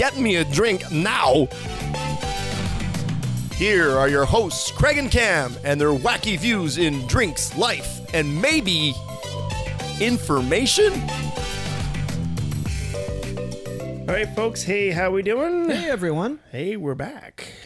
get 0.00 0.16
me 0.16 0.36
a 0.36 0.44
drink 0.44 0.90
now. 0.90 1.46
Here 3.52 3.90
are 3.98 4.08
your 4.08 4.24
hosts, 4.24 4.70
Craig 4.70 4.96
and 4.96 5.10
Cam, 5.10 5.54
and 5.62 5.78
their 5.78 5.90
wacky 5.90 6.38
views 6.38 6.78
in 6.78 7.06
drinks, 7.06 7.54
life, 7.54 8.00
and 8.14 8.40
maybe 8.40 8.94
information. 10.00 10.94
All 14.08 14.14
right, 14.14 14.34
folks. 14.34 14.62
Hey, 14.62 14.90
how 14.90 15.10
we 15.10 15.20
doing? 15.22 15.68
Hey 15.68 15.90
everyone. 15.90 16.38
Hey, 16.50 16.78
we're 16.78 16.94
back. 16.94 17.59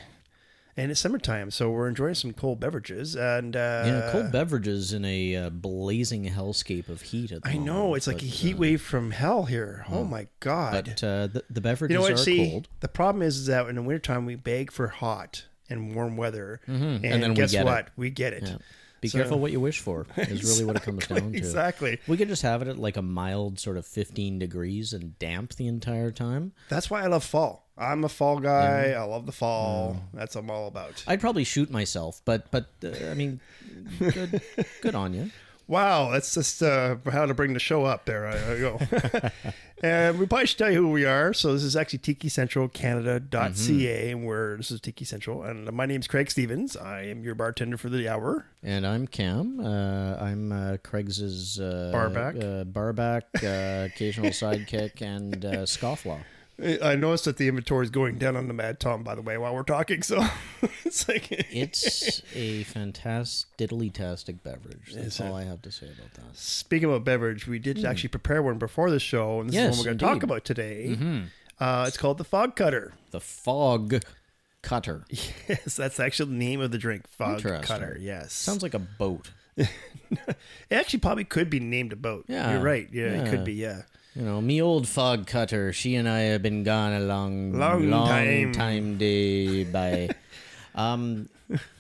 And 0.77 0.91
it's 0.91 0.98
summertime, 1.01 1.52
so 1.52 1.70
we're 1.70 1.87
enjoying 1.88 2.14
some 2.14 2.33
cold 2.33 2.59
beverages. 2.59 3.14
And 3.14 3.55
uh, 3.55 3.83
Yeah, 3.87 4.09
cold 4.10 4.33
beverages 4.33 4.92
in 4.92 5.05
a 5.05 5.37
uh, 5.37 5.50
blazing 5.50 6.24
hellscape 6.24 6.88
of 6.88 7.02
heat 7.02 7.30
at 7.30 7.42
the 7.45 7.48
I 7.50 7.56
know 7.59 7.74
moment, 7.84 7.97
it's 7.98 8.06
like 8.09 8.16
but, 8.16 8.24
a 8.24 8.27
heat 8.27 8.55
uh, 8.55 8.59
wave 8.59 8.83
from 8.83 9.12
hell 9.12 9.45
here. 9.45 9.84
Oh 9.88 10.02
my 10.05 10.27
god! 10.41 10.84
But 10.87 11.05
uh, 11.05 11.27
the, 11.28 11.45
the 11.48 11.60
beverages 11.60 11.92
you 11.92 11.98
know 11.98 12.02
what? 12.02 12.12
are 12.12 12.16
See, 12.16 12.50
cold. 12.50 12.69
the 12.80 12.88
problem 12.88 13.23
is, 13.23 13.36
is 13.39 13.47
that 13.47 13.69
in 13.69 13.77
the 13.77 13.83
wintertime 13.83 14.27
we 14.27 14.34
beg 14.34 14.72
for 14.72 14.89
hot 14.89 15.45
and 15.70 15.95
warm 15.95 16.17
weather, 16.17 16.61
and, 16.67 17.05
And 17.05 17.22
then 17.22 17.30
we 17.30 17.36
guess 17.36 17.55
it. 17.55 17.64
what? 17.64 17.89
We 17.97 18.11
get 18.11 18.33
it. 18.33 18.42
Yeah. 18.47 18.56
Be 19.00 19.08
So- 19.08 19.19
careful 19.19 19.39
what 19.39 19.52
you 19.52 19.61
wish 19.61 19.80
for. 19.80 20.06
Is 20.17 20.42
really 20.45 20.64
what 20.64 20.77
it 20.77 20.83
comes 20.83 21.06
down 21.06 21.33
to. 21.33 21.36
Exactly. 21.39 22.00
We 22.08 22.17
could 22.17 22.28
just 22.28 22.41
have 22.42 22.62
it 22.62 22.69
at 22.69 22.78
like 22.78 22.97
a 22.97 23.02
mild 23.02 23.58
sort 23.61 23.77
of 23.77 23.86
15 23.86 24.39
degrees 24.39 24.92
and 24.95 25.19
damp 25.19 25.55
the 25.56 25.67
entire 25.67 26.11
time. 26.11 26.52
That's 26.70 26.89
why 26.91 27.02
I 27.02 27.06
love 27.06 27.22
fall. 27.22 27.64
I'm 27.77 28.05
a 28.05 28.08
fall 28.08 28.39
guy. 28.39 28.92
I 28.92 29.03
love 29.03 29.27
the 29.27 29.33
fall. 29.33 29.97
That's 30.12 30.36
what 30.36 30.44
I'm 30.44 30.50
all 30.50 30.69
about. 30.69 31.03
I'd 31.06 31.20
probably 31.20 31.44
shoot 31.44 31.70
myself, 31.70 32.20
but 32.25 32.50
but 32.50 32.67
uh, 32.84 32.91
I 33.11 33.14
mean, 33.14 33.41
good 33.98 34.41
good 34.80 34.94
on 34.94 35.12
you. 35.14 35.30
Wow, 35.67 36.11
that's 36.11 36.34
just 36.34 36.62
uh, 36.62 36.97
how 37.11 37.25
to 37.25 37.33
bring 37.33 37.55
the 37.55 37.58
show 37.58 37.86
up 37.86 38.05
there. 38.05 38.27
I, 38.27 38.36
I 38.36 38.58
go. 38.58 38.78
and 39.83 40.19
we 40.19 40.27
probably 40.27 40.47
should 40.47 40.58
tell 40.58 40.70
you 40.70 40.77
who 40.77 40.91
we 40.91 41.06
are. 41.06 41.33
So 41.33 41.55
this 41.55 41.62
is 41.62 41.75
actually 41.75 42.00
tikicentralcanada.ca, 42.00 44.11
and 44.11 44.27
we're 44.27 44.58
this 44.58 44.70
is 44.70 44.78
Tiki 44.83 45.06
Central. 45.06 45.42
And 45.42 45.72
my 45.72 45.86
name's 45.86 46.06
Craig 46.06 46.30
Stevens. 46.30 46.77
I 46.77 47.05
am 47.05 47.25
your 47.25 47.34
bartender 47.34 47.78
for 47.78 47.89
the 47.89 48.06
hour. 48.08 48.45
And 48.62 48.86
I'm 48.86 49.06
Cam. 49.06 49.58
Uh, 49.58 50.17
I'm 50.17 50.52
uh, 50.52 50.77
Craig's 50.84 51.58
uh, 51.58 51.89
Barback. 51.92 52.36
uh, 52.36 52.64
barback, 52.64 53.25
uh, 53.42 53.86
occasional 53.91 54.30
sidekick, 54.30 55.00
and 55.00 55.45
uh, 55.45 55.62
scofflaw. 55.62 56.20
I 56.62 56.94
noticed 56.94 57.24
that 57.24 57.36
the 57.36 57.48
inventory 57.48 57.84
is 57.84 57.91
going 57.91 58.16
down 58.16 58.36
on 58.36 58.47
the 58.47 58.55
Mad 58.55 58.78
Tom, 58.78 59.02
by 59.02 59.16
the 59.16 59.22
way, 59.22 59.36
while 59.36 59.52
we're 59.55 59.64
talking. 59.64 60.02
So 60.02 60.24
it's 60.84 61.08
like 61.08 61.27
It's 61.50 62.22
a 62.34 62.62
fantastic, 62.64 63.56
diddly-tastic 63.58 64.42
beverage. 64.44 64.92
That's 64.94 65.20
all 65.20 65.34
I 65.34 65.44
have 65.44 65.62
to 65.62 65.72
say 65.72 65.86
about 65.86 66.14
that. 66.14 66.36
Speaking 66.36 66.88
about 66.88 67.05
beverage, 67.05 67.48
we 67.48 67.58
did 67.58 67.84
actually 67.84 68.11
prepare 68.11 68.41
one 68.42 68.58
before 68.58 68.91
the 68.91 69.00
show, 69.00 69.41
and 69.41 69.48
this 69.48 69.55
Yes, 69.56 69.72
is 69.72 69.78
one 69.78 69.84
we're 69.84 69.84
going 69.94 69.98
to 69.98 70.05
talk 70.05 70.22
about 70.22 70.44
today. 70.44 70.96
Uh, 71.58 71.84
it's 71.88 71.96
called 71.96 72.19
the 72.19 72.24
Fog 72.24 72.55
Cutter. 72.56 72.94
The 73.11 73.20
fog 73.20 74.02
cutter 74.62 75.05
Yes, 75.48 75.77
that's 75.77 76.00
actually 76.00 76.30
the 76.30 76.36
name 76.39 76.61
of 76.61 76.70
the 76.70 76.78
drink, 76.78 77.06
Fog 77.08 77.42
Cutter. 77.42 77.98
Yes, 78.00 78.33
sounds 78.33 78.62
like 78.62 78.74
a 78.74 78.79
boat. 78.79 79.30
it 79.56 79.68
actually 80.70 80.98
probably 81.00 81.24
could 81.24 81.50
be 81.50 81.61
named 81.61 81.92
a 81.92 81.96
boat. 81.96 82.24
Yeah, 82.29 82.52
you're 82.52 82.62
right. 82.62 82.89
Yeah, 82.92 83.23
it 83.24 83.30
could 83.30 83.45
be. 83.45 83.55
Yeah, 83.55 83.83
You 84.14 84.23
know, 84.23 84.41
me 84.41 84.63
old 84.63 84.86
fog 84.86 85.27
cutter. 85.27 85.73
She 85.73 85.97
and 85.97 86.08
I 86.08 86.20
have 86.20 86.42
been 86.42 86.63
gone 86.63 86.92
a 86.92 87.01
long, 87.01 87.52
Long 87.52 87.91
long 87.91 88.08
time. 88.08 88.52
time 88.52 88.98
day 88.98 89.64
by. 89.64 90.11
Um, 90.77 91.29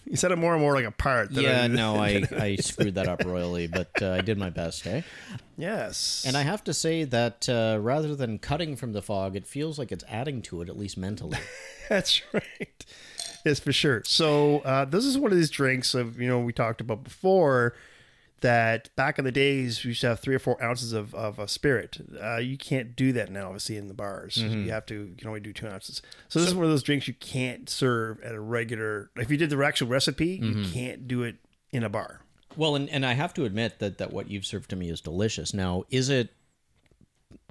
you 0.04 0.14
said 0.16 0.30
it 0.30 0.36
more 0.38 0.52
and 0.52 0.62
more 0.62 0.72
like 0.76 0.84
a 0.84 0.92
part. 0.92 1.32
yeah, 1.32 1.64
a- 1.64 1.68
no, 1.68 1.96
I, 2.00 2.22
I 2.30 2.54
screwed 2.54 2.94
that 2.94 3.08
up 3.08 3.24
royally, 3.24 3.66
but 3.66 3.90
uh, 4.00 4.12
I 4.12 4.20
did 4.20 4.38
my 4.38 4.50
best, 4.50 4.86
eh? 4.86 5.02
yes, 5.56 6.22
And 6.24 6.36
I 6.36 6.42
have 6.42 6.62
to 6.62 6.72
say 6.72 7.02
that 7.02 7.48
uh, 7.48 7.78
rather 7.80 8.14
than 8.14 8.38
cutting 8.38 8.76
from 8.76 8.92
the 8.92 9.02
fog, 9.02 9.34
it 9.34 9.48
feels 9.48 9.80
like 9.80 9.90
it's 9.90 10.04
adding 10.08 10.42
to 10.42 10.62
it, 10.62 10.68
at 10.68 10.78
least 10.78 10.96
mentally. 10.96 11.38
That's 11.88 12.22
right. 12.32 12.84
Yes, 13.44 13.58
for 13.58 13.72
sure. 13.72 14.02
So 14.04 14.60
uh, 14.60 14.84
this 14.84 15.04
is 15.04 15.18
one 15.18 15.32
of 15.32 15.36
these 15.36 15.50
drinks 15.50 15.92
of 15.92 16.20
you 16.20 16.28
know 16.28 16.38
we 16.38 16.52
talked 16.52 16.80
about 16.80 17.02
before 17.02 17.74
that 18.44 18.94
back 18.94 19.18
in 19.18 19.24
the 19.24 19.32
days 19.32 19.82
we 19.84 19.88
used 19.88 20.02
to 20.02 20.08
have 20.08 20.20
three 20.20 20.34
or 20.34 20.38
four 20.38 20.62
ounces 20.62 20.92
of, 20.92 21.14
of 21.14 21.38
a 21.38 21.48
spirit. 21.48 21.96
Uh, 22.22 22.36
you 22.36 22.58
can't 22.58 22.94
do 22.94 23.10
that 23.12 23.30
now, 23.30 23.46
obviously, 23.46 23.76
in 23.78 23.88
the 23.88 23.94
bars. 23.94 24.36
You 24.36 24.70
have 24.70 24.84
to 24.86 24.94
you 24.94 25.14
can 25.16 25.28
only 25.28 25.40
do 25.40 25.52
two 25.52 25.66
ounces. 25.66 26.02
So 26.28 26.38
this 26.38 26.48
is 26.48 26.54
one 26.54 26.64
of 26.64 26.70
those 26.70 26.82
drinks 26.82 27.08
you 27.08 27.14
can't 27.14 27.68
serve 27.68 28.20
at 28.22 28.34
a 28.34 28.40
regular. 28.40 29.10
If 29.16 29.30
you 29.30 29.36
did 29.36 29.48
the 29.50 29.58
actual 29.64 29.88
recipe, 29.88 30.38
you 30.42 30.66
can't 30.72 31.08
do 31.08 31.22
it 31.22 31.36
in 31.72 31.82
a 31.82 31.88
bar. 31.88 32.20
Well, 32.56 32.76
and, 32.76 32.88
and 32.90 33.04
I 33.04 33.14
have 33.14 33.34
to 33.34 33.44
admit 33.44 33.80
that, 33.80 33.98
that 33.98 34.12
what 34.12 34.30
you've 34.30 34.46
served 34.46 34.70
to 34.70 34.76
me 34.76 34.88
is 34.88 35.00
delicious. 35.00 35.52
Now, 35.52 35.82
is 35.90 36.08
it 36.08 36.28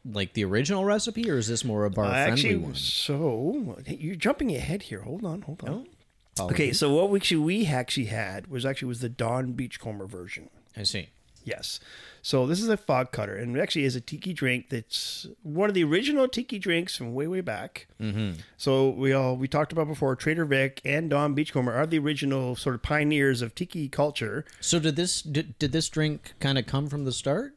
like 0.06 0.34
the 0.34 0.46
original 0.46 0.86
recipe, 0.86 1.30
or 1.30 1.38
is 1.38 1.48
this 1.48 1.66
more 1.66 1.86
a 1.86 1.90
bar 1.90 2.06
friendly 2.10 2.32
actually, 2.32 2.56
one? 2.58 2.76
so 2.76 3.78
you're 3.88 4.16
jumping 4.16 4.56
ahead 4.56 4.84
here. 4.84 5.02
Hold 5.02 5.26
on, 5.26 5.42
hold 5.42 5.64
on. 5.64 5.70
Oh, 5.70 6.46
Okay, 6.46 6.72
so 6.74 6.92
what 6.94 7.10
we 7.10 7.20
actually 7.20 7.42
we 7.42 7.66
actually 7.68 8.06
had 8.08 8.48
was 8.48 8.66
actually 8.66 8.88
was 8.88 9.02
the 9.02 9.10
Don 9.10 9.52
Beachcomber 9.54 10.08
version. 10.08 10.50
I 10.76 10.84
see. 10.84 11.10
Yes. 11.44 11.80
So 12.22 12.48
this 12.48 12.62
is 12.62 12.70
a 12.70 12.78
fog 12.78 13.12
cutter, 13.12 13.36
and 13.36 13.58
it 13.58 13.60
actually 13.60 13.84
is 13.84 13.98
a 13.98 14.02
tiki 14.02 14.32
drink 14.34 14.70
that's 14.70 15.28
one 15.44 15.68
of 15.68 15.76
the 15.76 15.84
original 15.84 16.30
tiki 16.30 16.58
drinks 16.58 16.96
from 16.96 17.14
way, 17.14 17.28
way 17.28 17.42
back. 17.42 17.88
Mm-hmm. 18.02 18.40
So 18.56 18.90
we 18.90 19.12
all 19.12 19.36
we 19.36 19.50
talked 19.50 19.74
about 19.74 19.88
before. 19.88 20.16
Trader 20.16 20.46
Vic 20.46 20.80
and 20.86 21.10
Don 21.10 21.34
Beachcomber 21.34 21.74
are 21.74 21.86
the 21.86 22.00
original 22.00 22.56
sort 22.56 22.76
of 22.76 22.82
pioneers 22.82 23.42
of 23.42 23.56
tiki 23.56 23.90
culture. 23.90 24.46
So 24.62 24.80
did 24.80 24.96
this 24.96 25.22
did, 25.22 25.60
did 25.60 25.74
this 25.74 25.90
drink 25.90 26.34
kind 26.40 26.58
of 26.58 26.66
come 26.66 26.88
from 26.88 27.04
the 27.04 27.12
start? 27.12 27.56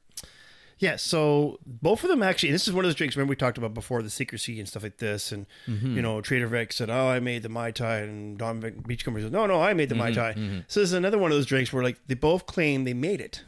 Yes. 0.79 1.03
So 1.03 1.59
both 1.65 2.05
of 2.05 2.11
them 2.11 2.23
actually. 2.23 2.53
This 2.53 2.69
is 2.69 2.75
one 2.75 2.85
of 2.85 2.89
those 2.89 2.95
drinks. 2.95 3.17
Remember 3.17 3.31
we 3.31 3.37
talked 3.37 3.57
about 3.57 3.73
before 3.73 4.03
the 4.03 4.11
secrecy 4.11 4.59
and 4.59 4.69
stuff 4.69 4.83
like 4.83 4.99
this, 4.99 5.33
and 5.33 5.47
mm-hmm. 5.67 5.97
you 5.97 6.03
know 6.03 6.21
Trader 6.21 6.47
Vic 6.49 6.73
said, 6.73 6.91
"Oh, 6.91 7.09
I 7.09 7.19
made 7.19 7.43
the 7.43 7.49
mai 7.49 7.71
tai," 7.71 7.99
and 7.99 8.37
Don 8.37 8.61
Vic, 8.61 8.87
Beachcomber 8.87 9.21
said, 9.21 9.33
"No, 9.33 9.47
no, 9.47 9.63
I 9.63 9.73
made 9.73 9.89
the 9.89 9.95
mai 9.95 10.11
mm-hmm. 10.11 10.21
tai." 10.21 10.33
Mm-hmm. 10.35 10.59
So 10.69 10.81
this 10.81 10.91
is 10.91 10.95
another 10.95 11.19
one 11.19 11.31
of 11.31 11.37
those 11.37 11.47
drinks 11.47 11.73
where 11.73 11.83
like 11.83 11.99
they 12.07 12.15
both 12.15 12.47
claim 12.47 12.85
they 12.85 12.95
made 12.95 13.21
it. 13.21 13.43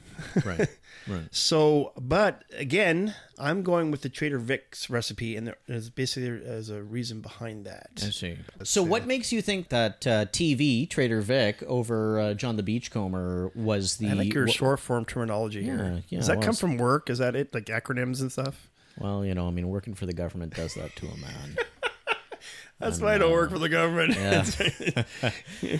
Right. 0.45 0.69
right. 1.09 1.29
So, 1.31 1.93
but 1.99 2.45
again, 2.57 3.15
I'm 3.39 3.63
going 3.63 3.91
with 3.91 4.03
the 4.03 4.09
Trader 4.09 4.39
Vic's 4.39 4.91
recipe, 4.91 5.37
and 5.37 5.55
there's 5.67 5.91
basically 5.91 6.31
there's 6.39 6.71
a 6.71 6.83
reason 6.83 7.21
behind 7.21 7.67
that. 7.67 7.91
I 7.99 8.11
see. 8.11 8.39
So, 8.65 8.83
what 8.83 9.07
makes 9.07 9.33
you 9.33 9.43
think 9.43 9.69
that 9.69 10.07
uh, 10.07 10.27
TV 10.27 10.89
Trader 10.89 11.21
Vic 11.21 11.63
over 11.65 12.21
uh, 12.21 12.35
Don 12.35 12.57
the 12.57 12.63
Beachcomber 12.63 13.51
was 13.55 13.97
the? 13.97 14.09
I 14.09 14.13
like 14.15 14.35
your 14.35 14.47
wha- 14.47 14.53
short 14.53 14.81
form 14.81 15.05
terminology 15.05 15.63
here. 15.63 16.03
yeah, 16.09 16.19
Does 16.19 16.29
that 16.29 16.39
well, 16.39 16.47
come 16.47 16.55
from 16.55 16.77
work? 16.79 17.11
Is 17.11 17.19
that 17.19 17.37
it? 17.37 17.55
Like 17.55 17.67
acronyms 17.67 18.21
and 18.21 18.31
stuff? 18.33 18.69
well, 18.99 19.25
you 19.25 19.35
know, 19.35 19.47
I 19.47 19.51
mean, 19.51 19.69
working 19.69 19.95
for 19.95 20.07
the 20.07 20.13
government 20.13 20.55
does 20.55 20.75
that 20.75 20.95
to 20.97 21.07
a 21.07 21.17
man. 21.17 21.57
That's 22.79 23.01
why 23.01 23.15
I 23.15 23.19
don't 23.19 23.33
work 23.33 23.51
for 23.51 23.59
the 23.59 23.69
government. 23.69 24.17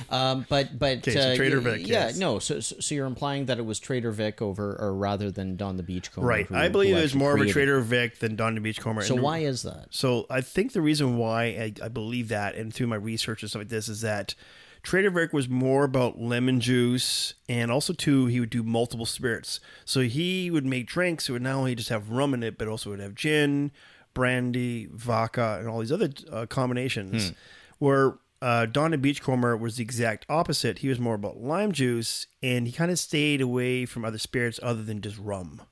Um, 0.11 0.45
but 0.49 0.79
but 0.79 1.05
so 1.05 1.19
uh, 1.21 1.37
Trader 1.37 1.61
Vic, 1.61 1.87
yeah, 1.87 2.07
yes. 2.07 2.19
no. 2.19 2.39
So, 2.39 2.61
so 2.61 2.95
you're 2.95 3.07
implying 3.07 3.47
that 3.47 3.59
it 3.59 3.65
was 3.65 3.79
Trader 3.79 4.11
Vic 4.11 4.43
over, 4.43 4.75
or 4.79 4.95
rather 4.95 5.31
than 5.31 5.57
Don 5.57 5.77
the 5.77 5.83
Beachcomber, 5.83 6.27
right. 6.27 6.47
who- 6.47 6.57
I 6.57 6.69
believe 6.69 6.97
it 6.97 7.01
was 7.03 7.15
more 7.15 7.35
of 7.35 7.41
a 7.41 7.47
Trader 7.47 7.81
Vic 7.81 8.19
than 8.19 8.35
Don 8.37 8.55
the 8.55 8.61
Beachcomber. 8.61 9.03
So 9.03 9.15
And- 9.15 9.23
why 9.23 9.39
is 9.39 9.63
that? 9.63 9.87
So 9.91 10.27
I 10.29 10.41
think 10.41 10.73
the 10.73 10.81
reason 10.81 11.17
why 11.17 11.45
I, 11.45 11.73
I 11.85 11.89
believe 11.89 12.29
that, 12.29 12.55
and 12.57 12.73
through 12.75 12.89
my 12.89 12.97
research 12.97 13.43
and 13.43 13.51
stuff 13.51 13.61
like 13.61 13.69
this, 13.69 13.89
is 13.89 14.01
that 14.01 14.35
Trader 14.83 15.11
Vic 15.11 15.33
was 15.33 15.49
more 15.49 15.85
about 15.85 16.19
lemon 16.21 16.61
juice, 16.61 17.35
and 17.49 17.71
also 17.71 17.93
too 17.93 18.27
he 18.27 18.41
would 18.41 18.51
do 18.51 18.63
multiple 18.63 19.07
spirits. 19.07 19.61
So 19.85 20.01
he 20.01 20.51
would 20.51 20.67
make 20.67 20.87
drinks 20.87 21.27
that 21.27 21.35
would 21.35 21.43
not 21.43 21.55
only 21.55 21.75
just 21.75 21.89
have 21.91 22.11
rum 22.11 22.35
in 22.35 22.43
it, 22.43 22.59
but 22.59 22.69
also 22.69 22.91
would 22.91 23.01
have 23.01 23.15
gin, 23.15 23.71
brandy, 24.19 24.89
vodka, 24.93 25.59
and 25.61 25.69
all 25.69 25.79
these 25.79 25.93
other 25.93 26.11
uh, 26.33 26.45
combinations. 26.47 27.31
Where 27.79 28.19
uh, 28.43 28.67
Don 28.67 28.91
the 28.91 28.99
Beachcomber 28.99 29.57
was 29.57 29.77
the 29.77 29.85
exact 29.85 30.27
opposite. 30.29 30.81
He 30.81 30.89
was 30.89 30.99
more 30.99 31.15
about 31.15 31.37
lime 31.37 31.71
juice, 31.71 32.27
and 32.43 32.67
he 32.67 32.73
kind 32.73 32.91
of 32.91 32.99
stayed 32.99 33.41
away 33.41 33.87
from 33.87 34.05
other 34.05 34.19
spirits 34.19 34.59
other 34.61 34.83
than 34.83 35.01
just 35.01 35.19
rum. 35.19 35.63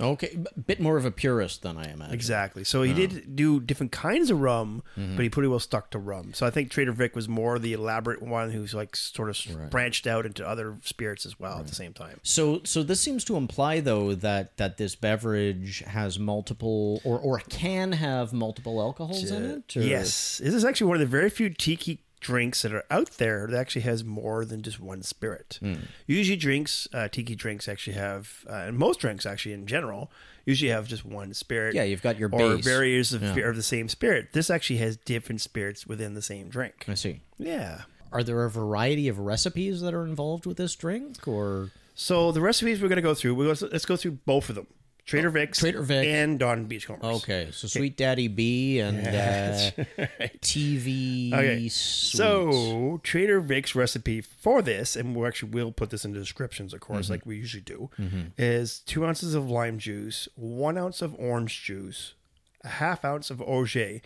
Okay, 0.00 0.36
b- 0.36 0.62
bit 0.66 0.80
more 0.80 0.96
of 0.96 1.04
a 1.04 1.10
purist 1.10 1.62
than 1.62 1.76
I 1.76 1.92
imagine. 1.92 2.14
Exactly. 2.14 2.64
So 2.64 2.82
he 2.82 2.92
did 2.92 3.36
do 3.36 3.60
different 3.60 3.92
kinds 3.92 4.30
of 4.30 4.40
rum, 4.40 4.82
mm-hmm. 4.96 5.16
but 5.16 5.22
he 5.22 5.28
pretty 5.28 5.48
well 5.48 5.58
stuck 5.58 5.90
to 5.90 5.98
rum. 5.98 6.32
So 6.34 6.46
I 6.46 6.50
think 6.50 6.70
Trader 6.70 6.92
Vic 6.92 7.14
was 7.14 7.28
more 7.28 7.58
the 7.58 7.72
elaborate 7.72 8.22
one 8.22 8.50
who's 8.50 8.74
like 8.74 8.96
sort 8.96 9.28
of 9.28 9.70
branched 9.70 10.06
out 10.06 10.26
into 10.26 10.46
other 10.46 10.78
spirits 10.82 11.26
as 11.26 11.38
well 11.38 11.58
at 11.58 11.66
the 11.66 11.74
same 11.74 11.92
time. 11.92 12.20
So, 12.22 12.60
so 12.64 12.82
this 12.82 13.00
seems 13.00 13.24
to 13.24 13.36
imply, 13.36 13.80
though, 13.80 14.14
that 14.14 14.56
that 14.56 14.78
this 14.78 14.94
beverage 14.94 15.84
has 15.86 16.18
multiple, 16.18 17.00
or 17.04 17.18
or 17.18 17.38
can 17.38 17.92
have 17.92 18.32
multiple 18.32 18.80
alcohols 18.80 19.30
in 19.30 19.44
it. 19.44 19.76
Or? 19.76 19.82
Yes, 19.82 20.38
this 20.38 20.54
is 20.54 20.64
actually 20.64 20.88
one 20.88 20.96
of 20.96 21.00
the 21.00 21.06
very 21.06 21.30
few 21.30 21.50
tiki 21.50 22.00
drinks 22.22 22.62
that 22.62 22.72
are 22.72 22.84
out 22.90 23.10
there 23.18 23.46
that 23.48 23.58
actually 23.58 23.82
has 23.82 24.04
more 24.04 24.44
than 24.44 24.62
just 24.62 24.80
one 24.80 25.02
spirit. 25.02 25.58
Hmm. 25.60 25.74
Usually, 26.06 26.36
drinks, 26.36 26.88
uh, 26.94 27.08
tiki 27.08 27.34
drinks, 27.34 27.68
actually 27.68 27.94
have, 27.94 28.44
uh, 28.48 28.64
and 28.66 28.78
most 28.78 29.00
drinks 29.00 29.26
actually 29.26 29.52
in 29.52 29.66
general, 29.66 30.10
usually 30.46 30.70
have 30.70 30.88
just 30.88 31.04
one 31.04 31.34
spirit. 31.34 31.74
Yeah, 31.74 31.84
you've 31.84 32.02
got 32.02 32.18
your 32.18 32.30
or 32.32 32.56
base. 32.56 32.64
various 32.64 33.12
of, 33.12 33.22
of 33.22 33.56
the 33.56 33.62
same 33.62 33.88
spirit. 33.88 34.32
This 34.32 34.48
actually 34.50 34.78
has 34.78 34.96
different 34.96 35.40
spirits 35.40 35.86
within 35.86 36.14
the 36.14 36.22
same 36.22 36.48
drink. 36.48 36.84
I 36.88 36.94
see. 36.94 37.20
Yeah. 37.38 37.82
Are 38.12 38.22
there 38.22 38.44
a 38.44 38.50
variety 38.50 39.08
of 39.08 39.18
recipes 39.18 39.80
that 39.80 39.94
are 39.94 40.04
involved 40.04 40.46
with 40.46 40.56
this 40.56 40.74
drink, 40.76 41.26
or 41.26 41.70
So 41.94 42.30
the 42.32 42.40
recipes 42.40 42.80
we're 42.80 42.88
going 42.88 42.96
to 42.96 43.02
go 43.02 43.14
through, 43.14 43.34
we'll, 43.34 43.54
let's 43.72 43.86
go 43.86 43.96
through 43.96 44.18
both 44.26 44.48
of 44.48 44.54
them. 44.54 44.66
Trader 45.04 45.30
Vic's 45.30 45.58
Oh, 45.58 45.62
Trader 45.62 45.82
Vic. 45.82 46.06
and 46.06 46.38
Don 46.38 46.66
Beachcombers. 46.66 47.22
okay? 47.22 47.48
So, 47.50 47.66
Sweet 47.66 47.96
Daddy 47.96 48.28
B 48.28 48.78
and 48.78 49.06
uh, 49.06 49.82
TV. 50.40 51.32
Okay. 51.32 51.68
So 51.68 53.00
Trader 53.02 53.40
Vic's 53.40 53.74
recipe 53.74 54.20
for 54.20 54.62
this, 54.62 54.94
and 54.96 55.14
we 55.16 55.26
actually 55.26 55.50
will 55.50 55.72
put 55.72 55.90
this 55.90 56.04
in 56.04 56.12
the 56.12 56.18
descriptions, 56.18 56.72
of 56.72 56.80
course, 56.80 57.06
Mm-hmm. 57.06 57.12
like 57.14 57.26
we 57.26 57.36
usually 57.36 57.62
do, 57.62 57.90
is 58.38 58.78
two 58.80 59.04
ounces 59.04 59.34
of 59.34 59.50
lime 59.50 59.78
juice, 59.78 60.28
one 60.36 60.78
ounce 60.78 61.02
of 61.02 61.14
orange 61.18 61.62
juice, 61.64 62.14
a 62.62 62.68
half 62.68 63.04
ounce 63.04 63.30
of 63.30 63.40
orgeat, 63.40 64.04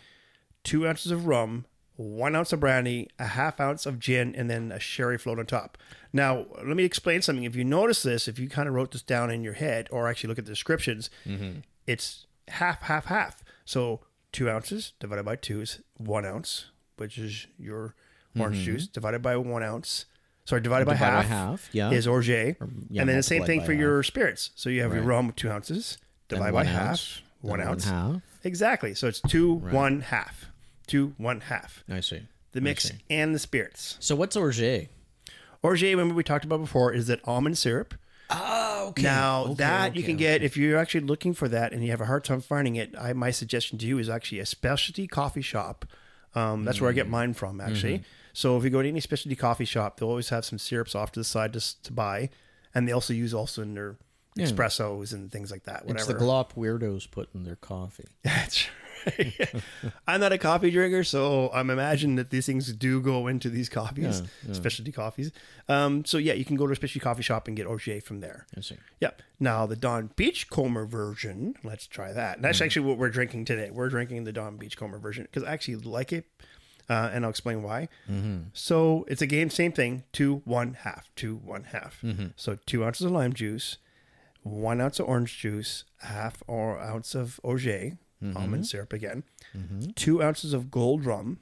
two 0.64 0.86
ounces 0.88 1.12
of 1.12 1.26
rum, 1.26 1.66
one 1.96 2.36
ounce 2.36 2.52
of 2.52 2.60
brandy, 2.60 3.08
a 3.18 3.26
half 3.26 3.60
ounce 3.60 3.86
of 3.86 3.98
gin, 3.98 4.34
and 4.34 4.48
then 4.50 4.70
a 4.72 4.78
sherry 4.80 5.18
float 5.18 5.38
on 5.38 5.46
top. 5.46 5.78
Now, 6.12 6.46
let 6.58 6.76
me 6.76 6.84
explain 6.84 7.22
something. 7.22 7.44
If 7.44 7.56
you 7.56 7.64
notice 7.64 8.02
this, 8.02 8.28
if 8.28 8.38
you 8.38 8.48
kind 8.48 8.68
of 8.68 8.74
wrote 8.74 8.92
this 8.92 9.02
down 9.02 9.30
in 9.30 9.42
your 9.42 9.54
head, 9.54 9.88
or 9.90 10.08
actually 10.08 10.28
look 10.28 10.38
at 10.38 10.44
the 10.44 10.50
descriptions, 10.52 11.10
it's 11.86 12.26
half, 12.48 12.82
half, 12.82 13.06
half. 13.06 13.42
So 13.64 14.00
two 14.32 14.48
ounces 14.50 14.92
divided 15.00 15.24
by 15.24 15.36
two 15.36 15.60
is 15.62 15.80
one 15.96 16.24
ounce, 16.24 16.66
which 16.96 17.18
is 17.18 17.46
your 17.58 17.94
orange 18.38 18.58
juice 18.58 18.86
divided 18.86 19.22
by 19.22 19.36
one 19.36 19.62
ounce. 19.62 20.04
Sorry, 20.44 20.60
divided, 20.60 20.84
by, 20.86 20.92
Mm-hmm. 20.94 21.04
Divided 21.04 21.28
by 21.28 21.34
half, 21.34 21.48
half, 21.62 21.68
yeah. 21.72 21.90
is 21.90 22.06
orgeat, 22.06 22.56
yeah, 22.88 23.00
and 23.00 23.08
then 23.08 23.16
the 23.16 23.22
same 23.22 23.44
thing 23.44 23.64
for 23.64 23.72
half. 23.72 23.80
your 23.80 24.02
spirits. 24.04 24.50
So 24.54 24.70
you 24.70 24.82
have 24.82 24.94
your 24.94 25.02
rum 25.02 25.32
two 25.34 25.50
ounces 25.50 25.98
divided 26.28 26.52
by 26.52 26.58
one 26.58 26.66
half, 26.66 26.88
ounce, 26.90 27.22
one 27.40 27.60
ounce, 27.60 27.84
half. 27.86 28.22
exactly. 28.44 28.94
So 28.94 29.08
it's 29.08 29.20
two 29.20 29.54
one 29.54 30.02
half, 30.02 30.46
two 30.86 31.14
one 31.16 31.40
half. 31.42 31.84
I 31.88 32.00
see. 32.00 32.22
The 32.52 32.60
mix 32.60 32.90
and 33.10 33.34
the 33.34 33.38
spirits. 33.38 33.96
So 34.00 34.16
what's 34.16 34.36
orgeat? 34.36 34.88
Orgeat, 35.62 35.90
remember 35.96 36.14
we 36.14 36.22
talked 36.24 36.44
about 36.44 36.60
before, 36.60 36.92
is 36.92 37.06
that 37.08 37.20
almond 37.24 37.58
syrup. 37.58 37.94
Oh, 38.30 38.88
okay. 38.90 39.02
Now 39.02 39.54
that 39.54 39.94
you 39.94 40.02
can 40.02 40.16
get 40.16 40.42
if 40.42 40.56
you're 40.56 40.78
actually 40.78 41.02
looking 41.06 41.32
for 41.34 41.48
that 41.48 41.72
and 41.72 41.84
you 41.84 41.90
have 41.90 42.00
a 42.00 42.06
hard 42.06 42.24
time 42.24 42.40
finding 42.40 42.76
it, 42.76 42.94
I, 42.98 43.12
my 43.12 43.30
suggestion 43.30 43.78
to 43.78 43.86
you 43.86 43.98
is 43.98 44.08
actually 44.08 44.38
a 44.40 44.46
specialty 44.46 45.06
coffee 45.06 45.42
shop. 45.42 45.84
Um, 46.34 46.64
that's 46.64 46.80
where 46.80 46.90
I 46.90 46.92
Mm. 46.92 46.96
get 46.96 47.08
mine 47.08 47.34
from, 47.34 47.60
actually. 47.60 47.94
Mm-hmm. 47.98 48.04
So 48.32 48.56
if 48.58 48.64
you 48.64 48.70
go 48.70 48.82
to 48.82 48.88
any 48.88 49.00
specialty 49.00 49.36
coffee 49.36 49.64
shop, 49.64 49.98
they'll 49.98 50.08
always 50.10 50.28
have 50.30 50.44
some 50.44 50.58
syrups 50.58 50.94
off 50.94 51.12
to 51.12 51.20
the 51.20 51.24
side 51.24 51.52
to, 51.54 51.82
to 51.82 51.92
buy, 51.92 52.30
and 52.74 52.86
they 52.88 52.92
also 52.92 53.12
use 53.14 53.32
also 53.32 53.62
in 53.62 53.74
their 53.74 53.96
espressos 54.38 55.12
and 55.14 55.32
things 55.32 55.50
like 55.50 55.64
that. 55.64 55.86
Whatever. 55.86 55.98
It's 55.98 56.06
the 56.06 56.24
glop 56.24 56.52
weirdos 56.54 57.10
put 57.10 57.28
in 57.34 57.44
their 57.44 57.56
coffee. 57.56 58.08
That's 58.22 58.66
right. 58.66 58.72
I'm 60.06 60.20
not 60.20 60.32
a 60.32 60.38
coffee 60.38 60.70
drinker, 60.70 61.04
so 61.04 61.50
I'm 61.52 61.70
imagining 61.70 62.16
that 62.16 62.30
these 62.30 62.46
things 62.46 62.72
do 62.72 63.00
go 63.00 63.26
into 63.26 63.48
these 63.50 63.68
coffees, 63.68 64.22
specialty 64.52 64.92
coffees. 64.92 65.32
Um, 65.68 66.04
so 66.04 66.18
yeah, 66.18 66.32
you 66.34 66.44
can 66.44 66.56
go 66.56 66.66
to 66.66 66.72
a 66.72 66.76
specialty 66.76 67.00
coffee 67.00 67.22
shop 67.22 67.48
and 67.48 67.56
get 67.56 67.66
Orgeat 67.66 68.02
from 68.02 68.20
there. 68.20 68.46
I 68.56 68.60
see. 68.60 68.76
Yep. 69.00 69.22
Now 69.40 69.66
the 69.66 69.76
Don 69.76 70.10
Beachcomber 70.16 70.86
version. 70.86 71.54
Let's 71.62 71.86
try 71.86 72.12
that. 72.12 72.36
And 72.36 72.44
that's 72.44 72.60
actually 72.60 72.86
what 72.86 72.98
we're 72.98 73.10
drinking 73.10 73.44
today. 73.44 73.70
We're 73.70 73.88
drinking 73.88 74.24
the 74.24 74.32
Don 74.32 74.56
Beachcomber 74.56 74.98
version 74.98 75.24
because 75.30 75.42
I 75.46 75.52
actually 75.52 75.76
like 75.76 76.12
it, 76.12 76.24
uh, 76.88 77.10
and 77.12 77.24
I'll 77.24 77.30
explain 77.30 77.62
why. 77.62 77.88
So 78.52 79.04
it's 79.08 79.22
again 79.22 79.50
same 79.50 79.72
thing: 79.72 80.04
two 80.12 80.42
one 80.44 80.74
half, 80.74 81.10
two 81.16 81.36
one 81.36 81.64
half. 81.64 82.02
So 82.36 82.58
two 82.66 82.84
ounces 82.84 83.06
of 83.06 83.12
lime 83.12 83.32
juice, 83.34 83.78
one 84.42 84.80
ounce 84.80 85.00
of 85.00 85.06
orange 85.08 85.38
juice, 85.38 85.84
half 86.02 86.42
or 86.46 86.78
ounce 86.80 87.14
of 87.14 87.38
orgeat 87.42 87.94
Um, 88.22 88.36
almond 88.36 88.54
mm-hmm. 88.54 88.62
syrup 88.62 88.92
again, 88.94 89.24
mm-hmm. 89.54 89.90
two 89.94 90.22
ounces 90.22 90.54
of 90.54 90.70
gold 90.70 91.04
rum, 91.04 91.38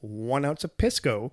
one 0.00 0.44
ounce 0.44 0.62
of 0.62 0.76
Pisco, 0.76 1.32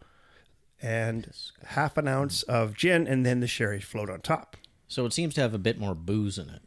and 0.81 1.29
half 1.65 1.97
an 1.97 2.07
ounce 2.07 2.43
of 2.43 2.75
gin, 2.75 3.05
and 3.05 3.25
then 3.25 3.41
the 3.41 3.47
sherry 3.47 3.81
float 3.81 4.09
on 4.09 4.21
top. 4.21 4.55
So 4.87 5.05
it 5.05 5.13
seems 5.13 5.33
to 5.35 5.41
have 5.41 5.53
a 5.53 5.59
bit 5.59 5.77
more 5.77 5.93
booze 5.93 6.37
in 6.37 6.49
it. 6.49 6.61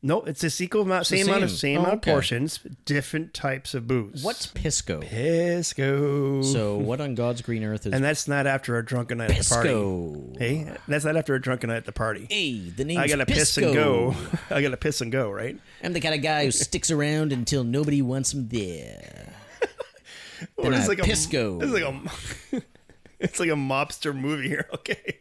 No, 0.00 0.22
it's 0.22 0.44
a 0.44 0.62
equal 0.62 0.82
amount, 0.82 1.08
the 1.08 1.16
same, 1.16 1.26
amount 1.28 1.42
of 1.42 1.50
same. 1.50 1.56
same 1.58 1.76
Oh, 1.78 1.80
amount 1.80 1.92
of 1.94 1.98
okay. 1.98 2.12
portions, 2.12 2.60
different 2.84 3.34
types 3.34 3.74
of 3.74 3.88
booze. 3.88 4.22
What's 4.22 4.46
pisco? 4.46 5.00
Pisco? 5.00 6.42
So 6.42 6.76
what 6.76 7.00
on 7.00 7.16
God's 7.16 7.42
green 7.42 7.64
earth 7.64 7.84
is 7.84 7.92
and 7.92 8.04
that's 8.04 8.28
not 8.28 8.46
after 8.46 8.78
a 8.78 8.84
drunken 8.84 9.18
night 9.18 9.30
at 9.32 9.38
the 9.44 9.54
party. 9.54 10.38
Hey, 10.38 10.72
that's 10.86 11.04
not 11.04 11.16
after 11.16 11.34
a 11.34 11.40
drunken 11.40 11.68
night 11.70 11.78
at 11.78 11.84
the 11.84 11.90
party. 11.92 12.28
Hey, 12.30 12.70
the 12.70 12.84
name's 12.84 13.00
I 13.00 13.08
gotta 13.08 13.26
piss 13.26 13.56
and 13.58 13.74
go. 13.74 14.14
I 14.50 14.62
gotta 14.62 14.76
piss 14.76 15.00
and 15.00 15.10
go, 15.10 15.32
right? 15.32 15.58
I'm 15.82 15.92
the 15.92 16.00
kind 16.00 16.14
of 16.14 16.22
guy 16.22 16.44
who 16.44 16.52
sticks 16.52 16.92
around 16.92 17.32
until 17.32 17.64
nobody 17.64 18.00
wants 18.00 18.32
him 18.32 18.48
there. 18.48 19.32
Then 20.56 20.72
it's 20.74 20.84
I 20.84 20.88
like 20.88 20.98
pisco. 21.02 21.58
A, 21.60 21.64
it's 21.64 21.72
like 21.72 21.82
a, 21.82 22.62
it's 23.18 23.40
like 23.40 23.48
a 23.48 23.54
mobster 23.54 24.14
movie 24.14 24.46
here. 24.48 24.68
Okay. 24.74 25.18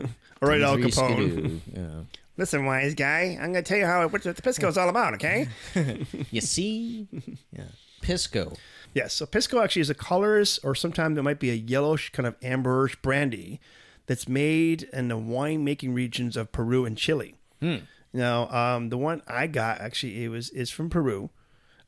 All 0.00 0.48
right, 0.48 0.62
Al 0.62 0.78
Capone. 0.78 1.60
Yeah. 1.74 2.00
Listen, 2.36 2.64
wise 2.66 2.94
guy, 2.94 3.38
I'm 3.40 3.52
gonna 3.52 3.62
tell 3.62 3.78
you 3.78 3.86
how 3.86 4.06
what 4.08 4.22
the 4.22 4.34
pisco 4.34 4.68
is 4.68 4.76
all 4.76 4.88
about. 4.88 5.14
Okay. 5.14 5.48
You 6.30 6.40
see? 6.40 7.08
Yeah. 7.52 7.64
Pisco. 8.02 8.52
Yes, 8.94 9.12
so 9.14 9.26
Pisco 9.26 9.60
actually 9.60 9.82
is 9.82 9.90
a 9.90 9.94
colorless, 9.94 10.58
or 10.58 10.74
sometimes 10.74 11.18
it 11.18 11.22
might 11.22 11.40
be 11.40 11.50
a 11.50 11.54
yellowish 11.54 12.10
kind 12.12 12.26
of 12.26 12.38
amberish 12.40 13.00
brandy 13.02 13.60
that's 14.06 14.28
made 14.28 14.84
in 14.92 15.08
the 15.08 15.16
winemaking 15.16 15.94
regions 15.94 16.36
of 16.36 16.52
Peru 16.52 16.84
and 16.84 16.96
Chile. 16.96 17.34
Now, 18.12 18.48
um, 18.50 18.88
the 18.90 18.96
one 18.96 19.22
I 19.26 19.46
got 19.48 19.80
actually 19.80 20.24
it 20.24 20.28
was 20.28 20.48
is 20.50 20.70
from 20.70 20.88
Peru, 20.88 21.30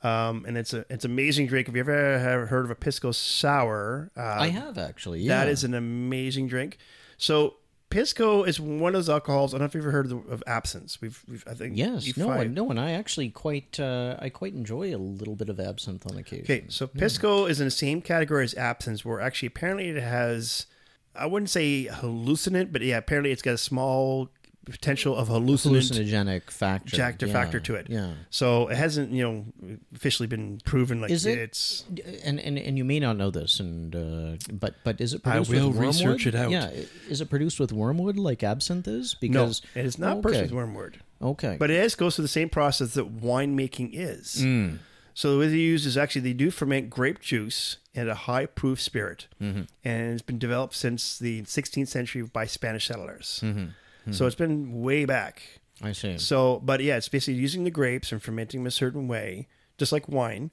um, 0.02 0.44
and 0.46 0.58
it's 0.58 0.74
a 0.74 0.84
it's 0.90 1.04
amazing 1.04 1.46
drink. 1.46 1.66
Have 1.68 1.76
you 1.76 1.80
ever 1.80 2.18
have 2.18 2.48
heard 2.48 2.64
of 2.64 2.70
a 2.70 2.74
Pisco 2.74 3.12
sour? 3.12 4.10
Uh, 4.16 4.20
I 4.38 4.48
have 4.48 4.76
actually. 4.76 5.20
Yeah. 5.20 5.38
That 5.38 5.48
is 5.48 5.64
an 5.64 5.74
amazing 5.74 6.48
drink. 6.48 6.78
So 7.16 7.54
Pisco 7.90 8.42
is 8.44 8.60
one 8.60 8.94
of 8.94 8.98
those 8.98 9.08
alcohols. 9.08 9.54
I 9.54 9.56
don't 9.58 9.62
know 9.62 9.66
if 9.66 9.74
you've 9.74 9.84
ever 9.84 9.92
heard 9.92 10.12
of, 10.12 10.28
of 10.30 10.42
absinthe. 10.46 10.98
We've, 11.00 11.22
we've 11.28 11.44
I 11.46 11.54
think 11.54 11.76
Yes. 11.76 12.16
No. 12.16 12.26
find- 12.26 12.54
no. 12.54 12.68
And 12.70 12.78
I 12.78 12.90
actually 12.92 13.30
quite. 13.30 13.80
Uh, 13.80 14.16
I 14.18 14.28
quite 14.28 14.52
enjoy 14.52 14.94
a 14.94 14.98
little 14.98 15.36
bit 15.36 15.48
of 15.48 15.58
absinthe 15.58 16.06
on 16.10 16.18
occasion. 16.18 16.44
Okay, 16.44 16.64
so 16.68 16.86
Pisco 16.86 17.46
is 17.46 17.60
in 17.60 17.66
the 17.66 17.70
same 17.70 18.02
category 18.02 18.44
as 18.44 18.54
absinthe, 18.54 19.04
where 19.04 19.20
actually 19.20 19.48
apparently 19.48 19.88
it 19.88 20.02
has, 20.02 20.66
I 21.14 21.26
wouldn't 21.26 21.50
say 21.50 21.84
hallucinant, 21.84 22.72
but 22.72 22.82
yeah, 22.82 22.98
apparently 22.98 23.32
it's 23.32 23.42
got 23.42 23.54
a 23.54 23.58
small 23.58 24.28
potential 24.70 25.16
of 25.16 25.28
Hallucinogenic 25.28 26.50
factor. 26.50 26.96
factor 26.96 27.26
yeah, 27.26 27.32
factor 27.32 27.60
to 27.60 27.74
it. 27.74 27.86
Yeah. 27.88 28.12
So 28.30 28.68
it 28.68 28.76
hasn't, 28.76 29.10
you 29.12 29.22
know, 29.22 29.78
officially 29.94 30.26
been 30.26 30.60
proven 30.64 31.00
like 31.00 31.10
Is 31.10 31.26
it- 31.26 31.38
it's. 31.38 31.84
And, 32.24 32.38
and 32.40 32.58
and 32.58 32.76
you 32.78 32.84
may 32.84 33.00
not 33.00 33.16
know 33.16 33.30
this, 33.30 33.60
and 33.60 33.94
uh, 33.94 34.36
but 34.52 34.74
but 34.84 35.00
is 35.00 35.14
it 35.14 35.22
I 35.24 35.30
produced 35.32 35.50
will 35.50 35.68
with 35.68 35.76
wormwood? 35.76 35.94
research 35.94 36.26
it 36.26 36.34
out. 36.34 36.50
Yeah, 36.50 36.70
is 37.08 37.20
it 37.20 37.28
produced 37.30 37.58
with 37.60 37.72
wormwood 37.72 38.16
like 38.16 38.42
absinthe 38.42 38.88
is? 38.88 39.14
No, 39.14 39.18
Because 39.20 39.62
it 39.74 39.84
is 39.84 39.98
not 39.98 40.12
okay. 40.18 40.22
purchased 40.22 40.42
with 40.44 40.52
wormwood. 40.52 40.98
Okay, 41.20 41.56
But 41.58 41.70
it 41.70 41.80
is 41.80 41.94
goes 41.96 42.14
through 42.14 42.22
the 42.22 42.28
same 42.28 42.48
process 42.48 42.94
that 42.94 43.20
winemaking 43.20 43.90
is. 43.92 44.36
Mm. 44.42 44.78
So 45.14 45.32
the 45.32 45.38
way 45.40 45.48
they 45.48 45.56
use 45.56 45.84
is 45.84 45.96
actually 45.96 46.20
they 46.20 46.32
do 46.32 46.52
ferment 46.52 46.90
grape 46.90 47.20
juice 47.20 47.78
in 47.92 48.08
a 48.08 48.14
high 48.14 48.46
proof 48.46 48.80
spirit, 48.80 49.26
Mm-hmm. 49.42 49.62
and 49.84 50.12
it's 50.12 50.22
been 50.22 50.38
developed 50.38 50.74
since 50.76 51.18
the 51.18 51.42
16th 51.42 51.88
century 51.88 52.22
by 52.22 52.46
Spanish 52.46 52.86
settlers. 52.86 53.40
Mm-hmm. 53.42 53.66
So 54.12 54.26
it's 54.26 54.36
been 54.36 54.80
way 54.82 55.04
back. 55.04 55.42
I 55.82 55.92
see. 55.92 56.18
So, 56.18 56.60
but 56.64 56.80
yeah, 56.82 56.96
it's 56.96 57.08
basically 57.08 57.40
using 57.40 57.64
the 57.64 57.70
grapes 57.70 58.10
and 58.12 58.22
fermenting 58.22 58.60
them 58.60 58.66
a 58.66 58.70
certain 58.70 59.06
way, 59.08 59.48
just 59.78 59.92
like 59.92 60.08
wine. 60.08 60.50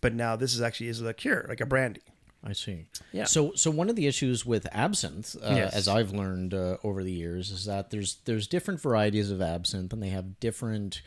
But 0.00 0.14
now 0.14 0.36
this 0.36 0.54
is 0.54 0.60
actually 0.60 0.88
is 0.88 1.00
a 1.02 1.12
cure, 1.14 1.46
like 1.48 1.60
a 1.60 1.66
brandy. 1.66 2.00
I 2.44 2.54
see. 2.54 2.86
Yeah. 3.12 3.24
So, 3.24 3.52
so 3.54 3.70
one 3.70 3.88
of 3.88 3.94
the 3.94 4.06
issues 4.08 4.44
with 4.44 4.66
absinthe, 4.72 5.36
uh, 5.42 5.54
Yes. 5.54 5.74
as 5.74 5.86
I've 5.88 6.10
learned 6.12 6.54
uh, 6.54 6.76
over 6.82 7.04
the 7.04 7.12
years, 7.12 7.50
is 7.52 7.66
that 7.66 7.90
there's 7.90 8.16
there's 8.24 8.46
different 8.48 8.80
varieties 8.80 9.30
of 9.30 9.40
absinthe, 9.40 9.92
and 9.92 10.02
they 10.02 10.08
have 10.08 10.40
different 10.40 11.02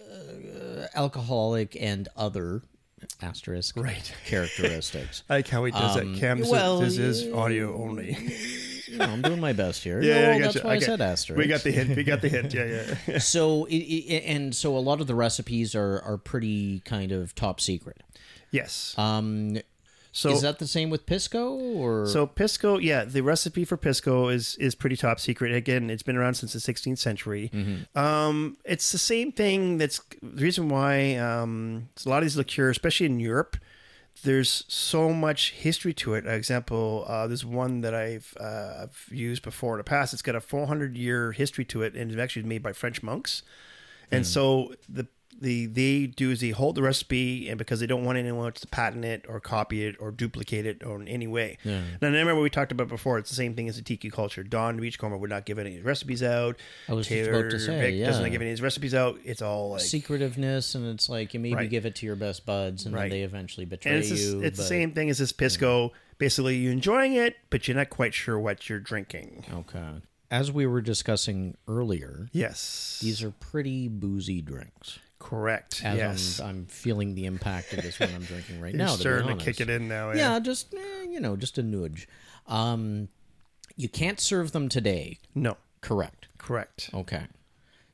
uh, 0.00 0.86
alcoholic 0.94 1.76
and 1.80 2.08
other 2.16 2.62
asterisk 3.22 3.76
Right. 3.76 4.12
characteristics. 4.26 5.22
I 5.28 5.36
like 5.36 5.48
how 5.48 5.64
he 5.64 5.72
does 5.72 5.94
that. 5.94 6.16
Cam, 6.18 6.40
well, 6.48 6.80
is, 6.82 6.96
this 6.96 7.22
is 7.22 7.32
audio 7.32 7.74
only. 7.80 8.16
you 8.94 8.98
know, 8.98 9.12
I'm 9.12 9.22
doing 9.22 9.40
my 9.40 9.52
best 9.52 9.82
here. 9.84 10.00
Yeah, 10.02 10.14
No, 10.14 10.20
yeah, 10.20 10.34
I 10.34 10.38
got 10.38 10.44
that's 10.44 10.54
you. 10.56 10.60
why 10.62 10.74
I 10.74 10.78
said 10.78 11.00
asterisk. 11.00 11.38
We 11.38 11.46
got 11.46 11.62
the 11.62 11.70
hint. 11.72 11.96
We 11.96 12.04
got 12.04 12.20
the 12.22 12.28
hint. 12.28 12.54
Yeah, 12.54 12.94
yeah. 13.08 13.18
so 13.34 13.64
it, 13.66 13.76
it, 13.76 14.24
and 14.26 14.54
so 14.54 14.76
a 14.76 14.80
lot 14.80 15.00
of 15.00 15.06
the 15.06 15.14
recipes 15.14 15.74
are 15.74 16.00
are 16.02 16.16
pretty 16.18 16.80
kind 16.80 17.12
of 17.12 17.34
top 17.34 17.60
secret. 17.60 18.02
yes. 18.50 18.94
Um, 18.96 19.58
So 20.16 20.30
is 20.30 20.42
that 20.42 20.60
the 20.60 20.68
same 20.68 20.90
with 20.90 21.06
Pisco 21.06 21.54
or 21.58 22.06
So 22.06 22.24
pisco, 22.24 22.78
yeah, 22.78 23.04
the 23.04 23.20
recipe 23.22 23.64
for 23.64 23.76
pisco 23.76 24.28
is 24.28 24.54
is 24.60 24.76
pretty 24.76 24.96
top 24.96 25.18
secret. 25.18 25.52
Again, 25.52 25.90
it's 25.90 26.04
been 26.04 26.16
around 26.16 26.34
since 26.34 26.52
the 26.52 26.60
16th 26.60 26.98
century. 26.98 27.50
Mm-hmm. 27.52 27.98
Um, 27.98 28.56
it's 28.64 28.92
the 28.92 28.98
same 29.12 29.32
thing. 29.32 29.78
That's 29.78 30.00
the 30.22 30.42
reason 30.44 30.68
why 30.68 31.16
um, 31.16 31.88
a 32.06 32.08
lot 32.08 32.18
of 32.18 32.26
these 32.26 32.36
liqueurs, 32.36 32.76
especially 32.76 33.06
in 33.06 33.18
Europe, 33.18 33.56
there's 34.22 34.64
so 34.68 35.12
much 35.12 35.52
history 35.52 35.92
to 35.94 36.14
it. 36.14 36.26
Example, 36.26 37.04
uh, 37.06 37.26
there's 37.26 37.44
one 37.44 37.80
that 37.82 37.94
I've 37.94 38.34
uh, 38.40 38.84
I've 38.84 39.08
used 39.10 39.42
before 39.42 39.74
in 39.74 39.78
the 39.78 39.84
past. 39.84 40.12
It's 40.12 40.22
got 40.22 40.34
a 40.34 40.40
400 40.40 40.96
year 40.96 41.32
history 41.32 41.64
to 41.66 41.82
it, 41.82 41.94
and 41.94 42.10
it's 42.10 42.20
actually 42.20 42.44
made 42.44 42.62
by 42.62 42.72
French 42.72 43.02
monks. 43.02 43.42
And 44.10 44.26
so 44.26 44.74
the 44.88 45.06
the 45.40 45.66
they 45.66 46.06
do 46.06 46.30
is 46.30 46.40
they 46.40 46.50
hold 46.50 46.74
the 46.76 46.82
recipe, 46.82 47.48
and 47.48 47.58
because 47.58 47.80
they 47.80 47.86
don't 47.86 48.04
want 48.04 48.18
anyone 48.18 48.46
else 48.46 48.60
to 48.60 48.66
patent 48.68 49.04
it 49.04 49.24
or 49.28 49.40
copy 49.40 49.84
it 49.84 49.96
or 50.00 50.10
duplicate 50.10 50.66
it 50.66 50.82
or 50.84 51.00
in 51.00 51.08
any 51.08 51.26
way. 51.26 51.58
Yeah. 51.64 51.82
And 52.00 52.16
I 52.16 52.18
remember 52.18 52.40
we 52.40 52.50
talked 52.50 52.72
about 52.72 52.88
before. 52.88 53.18
It's 53.18 53.30
the 53.30 53.36
same 53.36 53.54
thing 53.54 53.68
as 53.68 53.76
the 53.76 53.82
tiki 53.82 54.10
culture. 54.10 54.42
Don 54.42 54.78
Beachcomber 54.78 55.16
would 55.16 55.30
not 55.30 55.44
give 55.44 55.58
any 55.58 55.78
of 55.78 55.84
recipes 55.84 56.22
out. 56.22 56.58
I 56.88 56.94
was 56.94 57.08
just 57.08 57.28
about 57.30 57.50
to 57.50 57.58
say, 57.58 57.78
Vic 57.92 58.04
doesn't 58.06 58.22
yeah. 58.22 58.28
give 58.28 58.40
any 58.40 58.50
of 58.50 58.54
his 58.54 58.62
recipes 58.62 58.94
out. 58.94 59.18
It's 59.24 59.42
all 59.42 59.70
like 59.70 59.80
secretiveness 59.80 60.74
and 60.74 60.86
it's 60.86 61.08
like 61.08 61.34
you 61.34 61.40
maybe 61.40 61.54
Right. 61.56 61.70
give 61.70 61.86
it 61.86 61.94
to 61.96 62.06
your 62.06 62.16
best 62.16 62.46
buds 62.46 62.86
and 62.86 62.94
Right. 62.94 63.02
then 63.02 63.10
they 63.10 63.22
eventually 63.22 63.66
betray 63.66 63.98
it's, 63.98 64.10
you. 64.10 64.42
it's 64.42 64.58
the 64.58 64.64
same 64.64 64.92
thing 64.92 65.10
as 65.10 65.18
this 65.18 65.32
pisco. 65.32 65.92
Basically, 66.18 66.56
you're 66.56 66.72
enjoying 66.72 67.14
it, 67.14 67.36
but 67.50 67.66
you're 67.66 67.76
not 67.76 67.90
quite 67.90 68.14
sure 68.14 68.38
what 68.38 68.68
you're 68.68 68.78
drinking. 68.78 69.44
Okay. 69.52 70.00
As 70.30 70.50
we 70.50 70.64
were 70.66 70.80
discussing 70.80 71.56
earlier, 71.68 72.28
Yes, 72.32 72.98
these 73.02 73.22
are 73.22 73.30
pretty 73.30 73.88
boozy 73.88 74.40
drinks. 74.40 74.98
Correct. 75.34 75.82
As 75.84 75.96
yes, 75.96 76.40
I'm, 76.40 76.48
I'm 76.48 76.66
feeling 76.66 77.14
the 77.14 77.26
impact 77.26 77.72
of 77.72 77.82
this 77.82 77.98
one 77.98 78.10
I'm 78.14 78.22
drinking 78.22 78.60
right 78.60 78.74
now. 78.84 78.92
To 78.94 78.98
starting 79.00 79.26
to 79.26 79.32
honest. 79.34 79.46
kick 79.46 79.60
it 79.60 79.68
in 79.70 79.88
now. 79.88 80.12
Yeah, 80.12 80.38
just 80.40 80.72
eh, 80.74 81.02
you 81.08 81.20
know, 81.20 81.36
just 81.36 81.58
a 81.58 81.62
nudge. 81.62 82.08
Um, 82.46 83.08
you 83.76 83.88
can't 83.88 84.20
serve 84.20 84.52
them 84.52 84.68
today. 84.68 85.18
No, 85.34 85.56
Correct. 85.80 86.26
correct. 86.38 86.90
Okay. 86.94 87.24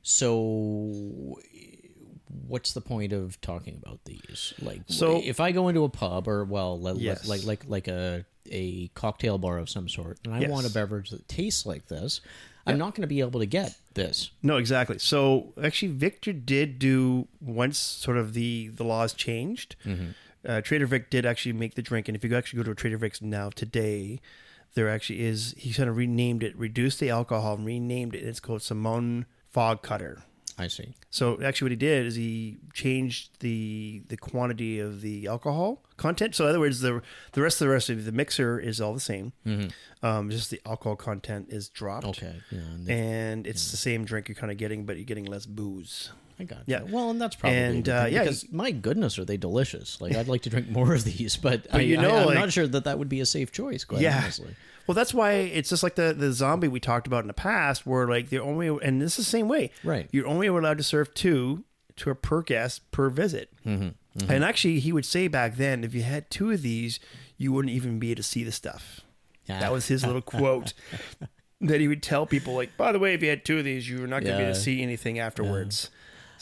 So, 0.03 1.37
what's 2.47 2.73
the 2.73 2.81
point 2.81 3.13
of 3.13 3.39
talking 3.41 3.79
about 3.81 4.03
these? 4.05 4.53
Like, 4.61 4.81
So- 4.87 5.21
if 5.23 5.39
I 5.39 5.51
go 5.51 5.67
into 5.67 5.83
a 5.83 5.89
pub 5.89 6.27
or 6.27 6.43
well, 6.43 6.79
Yes. 6.97 7.27
like 7.27 7.43
like 7.43 7.65
like 7.67 7.87
a 7.87 8.25
a 8.49 8.87
cocktail 8.89 9.37
bar 9.37 9.57
of 9.59 9.69
some 9.69 9.87
sort, 9.87 10.19
and 10.25 10.33
I 10.33 10.39
Yes. 10.41 10.49
want 10.49 10.65
a 10.65 10.71
beverage 10.71 11.11
that 11.11 11.27
tastes 11.27 11.65
like 11.65 11.87
this, 11.87 12.21
I'm 12.65 12.77
not 12.77 12.95
going 12.95 13.01
to 13.01 13.07
be 13.07 13.19
able 13.21 13.39
to 13.39 13.45
get 13.45 13.75
this. 13.93 14.31
No, 14.43 14.57
exactly. 14.57 14.99
So 14.99 15.53
actually, 15.61 15.91
Victor 15.93 16.33
did 16.33 16.79
do 16.79 17.27
once 17.39 17.77
sort 17.77 18.17
of 18.17 18.33
the 18.33 18.69
the 18.69 18.83
laws 18.83 19.13
changed. 19.13 19.75
Uh, 20.43 20.59
Trader 20.61 20.87
Vic 20.87 21.09
did 21.11 21.25
actually 21.25 21.53
make 21.53 21.75
the 21.75 21.81
drink, 21.83 22.07
and 22.07 22.15
if 22.15 22.23
you 22.23 22.35
actually 22.35 22.57
go 22.57 22.63
to 22.63 22.71
a 22.71 22.75
Trader 22.75 22.97
Vic's 22.97 23.21
now 23.21 23.49
today, 23.49 24.19
there 24.73 24.89
actually 24.89 25.21
is 25.21 25.53
he 25.57 25.71
kind 25.73 25.89
of 25.89 25.97
renamed 25.97 26.43
it, 26.43 26.57
reduced 26.57 26.99
the 26.99 27.09
alcohol, 27.09 27.55
and 27.55 27.65
renamed 27.65 28.15
it. 28.15 28.19
And 28.21 28.29
it's 28.29 28.39
called 28.39 28.61
Samoan 28.61 29.25
Fog 29.49 29.81
Cutter. 29.81 30.23
I 30.61 30.67
see. 30.67 30.93
So 31.09 31.41
actually, 31.43 31.65
what 31.65 31.71
he 31.71 31.75
did 31.77 32.05
is 32.05 32.15
he 32.15 32.57
changed 32.73 33.39
the 33.39 34.01
the 34.07 34.17
quantity 34.17 34.79
of 34.79 35.01
the 35.01 35.27
alcohol 35.27 35.81
content. 35.97 36.35
So 36.35 36.45
in 36.45 36.49
other 36.51 36.59
words, 36.59 36.79
the 36.81 37.01
the 37.33 37.41
rest 37.41 37.61
of 37.61 37.67
the 37.67 37.73
rest 37.73 37.89
of 37.89 38.05
the 38.05 38.11
mixer 38.11 38.59
is 38.59 38.79
all 38.79 38.93
the 38.93 38.99
same. 38.99 39.33
Um, 40.03 40.29
just 40.29 40.49
the 40.49 40.61
alcohol 40.65 40.95
content 40.95 41.47
is 41.49 41.69
dropped. 41.69 42.05
Okay. 42.07 42.35
Yeah. 42.51 42.59
And 42.59 42.89
And 42.89 43.47
it's 43.47 43.71
the 43.71 43.77
same 43.77 44.05
drink 44.05 44.27
you're 44.29 44.35
kind 44.35 44.51
of 44.51 44.57
getting, 44.57 44.85
but 44.85 44.95
you're 44.97 45.05
getting 45.05 45.25
less 45.25 45.45
booze. 45.45 46.11
I 46.39 46.43
got 46.43 46.63
yeah. 46.65 46.83
you. 46.85 46.93
Well, 46.95 47.11
and 47.11 47.21
that's 47.21 47.35
probably 47.35 47.57
And, 47.59 47.87
uh, 47.87 48.05
thing, 48.05 48.13
yeah, 48.13 48.19
because 48.23 48.51
my 48.51 48.71
goodness, 48.71 49.19
are 49.19 49.25
they 49.25 49.37
delicious? 49.37 50.01
Like 50.01 50.15
I'd 50.15 50.27
like 50.27 50.41
to 50.43 50.49
drink 50.49 50.69
more 50.79 50.93
of 50.95 51.03
these, 51.03 51.37
but, 51.37 51.67
I, 51.71 51.81
you 51.81 51.97
I- 51.99 52.01
know, 52.01 52.15
I'm 52.17 52.25
like- 52.25 52.35
not 52.35 52.51
sure 52.51 52.65
that 52.67 52.83
that 52.85 52.97
would 52.97 53.09
be 53.09 53.19
a 53.19 53.25
safe 53.27 53.51
choice. 53.51 53.83
Quite 53.83 54.01
Yeah. 54.01 54.17
honestly. 54.23 54.55
Well, 54.87 54.95
that's 54.95 55.13
why 55.13 55.33
it's 55.33 55.69
just 55.69 55.83
like 55.83 55.95
the 55.95 56.13
the 56.13 56.31
zombie 56.33 56.67
we 56.67 56.79
talked 56.79 57.07
about 57.07 57.23
in 57.23 57.27
the 57.27 57.33
past, 57.33 57.85
where 57.85 58.07
like 58.07 58.29
they're 58.29 58.43
only 58.43 58.67
and 58.67 59.01
this 59.01 59.19
is 59.19 59.25
the 59.25 59.31
same 59.31 59.47
way, 59.47 59.71
Right. 59.83 60.07
You're 60.11 60.27
only 60.27 60.47
allowed 60.47 60.77
to 60.77 60.83
serve 60.83 61.13
two 61.13 61.63
to 61.97 62.09
a 62.09 62.15
per 62.15 62.41
guest 62.41 62.89
per 62.91 63.09
visit. 63.09 63.49
Mm-hmm. 63.65 64.29
And 64.29 64.43
actually, 64.43 64.79
he 64.79 64.91
would 64.91 65.05
say 65.05 65.27
back 65.27 65.55
then, 65.55 65.83
if 65.83 65.93
you 65.93 66.03
had 66.03 66.29
two 66.29 66.51
of 66.51 66.61
these, 66.61 66.99
you 67.37 67.53
wouldn't 67.53 67.73
even 67.73 67.99
be 67.99 68.11
able 68.11 68.17
to 68.17 68.23
see 68.23 68.43
the 68.43 68.51
stuff. 68.51 69.01
That 69.59 69.71
was 69.71 69.87
his 69.87 70.05
little 70.05 70.21
quote 70.21 70.73
that 71.61 71.79
he 71.79 71.87
would 71.87 72.03
tell 72.03 72.25
people, 72.25 72.53
like, 72.53 72.75
by 72.75 72.91
the 72.91 72.99
way, 72.99 73.13
if 73.13 73.21
you 73.23 73.29
had 73.29 73.45
two 73.45 73.57
of 73.59 73.63
these, 73.65 73.89
you 73.89 74.01
were 74.01 74.07
not 74.07 74.23
going 74.23 74.33
to 74.33 74.37
be 74.37 74.43
able 74.43 74.53
to 74.53 74.59
see 74.59 74.81
anything 74.81 75.19
afterwards. 75.19 75.89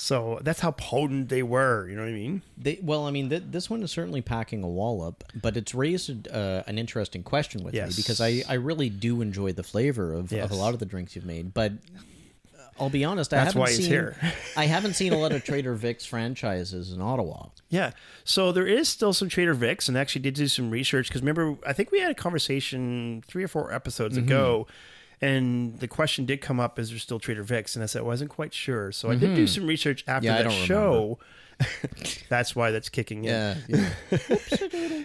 So 0.01 0.39
that's 0.43 0.61
how 0.61 0.71
potent 0.71 1.27
they 1.27 1.43
were. 1.43 1.85
You 1.89 1.97
know 1.97 2.03
what 2.03 2.07
I 2.09 2.13
mean? 2.13 2.41
They, 2.57 2.79
well, 2.81 3.05
I 3.05 3.11
mean, 3.11 3.29
th- 3.29 3.43
this 3.47 3.69
one 3.69 3.83
is 3.83 3.91
certainly 3.91 4.21
packing 4.21 4.63
a 4.63 4.67
wallop, 4.67 5.25
but 5.41 5.57
it's 5.57 5.75
raised 5.75 6.29
uh, 6.29 6.63
an 6.67 6.77
interesting 6.77 7.21
question 7.21 7.65
with 7.65 7.73
Yes. 7.73 7.89
me 7.89 8.01
because 8.01 8.21
I, 8.21 8.41
I 8.47 8.53
really 8.53 8.89
do 8.89 9.21
enjoy 9.21 9.51
the 9.51 9.61
flavor 9.63 10.13
of, 10.13 10.31
Yes. 10.31 10.45
of 10.45 10.51
a 10.51 10.55
lot 10.55 10.73
of 10.73 10.79
the 10.79 10.85
drinks 10.85 11.17
you've 11.17 11.25
made. 11.25 11.53
But 11.53 11.73
uh, 12.57 12.61
I'll 12.79 12.89
be 12.89 13.03
honest, 13.03 13.33
I 13.33 13.37
That's 13.43 13.47
haven't 13.47 13.59
why 13.59 13.67
he's 13.71 13.77
seen 13.79 13.87
here. 13.87 14.15
I 14.55 14.67
haven't 14.67 14.93
seen 14.93 15.11
a 15.11 15.17
lot 15.17 15.33
of 15.33 15.43
Trader 15.49 15.73
Vic's 15.73 16.05
franchises 16.05 16.93
in 16.93 17.01
Ottawa. 17.01 17.47
Yeah. 17.67 17.91
So 18.23 18.53
there 18.53 18.67
is 18.67 18.87
still 18.87 19.11
some 19.11 19.27
Trader 19.27 19.53
Vic's, 19.53 19.89
and 19.89 19.97
actually 19.97 20.21
did 20.21 20.35
do 20.35 20.47
some 20.47 20.71
research 20.71 21.09
because 21.09 21.21
remember, 21.21 21.57
I 21.67 21.73
think 21.73 21.91
we 21.91 21.99
had 21.99 22.09
a 22.11 22.15
conversation 22.15 23.21
three 23.27 23.43
or 23.43 23.49
four 23.49 23.73
episodes 23.73 24.15
Mm-hmm. 24.17 24.27
ago, 24.27 24.67
and 25.21 25.79
the 25.79 25.88
question 25.88 26.25
did 26.25 26.41
come 26.41 26.59
up: 26.59 26.79
Is 26.79 26.89
there 26.89 26.99
still 26.99 27.19
Trader 27.19 27.43
Vic's? 27.43 27.75
And 27.75 27.83
I 27.83 27.85
said 27.85 27.99
I 27.99 28.05
wasn't 28.05 28.29
quite 28.29 28.53
sure. 28.53 28.91
So 28.91 29.09
I 29.09 29.15
did 29.15 29.35
do 29.35 29.47
some 29.47 29.65
research 29.67 30.03
after 30.07 30.29
Mm-hmm. 30.29 30.38
Yeah, 30.38 30.43
that 30.43 30.65
show. 30.65 31.19
that's 32.29 32.55
why 32.55 32.71
that's 32.71 32.88
kicking 32.88 33.25
in. 33.25 33.31
Yeah, 33.31 33.55
yeah. 33.67 35.03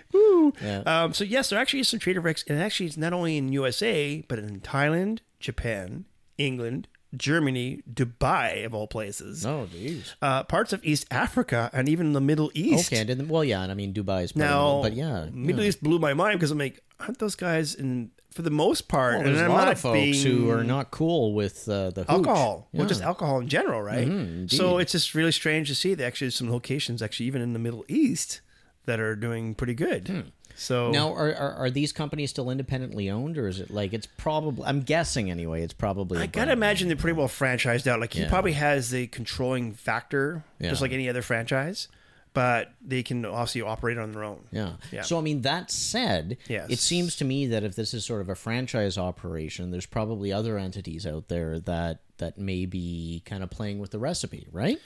Yeah. 0.62 0.82
Um, 0.86 1.12
so 1.12 1.24
yes, 1.24 1.50
there 1.50 1.58
actually 1.58 1.80
is 1.80 1.88
some 1.88 1.98
Trader 1.98 2.20
Vic's, 2.20 2.44
and 2.46 2.60
actually 2.60 2.86
it's 2.86 2.96
not 2.96 3.12
only 3.12 3.36
in 3.36 3.52
USA, 3.52 4.24
but 4.28 4.38
in 4.38 4.60
Thailand, 4.60 5.18
Japan, 5.40 6.04
England, 6.38 6.86
Germany, 7.16 7.82
Dubai, 7.92 8.64
of 8.64 8.74
all 8.74 8.86
places. 8.86 9.44
Oh, 9.46 9.68
jeez. 9.72 10.14
Uh, 10.20 10.42
parts 10.44 10.72
of 10.72 10.84
East 10.84 11.06
Africa 11.10 11.70
and 11.72 11.88
even 11.88 12.12
the 12.12 12.20
Middle 12.20 12.50
East. 12.54 12.92
Okay, 12.92 13.00
I 13.00 13.04
didn't. 13.04 13.28
Well, 13.28 13.44
yeah, 13.44 13.62
and 13.62 13.70
I 13.70 13.74
mean 13.74 13.92
Dubai 13.92 14.24
is 14.24 14.36
Now, 14.36 14.82
but 14.82 14.92
yeah, 14.94 15.26
Middle 15.32 15.62
yeah. 15.62 15.68
East 15.68 15.82
blew 15.82 15.98
my 15.98 16.14
mind 16.14 16.38
because 16.38 16.50
I'm 16.50 16.58
like, 16.58 16.82
aren't 17.00 17.18
those 17.18 17.34
guys 17.34 17.74
in 17.74 18.10
for 18.32 18.42
the 18.42 18.50
most 18.50 18.88
part? 18.88 19.14
Well, 19.16 19.24
there's 19.24 19.40
a 19.40 19.48
lot 19.48 19.70
of 19.70 19.78
folks 19.78 20.22
who 20.22 20.50
are 20.50 20.64
not 20.64 20.90
cool 20.90 21.34
with 21.34 21.68
uh, 21.68 21.90
the 21.90 22.04
alcohol, 22.08 22.68
well, 22.72 22.86
just 22.86 23.02
alcohol 23.02 23.40
in 23.40 23.48
general, 23.48 23.80
right? 23.80 24.08
Mhm, 24.08 24.52
so 24.52 24.78
it's 24.78 24.92
just 24.92 25.14
really 25.14 25.32
strange 25.32 25.68
to 25.68 25.74
see 25.74 25.94
that 25.94 26.04
actually 26.04 26.30
some 26.30 26.50
locations, 26.50 27.00
actually 27.02 27.26
even 27.26 27.42
in 27.42 27.52
the 27.52 27.58
Middle 27.58 27.84
East, 27.88 28.40
that 28.86 29.00
are 29.00 29.14
doing 29.16 29.54
pretty 29.54 29.74
good. 29.74 30.32
So. 30.56 30.90
Now, 30.90 31.12
are, 31.12 31.34
are 31.34 31.52
are 31.54 31.70
these 31.70 31.92
companies 31.92 32.30
still 32.30 32.50
independently 32.50 33.10
owned, 33.10 33.38
or 33.38 33.48
is 33.48 33.60
it 33.60 33.70
like 33.70 33.92
it's 33.92 34.06
probably? 34.06 34.64
I'm 34.66 34.82
guessing 34.82 35.30
anyway. 35.30 35.62
It's 35.62 35.74
probably. 35.74 36.18
I 36.18 36.26
gotta 36.26 36.52
imagine 36.52 36.88
they're 36.88 36.96
pretty 36.96 37.16
well 37.18 37.28
franchised 37.28 37.86
out. 37.86 38.00
Like 38.00 38.12
he 38.12 38.22
Yeah. 38.22 38.28
probably 38.28 38.52
has 38.52 38.90
the 38.90 39.06
controlling 39.08 39.72
factor, 39.74 40.44
Yeah. 40.60 40.70
just 40.70 40.80
like 40.82 40.92
any 40.92 41.08
other 41.08 41.22
franchise, 41.22 41.88
but 42.34 42.72
they 42.84 43.02
can 43.02 43.24
also 43.24 43.66
operate 43.66 43.98
on 43.98 44.12
their 44.12 44.24
own. 44.24 44.44
Yeah. 44.52 44.74
Yeah. 44.92 45.02
So 45.02 45.18
I 45.18 45.20
mean, 45.22 45.42
that 45.42 45.70
said, 45.70 46.36
Yes. 46.48 46.70
it 46.70 46.78
seems 46.78 47.16
to 47.16 47.24
me 47.24 47.46
that 47.48 47.64
if 47.64 47.74
this 47.74 47.92
is 47.94 48.04
sort 48.04 48.20
of 48.20 48.28
a 48.28 48.34
franchise 48.34 48.96
operation, 48.96 49.70
there's 49.70 49.86
probably 49.86 50.32
other 50.32 50.58
entities 50.58 51.06
out 51.06 51.28
there 51.28 51.58
that 51.60 51.98
that 52.18 52.38
may 52.38 52.64
be 52.64 53.22
kind 53.26 53.42
of 53.42 53.50
playing 53.50 53.80
with 53.80 53.90
the 53.90 53.98
recipe, 53.98 54.46
right? 54.52 54.78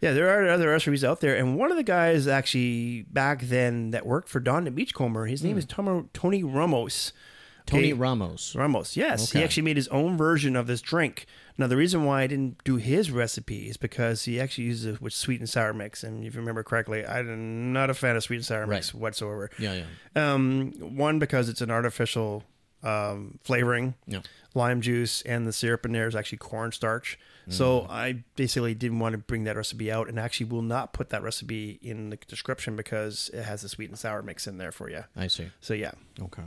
Yeah, 0.00 0.12
there 0.12 0.28
are 0.28 0.48
other 0.50 0.68
recipes 0.68 1.02
out 1.04 1.20
there, 1.20 1.34
and 1.36 1.56
one 1.56 1.70
of 1.70 1.76
the 1.76 1.82
guys 1.82 2.26
actually 2.26 3.02
back 3.10 3.42
then 3.42 3.90
that 3.92 4.04
worked 4.04 4.28
for 4.28 4.40
Don 4.40 4.64
the 4.64 4.70
Beachcomber, 4.70 5.26
his 5.26 5.42
name 5.42 5.56
is 5.56 5.64
Tomo, 5.64 6.08
Tony 6.12 6.42
Ramos. 6.44 7.10
Hmm. 7.10 7.18
Tony 7.66 7.84
Okay. 7.84 7.92
Ramos. 7.94 8.54
Ramos, 8.54 8.94
yes, 8.94 9.30
he 9.30 9.42
actually 9.42 9.62
made 9.62 9.76
his 9.78 9.88
own 9.88 10.18
version 10.18 10.54
of 10.54 10.66
this 10.66 10.82
drink. 10.82 11.24
Now, 11.56 11.66
the 11.66 11.78
reason 11.78 12.04
why 12.04 12.20
I 12.22 12.26
didn't 12.26 12.62
do 12.64 12.76
his 12.76 13.10
recipe 13.10 13.68
is 13.70 13.78
because 13.78 14.24
he 14.24 14.38
actually 14.38 14.64
uses 14.64 14.96
it 14.96 15.00
with 15.00 15.14
sweet 15.14 15.40
and 15.40 15.48
sour 15.48 15.72
mix, 15.72 16.04
and 16.04 16.22
if 16.26 16.34
you 16.34 16.40
remember 16.40 16.62
correctly, 16.62 17.06
I'm 17.06 17.72
not 17.72 17.88
a 17.88 17.94
fan 17.94 18.16
of 18.16 18.22
sweet 18.22 18.36
and 18.36 18.44
sour 18.44 18.66
mix 18.66 18.92
whatsoever. 18.92 19.48
Yeah, 19.58 19.82
yeah. 20.14 20.34
Um, 20.34 20.72
one 20.78 21.18
because 21.18 21.48
it's 21.48 21.62
an 21.62 21.70
artificial 21.70 22.44
um, 22.82 23.38
flavoring, 23.42 23.94
Yeah. 24.06 24.20
lime 24.54 24.82
juice, 24.82 25.22
and 25.22 25.46
the 25.46 25.52
syrup 25.52 25.86
in 25.86 25.92
there 25.92 26.06
is 26.06 26.14
actually 26.14 26.38
cornstarch. 26.38 27.18
So 27.48 27.86
I 27.90 28.24
basically 28.36 28.74
didn't 28.74 29.00
want 29.00 29.12
to 29.12 29.18
bring 29.18 29.44
that 29.44 29.56
recipe 29.56 29.92
out, 29.92 30.08
and 30.08 30.18
actually 30.18 30.46
will 30.46 30.62
not 30.62 30.92
put 30.92 31.10
that 31.10 31.22
recipe 31.22 31.78
in 31.82 32.10
the 32.10 32.16
description 32.16 32.74
because 32.76 33.30
it 33.34 33.42
has 33.42 33.64
a 33.64 33.68
sweet 33.68 33.90
and 33.90 33.98
sour 33.98 34.22
mix 34.22 34.46
in 34.46 34.58
there 34.58 34.72
for 34.72 34.88
you. 34.88 35.04
I 35.16 35.26
see. 35.26 35.50
So 35.60 35.74
yeah, 35.74 35.92
Okay. 36.20 36.42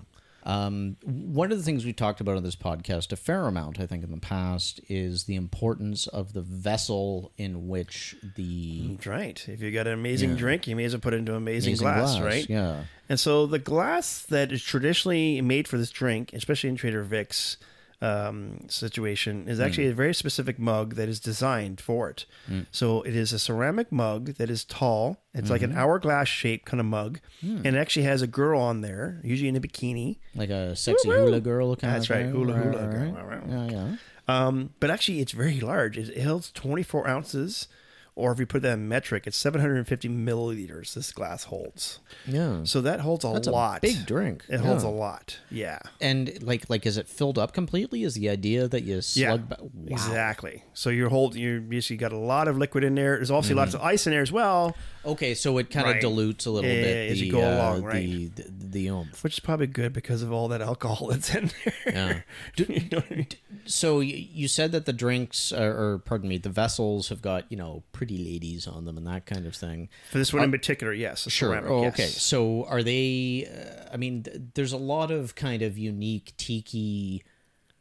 Um, 0.47 0.95
one 1.03 1.51
of 1.51 1.57
the 1.57 1.63
things 1.63 1.83
we 1.83 1.91
talked 1.91 2.21
about 2.21 2.37
on 2.37 2.43
this 2.43 2.55
podcast 2.55 3.11
a 3.11 3.17
fair 3.17 3.47
amount, 3.47 3.81
I 3.81 3.85
think, 3.85 4.05
in 4.05 4.11
the 4.11 4.17
past, 4.17 4.79
is 4.87 5.25
the 5.25 5.35
importance 5.35 6.07
of 6.07 6.31
the 6.31 6.41
vessel 6.41 7.33
in 7.37 7.67
which 7.67 8.15
the 8.37 8.97
right. 9.05 9.43
If 9.49 9.61
you 9.61 9.71
got 9.71 9.87
an 9.87 9.93
amazing 9.93 10.37
drink, 10.37 10.65
you 10.65 10.77
may 10.77 10.85
as 10.85 10.93
well 10.93 11.01
put 11.01 11.13
it 11.13 11.17
into 11.17 11.35
amazing, 11.35 11.71
amazing 11.71 11.85
glass, 11.85 12.21
right? 12.21 12.49
Yeah. 12.49 12.83
And 13.09 13.19
so 13.19 13.45
the 13.45 13.59
glass 13.59 14.21
that 14.29 14.53
is 14.53 14.63
traditionally 14.63 15.41
made 15.41 15.67
for 15.67 15.77
this 15.77 15.91
drink, 15.91 16.31
especially 16.31 16.69
in 16.69 16.77
Trader 16.77 17.03
Vic's 17.03 17.57
um, 18.01 18.59
situation, 18.69 19.47
is 19.47 19.59
actually 19.59 19.87
a 19.87 19.93
very 19.93 20.13
specific 20.13 20.59
mug 20.59 20.95
that 20.95 21.09
is 21.09 21.19
designed 21.19 21.81
for 21.81 22.09
it. 22.09 22.25
So 22.71 23.01
it 23.01 23.15
is 23.15 23.33
a 23.33 23.39
ceramic 23.39 23.91
mug 23.91 24.35
that 24.35 24.49
is 24.49 24.63
tall. 24.65 25.21
It's 25.33 25.49
like 25.49 25.61
an 25.61 25.73
hourglass 25.75 26.27
shaped 26.27 26.65
kind 26.65 26.79
of 26.79 26.85
mug, 26.85 27.19
and 27.41 27.65
it 27.65 27.75
actually 27.75 28.03
has 28.05 28.21
a 28.21 28.27
girl 28.27 28.59
on 28.61 28.81
there, 28.81 29.19
usually 29.23 29.49
in 29.49 29.55
a 29.55 29.61
bikini. 29.61 30.17
Like 30.35 30.49
a 30.49 30.75
sexy 30.75 31.07
Woo-woo. 31.09 31.25
hula 31.25 31.39
girl 31.41 31.75
kind 31.75 31.93
That's 31.95 32.05
of 32.05 32.09
right, 32.15 32.23
thing. 32.25 32.31
hula 32.31 32.53
Right, 32.53 32.63
hula 32.65 32.87
right, 32.87 32.91
girl. 32.91 33.25
right. 33.25 33.71
Yeah, 33.71 33.71
yeah. 33.89 33.95
Um, 34.29 34.71
but 34.79 34.89
actually, 34.91 35.19
it's 35.21 35.31
very 35.31 35.59
large. 35.61 35.97
It, 35.97 36.09
it 36.09 36.23
holds 36.23 36.51
24 36.51 37.07
ounces, 37.07 37.67
or 38.17 38.31
if 38.31 38.39
you 38.39 38.47
put 38.47 38.63
that 38.63 38.73
in 38.73 38.87
metric, 38.89 39.27
it's 39.27 39.37
750 39.37 40.09
milliliters. 40.09 40.93
This 40.95 41.11
glass 41.11 41.45
holds, 41.45 41.99
Yeah. 42.25 42.63
so 42.63 42.81
that 42.81 43.01
holds 43.01 43.23
a 43.23 43.31
That's 43.31 43.47
lot. 43.47 43.77
a 43.77 43.81
big 43.81 44.05
drink. 44.07 44.43
It 44.49 44.59
holds 44.59 44.83
a 44.83 44.89
lot. 44.89 45.37
Yeah. 45.51 45.79
And 46.01 46.41
like 46.41 46.69
like 46.69 46.85
is 46.85 46.97
it 46.97 47.07
filled 47.07 47.37
up 47.37 47.53
completely? 47.53 48.03
Is 48.03 48.15
the 48.15 48.27
idea 48.29 48.67
that 48.67 48.83
you 48.83 49.01
slug 49.01 49.39
Yeah, 49.41 49.45
ba- 49.55 49.57
wow. 49.61 49.69
exactly. 49.87 50.63
So 50.73 50.89
you're 50.89 51.09
holding, 51.09 51.41
you 51.41 51.61
basically 51.61 51.97
got 51.97 52.11
a 52.11 52.17
lot 52.17 52.47
of 52.47 52.57
liquid 52.57 52.83
in 52.83 52.95
there. 52.95 53.15
There's 53.17 53.29
obviously 53.29 53.51
mm-hmm. 53.53 53.59
lots 53.59 53.73
of 53.75 53.81
ice 53.81 54.07
in 54.07 54.11
there 54.11 54.21
as 54.23 54.31
well, 54.31 54.75
Okay, 55.07 55.33
so 55.33 55.57
it 55.57 55.69
kind 55.71 55.87
of 55.87 55.93
Right. 55.93 56.01
dilutes 56.01 56.45
a 56.45 56.51
little 56.51 56.69
Yeah, 56.69 56.81
bit 56.81 57.11
as 57.11 57.19
the, 57.19 57.25
you 57.25 57.31
go 57.31 57.41
uh, 57.41 57.55
along, 57.55 57.83
right. 57.83 58.35
the, 58.35 58.43
the 58.43 58.67
the 58.67 58.87
oomph. 58.89 59.23
which 59.23 59.33
is 59.35 59.39
probably 59.39 59.65
good 59.67 59.93
because 59.93 60.21
of 60.21 60.31
all 60.33 60.49
that 60.49 60.61
alcohol 60.61 61.07
that's 61.11 61.33
in 61.33 61.49
there. 61.85 62.25
Yeah. 62.57 62.65
you 62.67 62.89
know 62.91 63.01
I 63.09 63.13
mean? 63.13 63.27
So 63.65 64.01
you 64.01 64.47
said 64.49 64.71
that 64.73 64.85
the 64.85 64.91
drinks, 64.93 65.51
uh, 65.53 65.61
or 65.61 65.99
pardon 66.05 66.27
me, 66.29 66.37
the 66.37 66.49
vessels 66.49 67.07
have 67.09 67.21
got 67.21 67.49
you 67.51 67.57
know 67.57 67.83
pretty 67.93 68.17
ladies 68.17 68.67
on 68.67 68.83
them 68.85 68.97
and 68.97 69.07
that 69.07 69.25
kind 69.25 69.45
of 69.45 69.55
thing. 69.55 69.87
For 70.11 70.17
this 70.17 70.33
one 70.33 70.43
in 70.43 70.51
particular, 70.51 70.91
yes. 70.93 71.21
Sure. 71.31 71.51
ceramic, 71.51 71.71
oh, 71.71 71.81
yes. 71.83 71.93
okay. 71.93 72.07
So 72.07 72.65
are 72.65 72.83
they? 72.83 73.47
Uh, 73.49 73.93
I 73.93 73.97
mean, 73.97 74.23
th- 74.23 74.37
there's 74.55 74.73
a 74.73 74.77
lot 74.77 75.09
of 75.11 75.35
kind 75.35 75.61
of 75.61 75.77
unique 75.77 76.33
tiki 76.37 77.23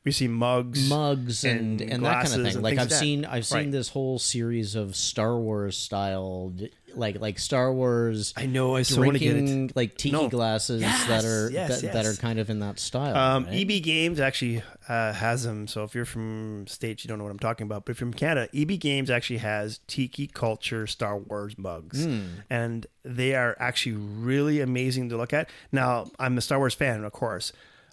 We 0.04 0.12
see 0.12 0.28
mugs. 0.28 0.88
mugs 0.88 1.42
and 1.45 1.80
and 1.80 1.90
and, 1.90 2.04
that 2.06 2.26
kind 2.26 2.47
of 2.47 2.52
thing. 2.52 2.62
Like 2.62 2.78
I've 2.78 2.92
seen 2.92 3.25
I've 3.25 3.45
seen 3.47 3.56
Right. 3.59 3.73
this 3.73 3.88
whole 3.88 4.18
series 4.21 4.76
of 4.76 4.95
Star 4.95 5.37
Wars 5.37 5.76
style, 5.76 6.52
like 6.96 7.20
like 7.20 7.38
Star 7.38 7.72
Wars 7.72 8.32
I 8.36 8.46
know. 8.46 8.74
I 8.76 8.82
so 8.82 9.00
want 9.02 9.12
to 9.14 9.18
get 9.18 9.36
it. 9.36 9.40
drinking 9.40 9.72
like 9.74 9.96
tiki 9.96 10.12
No. 10.16 10.28
glasses 10.28 10.80
Yes, 10.82 11.06
that 11.06 11.24
are 11.24 11.50
yes, 11.50 11.80
that, 11.82 11.92
that 11.92 12.06
are 12.06 12.14
kind 12.14 12.38
of 12.38 12.48
in 12.50 12.60
that 12.60 12.78
style. 12.78 13.16
Um, 13.16 13.44
right? 13.46 13.54
EB 13.70 13.82
Games 13.82 14.18
actually 14.20 14.62
uh, 14.88 15.12
has 15.12 15.44
them. 15.44 15.66
So 15.66 15.84
if 15.84 15.94
you're 15.94 16.04
from 16.04 16.66
states, 16.66 17.04
you 17.04 17.08
don't 17.08 17.18
know 17.18 17.24
what 17.24 17.30
I'm 17.30 17.38
talking 17.38 17.64
about. 17.66 17.84
But 17.84 17.92
if 17.92 18.00
you're 18.00 18.10
from 18.10 18.14
Canada, 18.18 18.48
EB 18.54 18.78
Games 18.80 19.10
actually 19.10 19.38
has 19.38 19.80
Tiki 19.86 20.26
Culture 20.26 20.86
Star 20.86 21.18
Wars 21.18 21.56
mugs, 21.58 22.04
Hmm. 22.04 22.20
and 22.50 22.86
they 23.04 23.34
are 23.34 23.56
actually 23.60 23.96
really 23.96 24.60
amazing 24.60 25.08
to 25.10 25.16
look 25.16 25.32
at. 25.32 25.48
Now, 25.72 26.10
I'm 26.18 26.36
a 26.38 26.40
Star 26.40 26.58
Wars 26.58 26.74
fan, 26.74 27.04
of 27.04 27.12
course, 27.12 27.52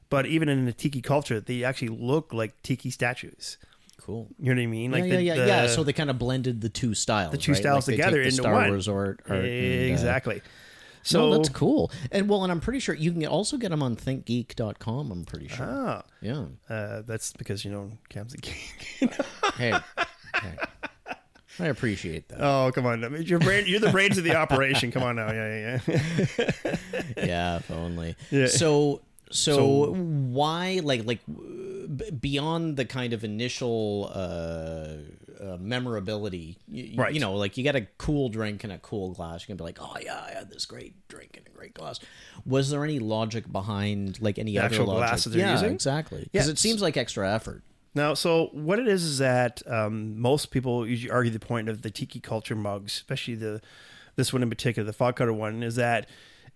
but 0.09 0.25
even 0.25 0.49
in 0.49 0.65
the 0.65 0.73
Tiki 0.73 1.01
culture, 1.01 1.39
they 1.39 1.63
actually 1.63 1.89
look 1.89 2.33
like 2.33 2.61
Tiki 2.63 2.89
statues. 2.89 3.57
Cool. 4.05 4.27
You 4.39 4.53
know 4.53 4.59
what 4.61 4.63
I 4.63 4.67
mean? 4.67 4.91
Like 4.91 5.05
yeah, 5.05 5.09
the, 5.15 5.21
yeah, 5.23 5.33
the- 5.35 5.39
yeah, 5.47 5.61
yeah. 5.63 5.67
So 5.67 5.83
they 5.83 5.93
kind 5.93 6.09
of 6.09 6.17
blended 6.19 6.61
the 6.61 6.69
two 6.69 6.93
styles. 6.93 7.31
the 7.31 7.37
two 7.37 7.53
right? 7.53 7.61
styles 7.61 7.87
Like 7.87 7.97
they 7.97 8.03
together 8.03 8.17
take 8.17 8.23
the 8.23 8.29
into 8.29 8.41
Star 8.43 8.53
one. 8.53 8.69
Wars 8.69 8.87
art, 8.87 9.21
art 9.29 9.39
and, 9.39 9.89
uh, 9.89 9.91
exactly. 9.93 10.41
So 11.05 11.31
So 11.31 11.37
that's 11.37 11.49
cool. 11.49 11.91
And 12.11 12.29
well, 12.29 12.43
and 12.43 12.51
I'm 12.51 12.61
pretty 12.61 12.79
sure 12.79 12.95
you 12.95 13.11
can 13.11 13.25
also 13.25 13.57
get 13.57 13.69
them 13.71 13.83
on 13.83 13.95
ThinkGeek.com. 13.95 15.11
I'm 15.11 15.25
pretty 15.25 15.49
sure. 15.49 15.65
ah, 15.69 16.03
yeah. 16.21 16.45
uh, 16.69 17.01
that's 17.01 17.33
because 17.33 17.65
you 17.65 17.71
know 17.71 17.91
Cam's 18.09 18.33
a 18.33 18.37
geek. 18.37 18.89
Hey. 19.57 19.73
hey. 20.41 20.55
I 21.59 21.65
appreciate 21.67 22.29
that. 22.29 22.41
oh, 22.41 22.71
come 22.73 22.85
on! 22.87 23.03
I 23.03 23.09
mean, 23.09 23.23
you're 23.23 23.37
brain, 23.37 23.65
you're 23.67 23.79
the 23.79 23.91
brains 23.91 24.17
of 24.17 24.23
the 24.23 24.35
operation. 24.35 24.91
Come 24.91 25.03
on 25.03 25.17
now, 25.17 25.31
yeah, 25.31 25.79
yeah, 25.87 25.95
yeah. 26.65 26.75
yeah, 27.17 27.55
if 27.57 27.69
only. 27.69 28.15
Yeah. 28.31 28.47
So, 28.47 29.01
so, 29.29 29.55
So- 29.55 29.93
why, 29.93 30.79
like, 30.83 31.05
like 31.05 31.19
b- 31.97 32.11
beyond 32.11 32.77
the 32.77 32.85
kind 32.85 33.13
of 33.13 33.23
initial 33.23 34.11
uh, 34.13 34.87
uh, 35.43 35.57
memorability, 35.59 36.57
you, 36.67 36.97
Right. 36.97 37.13
You 37.13 37.19
know, 37.19 37.33
like 37.35 37.57
you 37.57 37.63
get 37.63 37.75
a 37.75 37.87
cool 37.97 38.29
drink 38.29 38.63
in 38.63 38.71
a 38.71 38.79
cool 38.79 39.11
glass, 39.13 39.41
you 39.41 39.47
can 39.47 39.57
be 39.57 39.63
like, 39.63 39.77
oh 39.81 39.95
yeah, 40.01 40.21
I 40.27 40.31
had 40.31 40.49
this 40.49 40.65
great 40.65 41.07
drink 41.07 41.37
in 41.37 41.43
a 41.51 41.55
great 41.55 41.73
glass. 41.73 41.99
Was 42.45 42.69
there 42.69 42.83
any 42.83 42.99
logic 42.99 43.51
behind 43.51 44.19
like 44.21 44.37
any 44.39 44.57
other 44.57 44.65
actual 44.67 44.85
logic? 44.87 44.99
glass 45.09 45.23
that 45.25 45.29
they're 45.31 45.39
yeah, 45.39 45.53
using? 45.53 45.73
exactly. 45.73 46.27
Because 46.31 46.47
Yeah. 46.47 46.51
it 46.53 46.59
seems 46.59 46.81
like 46.81 46.97
extra 46.97 47.31
effort. 47.31 47.63
Now, 47.95 48.15
so 48.15 48.47
what 48.53 48.79
it 48.79 48.87
is 48.87 49.03
is 49.03 49.17
that 49.19 49.61
um, 49.67 50.19
most 50.19 50.49
people 50.49 50.87
usually 50.87 51.11
argue 51.11 51.31
the 51.31 51.39
point 51.39 51.69
of 51.69 51.83
the 51.83 51.91
tiki 51.91 52.19
culture 52.19 52.55
mugs, 52.55 52.93
especially 52.93 53.35
the 53.35 53.61
this 54.15 54.31
one 54.33 54.43
in 54.43 54.49
particular, 54.49 54.85
the 54.85 54.93
fog 54.93 55.15
cutter 55.15 55.33
one, 55.33 55.63
is 55.63 55.75
that 55.75 56.07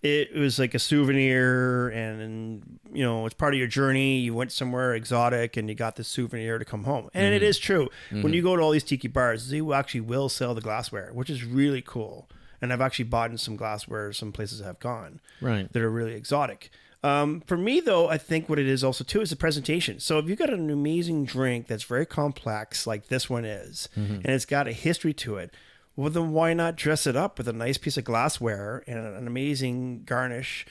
it 0.02 0.34
was 0.34 0.58
like 0.58 0.74
a 0.74 0.78
souvenir, 0.78 1.88
and 1.88 2.78
you 2.92 3.04
know 3.04 3.26
it's 3.26 3.34
part 3.34 3.54
of 3.54 3.58
your 3.58 3.68
journey. 3.68 4.18
You 4.18 4.34
went 4.34 4.52
somewhere 4.52 4.94
exotic, 4.94 5.56
and 5.56 5.68
you 5.68 5.74
got 5.74 5.96
this 5.96 6.08
souvenir 6.08 6.58
to 6.58 6.64
come 6.64 6.84
home. 6.84 7.08
And 7.14 7.34
it 7.34 7.38
mm-hmm. 7.38 7.48
is 7.48 7.58
true. 7.58 7.88
When 8.10 8.22
mm-hmm. 8.22 8.34
you 8.34 8.42
go 8.42 8.56
to 8.56 8.62
all 8.62 8.70
these 8.70 8.84
tiki 8.84 9.08
bars, 9.08 9.48
they 9.50 9.60
will 9.60 9.74
actually 9.74 10.02
will 10.02 10.28
sell 10.28 10.54
the 10.54 10.60
glassware, 10.60 11.10
which 11.12 11.30
is 11.30 11.44
really 11.44 11.82
cool. 11.82 12.28
And 12.60 12.72
I've 12.72 12.80
actually 12.80 13.04
bought 13.06 13.30
in 13.30 13.38
some 13.38 13.56
glassware 13.56 14.12
some 14.12 14.32
places 14.32 14.60
have 14.60 14.80
gone 14.80 15.20
Right. 15.40 15.72
that 15.72 15.80
are 15.80 15.90
really 15.90 16.14
exotic. 16.14 16.70
Um, 17.04 17.42
for 17.46 17.56
me, 17.56 17.78
though, 17.80 18.08
I 18.08 18.18
think 18.18 18.48
what 18.48 18.58
it 18.58 18.66
is 18.66 18.82
also 18.82 19.04
too 19.04 19.20
is 19.20 19.30
the 19.30 19.36
presentation. 19.36 20.00
So 20.00 20.18
if 20.18 20.28
you've 20.28 20.38
got 20.38 20.52
an 20.52 20.68
amazing 20.68 21.24
drink 21.24 21.68
that's 21.68 21.84
very 21.84 22.06
complex, 22.06 22.86
like 22.86 23.06
this 23.06 23.30
one 23.30 23.44
is, 23.44 23.88
mm-hmm. 23.96 24.14
and 24.14 24.26
it's 24.26 24.44
got 24.44 24.66
a 24.66 24.72
history 24.72 25.12
to 25.14 25.36
it, 25.36 25.54
well, 25.98 26.10
then 26.10 26.30
why 26.32 26.54
not 26.54 26.76
dress 26.76 27.06
it 27.06 27.16
up 27.16 27.38
with 27.38 27.48
a 27.48 27.52
nice 27.52 27.76
piece 27.78 27.96
of 27.96 28.04
glassware 28.04 28.82
and 28.86 28.98
an 28.98 29.26
amazing 29.26 30.04
garnish 30.04 30.64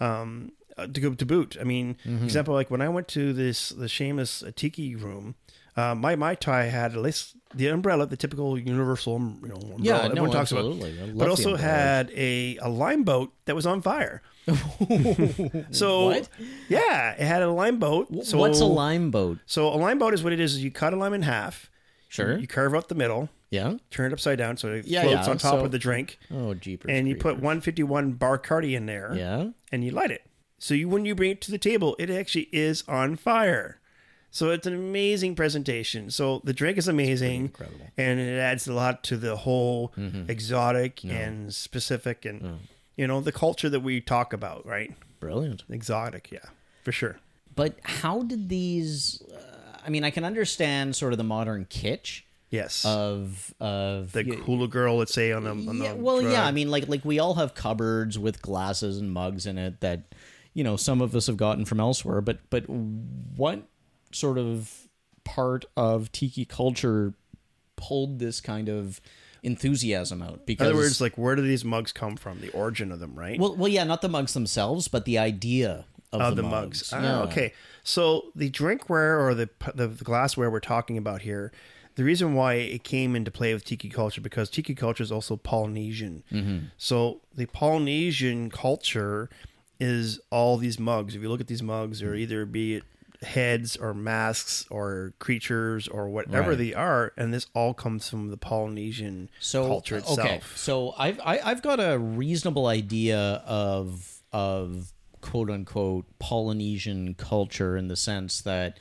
um, 0.00 0.52
uh, 0.76 0.86
to 0.86 1.00
go 1.00 1.14
to 1.14 1.26
boot? 1.26 1.56
I 1.60 1.64
mean, 1.64 1.96
example 2.04 2.52
like 2.54 2.70
when 2.70 2.80
I 2.82 2.88
went 2.88 3.08
to 3.08 3.32
this 3.32 3.68
the 3.70 3.88
Shameful 3.88 4.52
Tiki 4.52 4.94
room. 4.96 5.34
Uh, 5.74 5.94
my 5.94 6.14
mai 6.16 6.34
tai 6.34 6.64
had 6.64 6.92
at 6.92 6.98
least 7.00 7.34
the 7.54 7.66
umbrella, 7.68 8.04
the 8.04 8.14
typical 8.16 8.58
universal, 8.58 9.14
you 9.42 9.48
know, 9.48 9.54
umbrella 9.54 9.78
Yeah, 9.80 9.96
no, 9.96 10.04
everyone 10.10 10.30
talks 10.30 10.52
absolutely. 10.52 11.00
About, 11.00 11.16
but 11.16 11.28
also 11.30 11.56
had 11.56 12.10
a 12.14 12.58
a 12.58 12.68
lime 12.68 13.04
boat 13.04 13.32
that 13.46 13.54
was 13.56 13.64
on 13.64 13.80
fire. 13.80 14.20
So 15.70 16.06
What? 16.06 16.28
yeah, 16.68 17.12
it 17.12 17.24
had 17.24 17.42
a 17.42 17.50
lime 17.50 17.78
boat. 17.78 18.08
So 18.24 18.36
What's 18.38 18.60
a 18.60 18.66
lime 18.66 19.10
boat? 19.10 19.38
So 19.46 19.68
a 19.68 19.76
lime 19.76 19.98
boat 19.98 20.12
is 20.14 20.22
what 20.22 20.32
it 20.34 20.40
is. 20.40 20.54
Is 20.56 20.64
you 20.64 20.70
cut 20.70 20.92
a 20.92 20.96
lime 20.96 21.14
in 21.14 21.22
half. 21.22 21.70
Sure. 22.08 22.36
You 22.38 22.46
carve 22.46 22.74
out 22.74 22.88
the 22.88 22.94
middle, 22.94 23.30
Yeah. 23.52 23.76
turn 23.90 24.10
it 24.10 24.14
upside 24.14 24.38
down 24.38 24.56
so 24.56 24.72
it 24.72 24.86
Yeah, 24.86 25.02
floats 25.02 25.26
yeah, 25.26 25.30
on 25.30 25.38
top 25.38 25.58
so- 25.60 25.64
of 25.64 25.70
the 25.70 25.78
drink, 25.78 26.18
Oh, 26.30 26.54
jeepers. 26.54 26.90
and 26.90 27.06
you 27.06 27.14
put 27.16 27.36
151 27.36 28.14
Bacardi 28.14 28.74
in 28.74 28.86
there, 28.86 29.14
Yeah. 29.14 29.50
and 29.70 29.84
you 29.84 29.90
light 29.92 30.10
it. 30.10 30.22
So 30.58 30.74
you, 30.74 30.88
when 30.88 31.04
you 31.04 31.14
bring 31.14 31.30
it 31.32 31.40
to 31.42 31.50
the 31.50 31.58
table, 31.58 31.94
it 31.98 32.08
actually 32.10 32.48
is 32.52 32.82
on 32.88 33.16
fire. 33.16 33.78
So 34.30 34.50
it's 34.50 34.66
an 34.66 34.74
amazing 34.74 35.34
presentation. 35.34 36.10
So 36.10 36.40
the 36.44 36.54
drink 36.54 36.78
is 36.78 36.88
amazing, 36.88 37.42
incredible. 37.46 37.88
and 37.98 38.18
it 38.18 38.38
adds 38.38 38.66
a 38.66 38.72
lot 38.72 39.04
to 39.04 39.16
the 39.18 39.36
whole 39.36 39.92
Mm-hmm. 39.98 40.30
exotic 40.30 41.04
and 41.04 41.52
specific, 41.52 42.24
and 42.24 42.60
you 42.96 43.06
know 43.06 43.20
the 43.20 43.32
culture 43.32 43.68
that 43.68 43.80
we 43.80 44.00
talk 44.00 44.32
about, 44.32 44.64
right? 44.64 44.94
Brilliant. 45.20 45.64
Exotic, 45.68 46.30
yeah, 46.32 46.46
for 46.82 46.92
sure. 46.92 47.18
But 47.54 47.78
how 47.82 48.22
did 48.22 48.48
these? 48.48 49.20
Uh, 49.30 49.36
I 49.84 49.90
mean, 49.90 50.02
I 50.04 50.10
can 50.10 50.24
understand 50.24 50.96
sort 50.96 51.12
of 51.12 51.18
the 51.18 51.24
modern 51.24 51.66
kitsch 51.66 52.22
Yes, 52.52 52.84
of 52.84 53.52
of 53.60 54.12
the 54.12 54.22
hula 54.24 54.68
girl, 54.68 54.98
let's 54.98 55.14
say 55.14 55.32
on 55.32 55.44
the 55.44 55.50
on 55.50 55.78
yeah, 55.78 55.94
the 55.94 55.96
well, 55.96 56.20
drug. 56.20 56.32
yeah. 56.32 56.44
I 56.44 56.52
mean, 56.52 56.70
like 56.70 56.86
like 56.86 57.02
we 57.04 57.18
all 57.18 57.34
have 57.34 57.54
cupboards 57.54 58.18
with 58.18 58.42
glasses 58.42 58.98
and 58.98 59.10
mugs 59.10 59.46
in 59.46 59.56
it 59.56 59.80
that 59.80 60.14
you 60.52 60.62
know 60.62 60.76
some 60.76 61.00
of 61.00 61.16
us 61.16 61.26
have 61.28 61.38
gotten 61.38 61.64
from 61.64 61.80
elsewhere. 61.80 62.20
But 62.20 62.40
but 62.50 62.68
what 62.68 63.62
sort 64.12 64.36
of 64.36 64.86
part 65.24 65.64
of 65.78 66.12
tiki 66.12 66.44
culture 66.44 67.14
pulled 67.76 68.18
this 68.18 68.40
kind 68.42 68.68
of 68.68 69.00
enthusiasm 69.42 70.22
out? 70.22 70.46
Because 70.46 70.66
in 70.66 70.72
other 70.74 70.82
words, 70.82 71.00
like 71.00 71.16
where 71.16 71.34
do 71.36 71.42
these 71.42 71.64
mugs 71.64 71.90
come 71.92 72.16
from? 72.16 72.40
The 72.42 72.50
origin 72.50 72.92
of 72.92 73.00
them, 73.00 73.18
right? 73.18 73.38
well, 73.40 73.56
well, 73.56 73.68
yeah, 73.68 73.84
not 73.84 74.02
the 74.02 74.08
mugs 74.08 74.34
themselves, 74.34 74.88
but 74.88 75.04
the 75.04 75.18
idea 75.18 75.86
of, 76.12 76.20
of 76.20 76.36
the, 76.36 76.42
the 76.42 76.48
mugs. 76.48 76.92
Ah, 76.92 77.00
Yeah. 77.02 77.22
okay, 77.22 77.52
so 77.82 78.26
the 78.34 78.50
drinkware 78.50 79.18
or 79.20 79.34
the, 79.34 79.48
the 79.74 79.88
the 79.88 80.04
glassware 80.04 80.50
we're 80.50 80.60
talking 80.60 80.98
about 80.98 81.22
here, 81.22 81.50
the 81.94 82.04
reason 82.04 82.34
why 82.34 82.54
it 82.54 82.84
came 82.84 83.14
into 83.16 83.30
play 83.30 83.52
with 83.54 83.64
tiki 83.64 83.88
culture 83.88 84.20
because 84.20 84.48
tiki 84.50 84.74
culture 84.74 85.02
is 85.02 85.12
also 85.12 85.36
Polynesian. 85.36 86.22
Mm-hmm. 86.32 86.58
So 86.76 87.20
the 87.34 87.46
Polynesian 87.46 88.50
culture 88.50 89.28
is 89.80 90.20
all 90.30 90.56
these 90.58 90.78
mugs. 90.78 91.14
If 91.14 91.22
you 91.22 91.28
look 91.28 91.40
at 91.40 91.48
these 91.48 91.62
mugs, 91.62 92.00
they're 92.00 92.14
either 92.14 92.46
be 92.46 92.74
it 92.76 92.84
heads 93.22 93.76
or 93.76 93.94
masks 93.94 94.66
or 94.68 95.12
creatures 95.20 95.86
or 95.86 96.08
whatever 96.08 96.50
Right. 96.50 96.58
they 96.58 96.74
are, 96.74 97.12
and 97.16 97.32
this 97.32 97.46
all 97.54 97.72
comes 97.72 98.08
from 98.08 98.30
the 98.30 98.36
Polynesian 98.36 99.30
so 99.38 99.66
culture 99.68 99.98
itself. 99.98 100.18
Okay, 100.18 100.40
so 100.56 100.94
I've 100.98 101.20
I, 101.20 101.38
I've 101.44 101.62
got 101.62 101.78
a 101.78 101.98
reasonable 101.98 102.66
idea 102.66 103.42
of 103.46 104.22
of 104.32 104.92
quote 105.20 105.50
unquote 105.50 106.06
Polynesian 106.18 107.14
culture 107.14 107.76
in 107.76 107.86
the 107.88 107.96
sense 107.96 108.40
that 108.40 108.78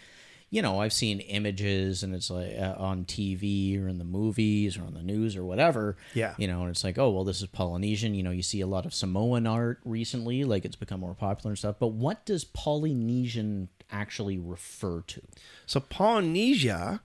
you 0.51 0.61
know 0.61 0.79
I've 0.81 0.93
seen 0.93 1.21
images 1.21 2.03
and 2.03 2.13
it's 2.13 2.29
like 2.29 2.53
uh, 2.59 2.75
on 2.77 3.05
TV 3.05 3.81
or 3.81 3.87
in 3.87 3.97
the 3.97 4.03
movies 4.03 4.77
or 4.77 4.83
on 4.83 4.93
the 4.93 5.01
news 5.01 5.35
or 5.35 5.43
whatever. 5.43 5.97
Yeah. 6.13 6.35
You 6.37 6.47
know, 6.47 6.61
and 6.61 6.69
it's 6.69 6.83
like, 6.83 6.99
oh 6.99 7.09
well, 7.09 7.23
this 7.23 7.41
is 7.41 7.47
Polynesian. 7.47 8.13
You 8.13 8.21
know, 8.21 8.31
you 8.31 8.43
see 8.43 8.61
a 8.61 8.67
lot 8.67 8.85
of 8.85 8.93
Samoan 8.93 9.47
art 9.47 9.79
recently, 9.85 10.43
like 10.43 10.65
it's 10.65 10.75
become 10.75 10.99
more 10.99 11.15
popular 11.15 11.51
and 11.51 11.57
stuff. 11.57 11.77
But 11.79 11.93
what 11.93 12.25
does 12.25 12.43
Polynesian 12.43 13.69
actually 13.89 14.37
refer 14.37 15.01
to? 15.07 15.21
So 15.65 15.79
Polynesia, 15.79 17.01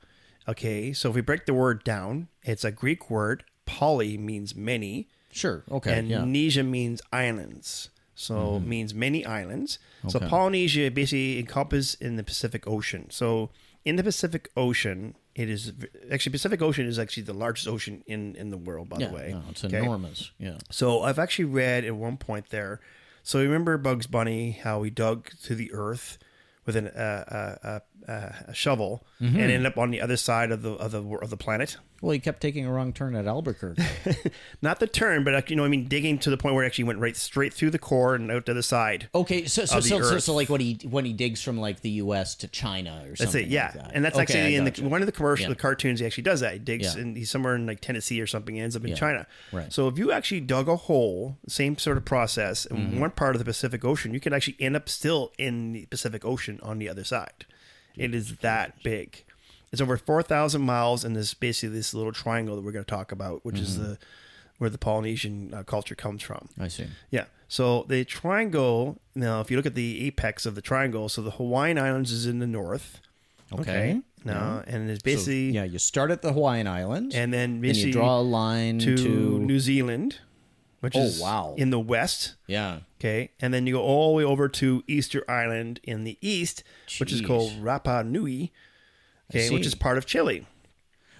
okay, 0.48 0.92
so 0.92 1.08
if 1.10 1.14
we 1.14 1.20
break 1.20 1.46
the 1.46 1.54
word 1.54 1.84
down, 1.84 2.28
it's 2.42 2.64
a 2.64 2.70
Greek 2.72 3.08
word. 3.10 3.44
Poly 3.64 4.16
means 4.18 4.54
many, 4.54 5.08
Sure. 5.32 5.64
Okay. 5.70 5.98
and 5.98 6.08
yeah. 6.08 6.18
Nesia 6.18 6.66
means 6.66 7.00
islands. 7.12 7.90
So 8.16 8.56
it 8.56 8.66
means 8.66 8.94
many 8.94 9.24
islands. 9.24 9.78
So 10.08 10.18
Polynesia 10.18 10.90
basically 10.90 11.38
encompasses 11.38 11.94
in 12.00 12.16
the 12.16 12.24
Pacific 12.24 12.66
Ocean. 12.66 13.10
So 13.10 13.50
in 13.84 13.96
the 13.96 14.02
Pacific 14.02 14.50
Ocean, 14.56 15.14
it 15.34 15.48
is 15.50 15.72
actually 16.10 16.32
Pacific 16.32 16.62
Ocean 16.62 16.86
is 16.86 16.98
actually 16.98 17.24
the 17.24 17.34
largest 17.34 17.68
ocean 17.68 18.02
in 18.06 18.34
in 18.34 18.50
the 18.50 18.56
world. 18.56 18.88
By 18.88 18.98
yeah. 18.98 19.08
the 19.08 19.14
way, 19.14 19.28
no, 19.32 19.42
it's 19.50 19.64
Okay? 19.64 19.78
enormous. 19.78 20.30
Yeah. 20.38 20.56
So 20.70 21.02
I've 21.02 21.18
actually 21.18 21.44
read 21.44 21.84
at 21.84 21.94
one 21.94 22.16
point 22.16 22.48
there. 22.48 22.80
So 23.22 23.38
remember 23.40 23.76
Bugs 23.76 24.06
Bunny 24.06 24.52
how 24.52 24.82
he 24.82 24.90
dug 24.90 25.30
to 25.44 25.54
the 25.54 25.70
earth 25.72 26.18
with 26.64 26.74
an, 26.76 26.88
uh, 26.88 27.24
uh, 27.62 27.66
uh, 27.66 27.80
a 28.08 28.52
shovel 28.54 29.04
Mm-hmm. 29.18 29.36
and 29.40 29.50
ended 29.50 29.64
up 29.64 29.78
on 29.78 29.90
the 29.90 30.02
other 30.02 30.18
side 30.18 30.50
of 30.52 30.60
the 30.60 30.72
of 30.72 30.90
the 30.90 31.02
of 31.02 31.30
the 31.30 31.38
planet. 31.38 31.78
Well, 32.02 32.12
he 32.12 32.18
kept 32.18 32.42
taking 32.42 32.66
a 32.66 32.70
wrong 32.70 32.92
turn 32.92 33.16
at 33.16 33.26
Albuquerque. 33.26 33.82
Not 34.62 34.78
the 34.78 34.86
turn, 34.86 35.24
but 35.24 35.48
you 35.48 35.56
know, 35.56 35.64
I 35.64 35.68
mean, 35.68 35.86
digging 35.88 36.18
to 36.18 36.28
the 36.28 36.36
point 36.36 36.54
where 36.54 36.64
it 36.64 36.66
actually 36.66 36.84
went 36.84 36.98
right 36.98 37.16
straight 37.16 37.54
through 37.54 37.70
the 37.70 37.78
core 37.78 38.14
and 38.14 38.30
out 38.30 38.44
to 38.44 38.52
the 38.52 38.62
side. 38.62 39.08
Okay, 39.14 39.46
so 39.46 39.64
so, 39.64 39.80
so, 39.80 40.02
so 40.02 40.18
so 40.18 40.34
like 40.34 40.50
when 40.50 40.60
he 40.60 40.78
when 40.84 41.06
he 41.06 41.14
digs 41.14 41.40
from 41.42 41.56
like 41.58 41.80
the 41.80 41.88
U.S. 41.90 42.34
to 42.34 42.48
China 42.48 43.00
or 43.04 43.08
That's 43.08 43.22
something. 43.22 43.44
it, 43.46 43.48
yeah. 43.48 43.64
like 43.64 43.74
that. 43.74 43.90
And 43.94 44.04
that's 44.04 44.16
Okay, 44.18 44.22
actually 44.24 44.56
in 44.56 44.64
the 44.64 44.72
one 44.86 45.00
of 45.00 45.06
the 45.06 45.12
commercial 45.12 45.44
Yeah. 45.44 45.48
the 45.48 45.54
cartoons. 45.56 46.00
He 46.00 46.04
actually 46.04 46.24
does 46.24 46.40
that. 46.40 46.52
He 46.52 46.58
digs 46.58 46.94
Yeah. 46.94 47.00
and 47.00 47.16
he's 47.16 47.30
somewhere 47.30 47.54
in 47.56 47.66
like 47.66 47.80
Tennessee 47.80 48.20
or 48.20 48.26
something. 48.26 48.60
Ends 48.60 48.76
up 48.76 48.82
in 48.84 48.90
Yeah. 48.90 48.96
China. 48.96 49.26
Right. 49.50 49.72
So 49.72 49.88
if 49.88 49.96
you 49.96 50.12
actually 50.12 50.40
dug 50.42 50.68
a 50.68 50.76
hole, 50.76 51.38
same 51.48 51.78
sort 51.78 51.96
of 51.96 52.04
process 52.04 52.66
in 52.66 52.76
Mm-hmm. 52.76 53.00
one 53.00 53.10
part 53.12 53.34
of 53.34 53.38
the 53.38 53.46
Pacific 53.46 53.82
Ocean, 53.82 54.12
you 54.12 54.20
could 54.20 54.34
actually 54.34 54.58
end 54.60 54.76
up 54.76 54.90
still 54.90 55.32
in 55.38 55.72
the 55.72 55.86
Pacific 55.86 56.26
Ocean 56.26 56.60
on 56.62 56.78
the 56.78 56.90
other 56.90 57.02
side. 57.04 57.46
It 57.96 58.14
is 58.14 58.36
that 58.38 58.82
big. 58.82 59.24
It's 59.72 59.80
over 59.82 59.96
four 59.96 60.22
thousand 60.22 60.62
miles, 60.62 61.04
and 61.04 61.14
this 61.16 61.34
basically 61.34 61.76
this 61.76 61.92
little 61.92 62.12
triangle 62.12 62.56
that 62.56 62.62
we're 62.62 62.72
going 62.72 62.84
to 62.84 62.90
talk 62.90 63.12
about, 63.12 63.44
which 63.44 63.58
is 63.58 63.76
Mm-hmm. 63.76 63.82
the 63.84 63.98
where 64.58 64.70
the 64.70 64.78
Polynesian 64.78 65.52
uh, 65.52 65.62
culture 65.64 65.94
comes 65.94 66.22
from. 66.22 66.48
I 66.58 66.68
see. 66.68 66.86
Yeah. 67.10 67.24
So 67.48 67.84
the 67.88 68.04
triangle. 68.04 68.98
Now, 69.14 69.40
if 69.40 69.50
you 69.50 69.56
look 69.58 69.66
at 69.66 69.74
the 69.74 70.06
apex 70.06 70.46
of 70.46 70.54
the 70.54 70.62
triangle, 70.62 71.08
so 71.08 71.20
the 71.22 71.32
Hawaiian 71.32 71.78
Islands 71.78 72.10
is 72.10 72.24
in 72.26 72.38
the 72.38 72.46
north. 72.46 73.00
Okay. 73.52 74.00
Now, 74.24 74.64
and 74.66 74.90
it's 74.90 75.00
So, 75.02 75.04
basically, 75.04 75.50
yeah, 75.50 75.62
you 75.64 75.78
start 75.78 76.10
at 76.10 76.20
the 76.22 76.32
Hawaiian 76.32 76.66
Islands, 76.66 77.14
and 77.14 77.32
then 77.32 77.52
then 77.52 77.60
basically 77.60 77.88
you 77.88 77.92
draw 77.92 78.18
a 78.18 78.22
line 78.22 78.78
to, 78.80 78.96
to, 78.96 79.38
New 79.38 79.60
Zealand, 79.60 80.18
which 80.86 80.96
Oh, 80.96 81.02
is 81.02 81.20
wow. 81.20 81.54
in 81.58 81.70
the 81.70 81.80
west. 81.80 82.34
yeah. 82.46 82.78
Okay, 83.00 83.30
and 83.40 83.52
then 83.52 83.66
you 83.66 83.74
go 83.74 83.82
all 83.82 84.12
the 84.12 84.16
way 84.16 84.24
over 84.24 84.48
to 84.48 84.82
Easter 84.86 85.22
Island 85.28 85.80
in 85.82 86.04
the 86.04 86.16
east, 86.22 86.62
which 86.98 87.12
is 87.12 87.20
called 87.20 87.50
Rapa 87.60 88.06
Nui. 88.06 88.52
Okay, 89.30 89.50
which 89.50 89.66
is 89.66 89.74
part 89.74 89.98
of 89.98 90.06
Chile. 90.06 90.46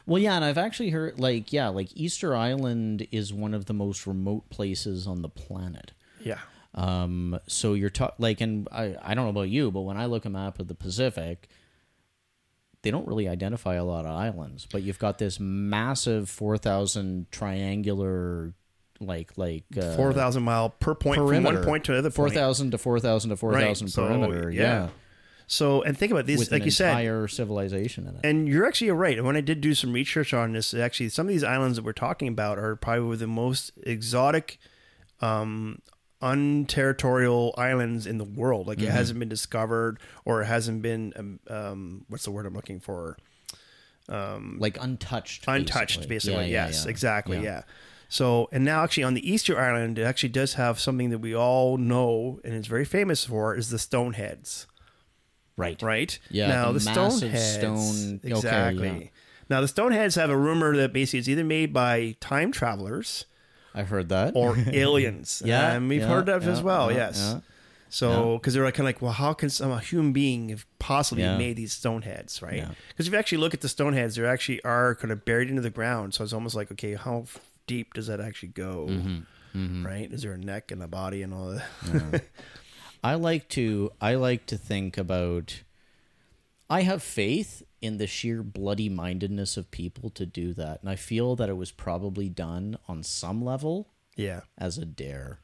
Well, 0.07 0.23
yeah, 0.23 0.37
and 0.37 0.45
I've 0.45 0.57
actually 0.57 0.91
heard 0.91 1.19
like 1.19 1.53
yeah, 1.53 1.69
like 1.69 1.89
Easter 1.95 2.35
Island 2.35 3.07
is 3.13 3.33
one 3.33 3.53
of 3.55 3.65
the 3.67 3.75
most 3.75 4.07
remote 4.07 4.49
places 4.51 5.07
on 5.07 5.21
the 5.23 5.29
planet. 5.29 5.93
Yeah. 6.25 6.39
Um, 6.75 7.39
so 7.47 7.75
you're 7.75 7.91
talking 7.91 8.15
like, 8.19 8.41
and 8.41 8.69
I, 8.71 8.95
I 9.03 9.15
don't 9.15 9.25
know 9.25 9.31
about 9.31 9.49
you, 9.51 9.71
but 9.71 9.81
when 9.83 9.97
I 9.97 10.07
look 10.07 10.25
a 10.25 10.31
map 10.31 10.59
of 10.61 10.69
the 10.69 10.75
Pacific, 10.75 11.49
they 12.83 12.91
don't 12.91 13.07
really 13.09 13.29
identify 13.29 13.75
a 13.75 13.85
lot 13.85 14.05
of 14.07 14.13
islands, 14.13 14.67
but 14.71 14.83
you've 14.83 14.99
got 14.99 15.19
this 15.19 15.41
massive 15.41 16.31
four 16.31 16.57
thousand 16.59 17.31
triangular, 17.33 18.55
like 19.01 19.37
like 19.37 19.65
uh, 19.77 19.95
Four 19.97 20.13
thousand 20.13 20.43
mile 20.43 20.71
per 20.71 20.95
point 20.95 21.17
from 21.19 21.27
perimeter. 21.27 21.57
one 21.57 21.65
point 21.65 21.85
to 21.85 21.93
another 21.93 22.11
four 22.11 22.31
thousand 22.31 22.71
to 22.73 22.79
four 22.79 22.99
thousand 23.01 23.31
to 23.31 23.37
four 23.37 23.53
thousand 23.53 23.89
so, 23.89 24.07
perimeter. 24.07 24.51
yeah. 24.51 24.63
Yeah, 24.63 24.89
So, 25.47 25.83
and 25.83 25.97
think 25.97 26.13
about 26.13 26.27
this, 26.27 26.41
with 26.41 26.53
like 26.53 26.65
you 26.65 26.71
said, 26.71 26.91
entire 26.91 27.29
civilization 27.29 28.07
in 28.07 28.15
it. 28.17 28.21
And 28.25 28.49
you're 28.49 28.67
actually 28.67 28.91
right. 28.91 29.17
And 29.17 29.27
when 29.27 29.37
I 29.37 29.41
did 29.41 29.61
do 29.61 29.75
some 29.75 29.93
research 29.93 30.35
on 30.35 30.53
this, 30.53 30.75
actually, 30.75 31.09
some 31.11 31.27
of 31.27 31.33
these 31.33 31.45
islands 31.45 31.77
that 31.77 31.85
we're 31.85 31.93
talking 31.93 32.29
about 32.29 32.59
are 32.59 32.75
probably 32.77 33.17
the 33.17 33.27
most 33.27 33.71
exotic, 33.85 34.59
um, 35.21 35.81
unterritorial 36.23 37.53
islands 37.59 38.07
in 38.07 38.19
the 38.19 38.25
world. 38.25 38.67
Like 38.67 38.81
it 38.81 38.89
hasn't 38.89 39.19
been 39.19 39.29
discovered 39.29 39.99
or 40.25 40.43
it 40.43 40.47
hasn't 40.47 40.83
been, 40.83 41.13
um, 41.17 41.41
um, 41.49 42.05
what's 42.09 42.25
the 42.25 42.31
word 42.31 42.47
I'm 42.47 42.55
looking 42.55 42.81
for? 42.81 43.17
like 44.09 44.79
untouched, 44.81 45.45
Untouched, 45.49 46.09
basically. 46.09 46.47
Yeah, 46.47 46.67
yeah, 46.67 46.67
yes, 46.67 46.87
exactly. 46.87 47.39
Yeah. 47.43 47.63
So, 48.09 48.49
and 48.53 48.65
now 48.65 48.85
actually 48.85 49.03
on 49.05 49.15
the 49.15 49.29
Easter 49.31 49.59
Island, 49.59 49.99
it 49.99 50.03
actually 50.05 50.29
does 50.29 50.55
have 50.55 50.79
something 50.79 51.11
that 51.11 51.19
we 51.19 51.35
all 51.35 51.77
know 51.77 52.41
and 52.45 52.55
it's 52.55 52.69
very 52.69 52.85
famous 52.85 53.25
for 53.25 53.55
is 53.57 53.71
the 53.71 53.79
Stoneheads. 53.79 54.67
Right. 55.57 55.81
right? 55.81 56.19
Yeah, 56.31 56.49
Now 56.49 56.67
the 56.73 56.79
the, 56.81 56.91
Stoneheads, 56.91 57.55
stone- 57.55 58.21
okay, 58.25 58.29
exactly. 58.31 58.89
yeah. 59.05 59.09
Now 59.49 59.61
the 59.63 59.67
Stoneheads 59.69 60.15
have 60.17 60.29
a 60.31 60.37
rumor 60.37 60.77
that 60.77 60.93
basically 60.93 61.21
it's 61.21 61.29
either 61.29 61.45
made 61.45 61.73
by 61.73 62.15
time 62.21 62.53
travelers 62.53 63.25
I've 63.75 63.89
heard 63.89 64.09
that. 64.11 64.35
or 64.37 64.57
aliens. 64.67 65.43
Yeah, 65.45 65.73
and 65.73 65.89
we've 65.89 66.03
yeah, 66.03 66.09
heard 66.09 66.27
that 66.27 66.43
yeah, 66.43 66.49
as 66.51 66.63
well. 66.63 66.93
yes. 66.93 67.37
So, 67.89 68.37
because 68.39 68.53
they're 68.53 68.65
like, 68.65 68.75
kind 68.75 68.87
of 68.89 68.95
like, 68.95 69.01
well, 69.01 69.13
how 69.13 69.33
can 69.33 69.49
some 69.49 69.71
a 69.71 69.79
human 69.79 70.13
being 70.13 70.49
have 70.51 70.67
possibly 70.79 71.23
made 71.25 71.57
these 71.57 71.73
stoneheads, 71.73 72.43
right? 72.43 72.57
Yeah. 72.57 72.71
Because 72.89 73.07
if 73.07 73.13
you 73.13 73.19
actually 73.19 73.39
look 73.39 73.55
at 73.55 73.61
the 73.61 73.69
stoneheads, 73.69 74.17
they 74.17 74.27
actually 74.27 74.63
are 74.65 74.95
kind 74.97 75.13
of 75.13 75.25
buried 75.25 75.49
into 75.49 75.63
the 75.63 75.71
ground. 75.71 76.13
So 76.13 76.25
it's 76.25 76.33
almost 76.33 76.55
like, 76.57 76.71
okay, 76.73 76.95
how 76.95 77.25
deep 77.67 77.95
does 77.95 78.07
that 78.07 78.21
actually 78.21 78.51
go? 78.51 78.89
Mm-hmm. 78.89 79.87
Right? 79.87 80.13
Is 80.13 80.23
there 80.23 80.33
a 80.33 80.39
neck 80.39 80.71
and 80.71 80.83
a 80.83 80.89
body 80.89 81.23
and 81.23 81.33
all 81.33 81.59
that? 81.93 82.25
I 83.05 83.15
like 83.15 83.49
to 83.51 83.91
I 84.01 84.17
like 84.17 84.47
to 84.47 84.59
think 84.59 84.99
about 84.99 85.63
I 86.69 86.83
have 86.83 87.03
faith 87.03 87.63
in 87.81 87.99
the 87.99 88.07
sheer 88.07 88.43
bloody 88.43 88.89
mindedness 88.89 89.57
of 89.57 89.71
people 89.71 90.11
to 90.11 90.27
do 90.27 90.53
that. 90.55 90.81
And 90.81 90.91
I 90.91 90.97
feel 90.97 91.37
that 91.37 91.49
it 91.49 91.57
was 91.57 91.71
probably 91.71 92.29
done 92.29 92.77
on 92.89 93.03
some 93.03 93.45
level 93.45 93.89
yeah. 94.17 94.41
as 94.59 94.77
a 94.77 94.85
dare. 94.85 95.39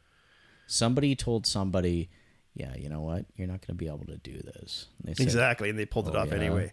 Somebody 0.66 1.14
told 1.14 1.46
somebody, 1.46 2.11
Yeah, 2.54 2.74
you 2.76 2.88
know 2.88 3.00
what? 3.00 3.26
You're 3.37 3.48
not 3.48 3.64
gonna 3.66 3.76
be 3.76 3.87
able 3.87 4.06
to 4.06 4.16
do 4.16 4.38
this. 4.38 4.88
And 4.98 5.08
they 5.08 5.14
said, 5.14 5.24
Exactly. 5.24 5.70
And 5.70 5.78
they 5.78 5.87
pulled 5.87 6.08
it 6.08 6.16
"Oh, 6.16 6.20
off 6.20 6.28
yeah? 6.28 6.35
anyway. 6.35 6.72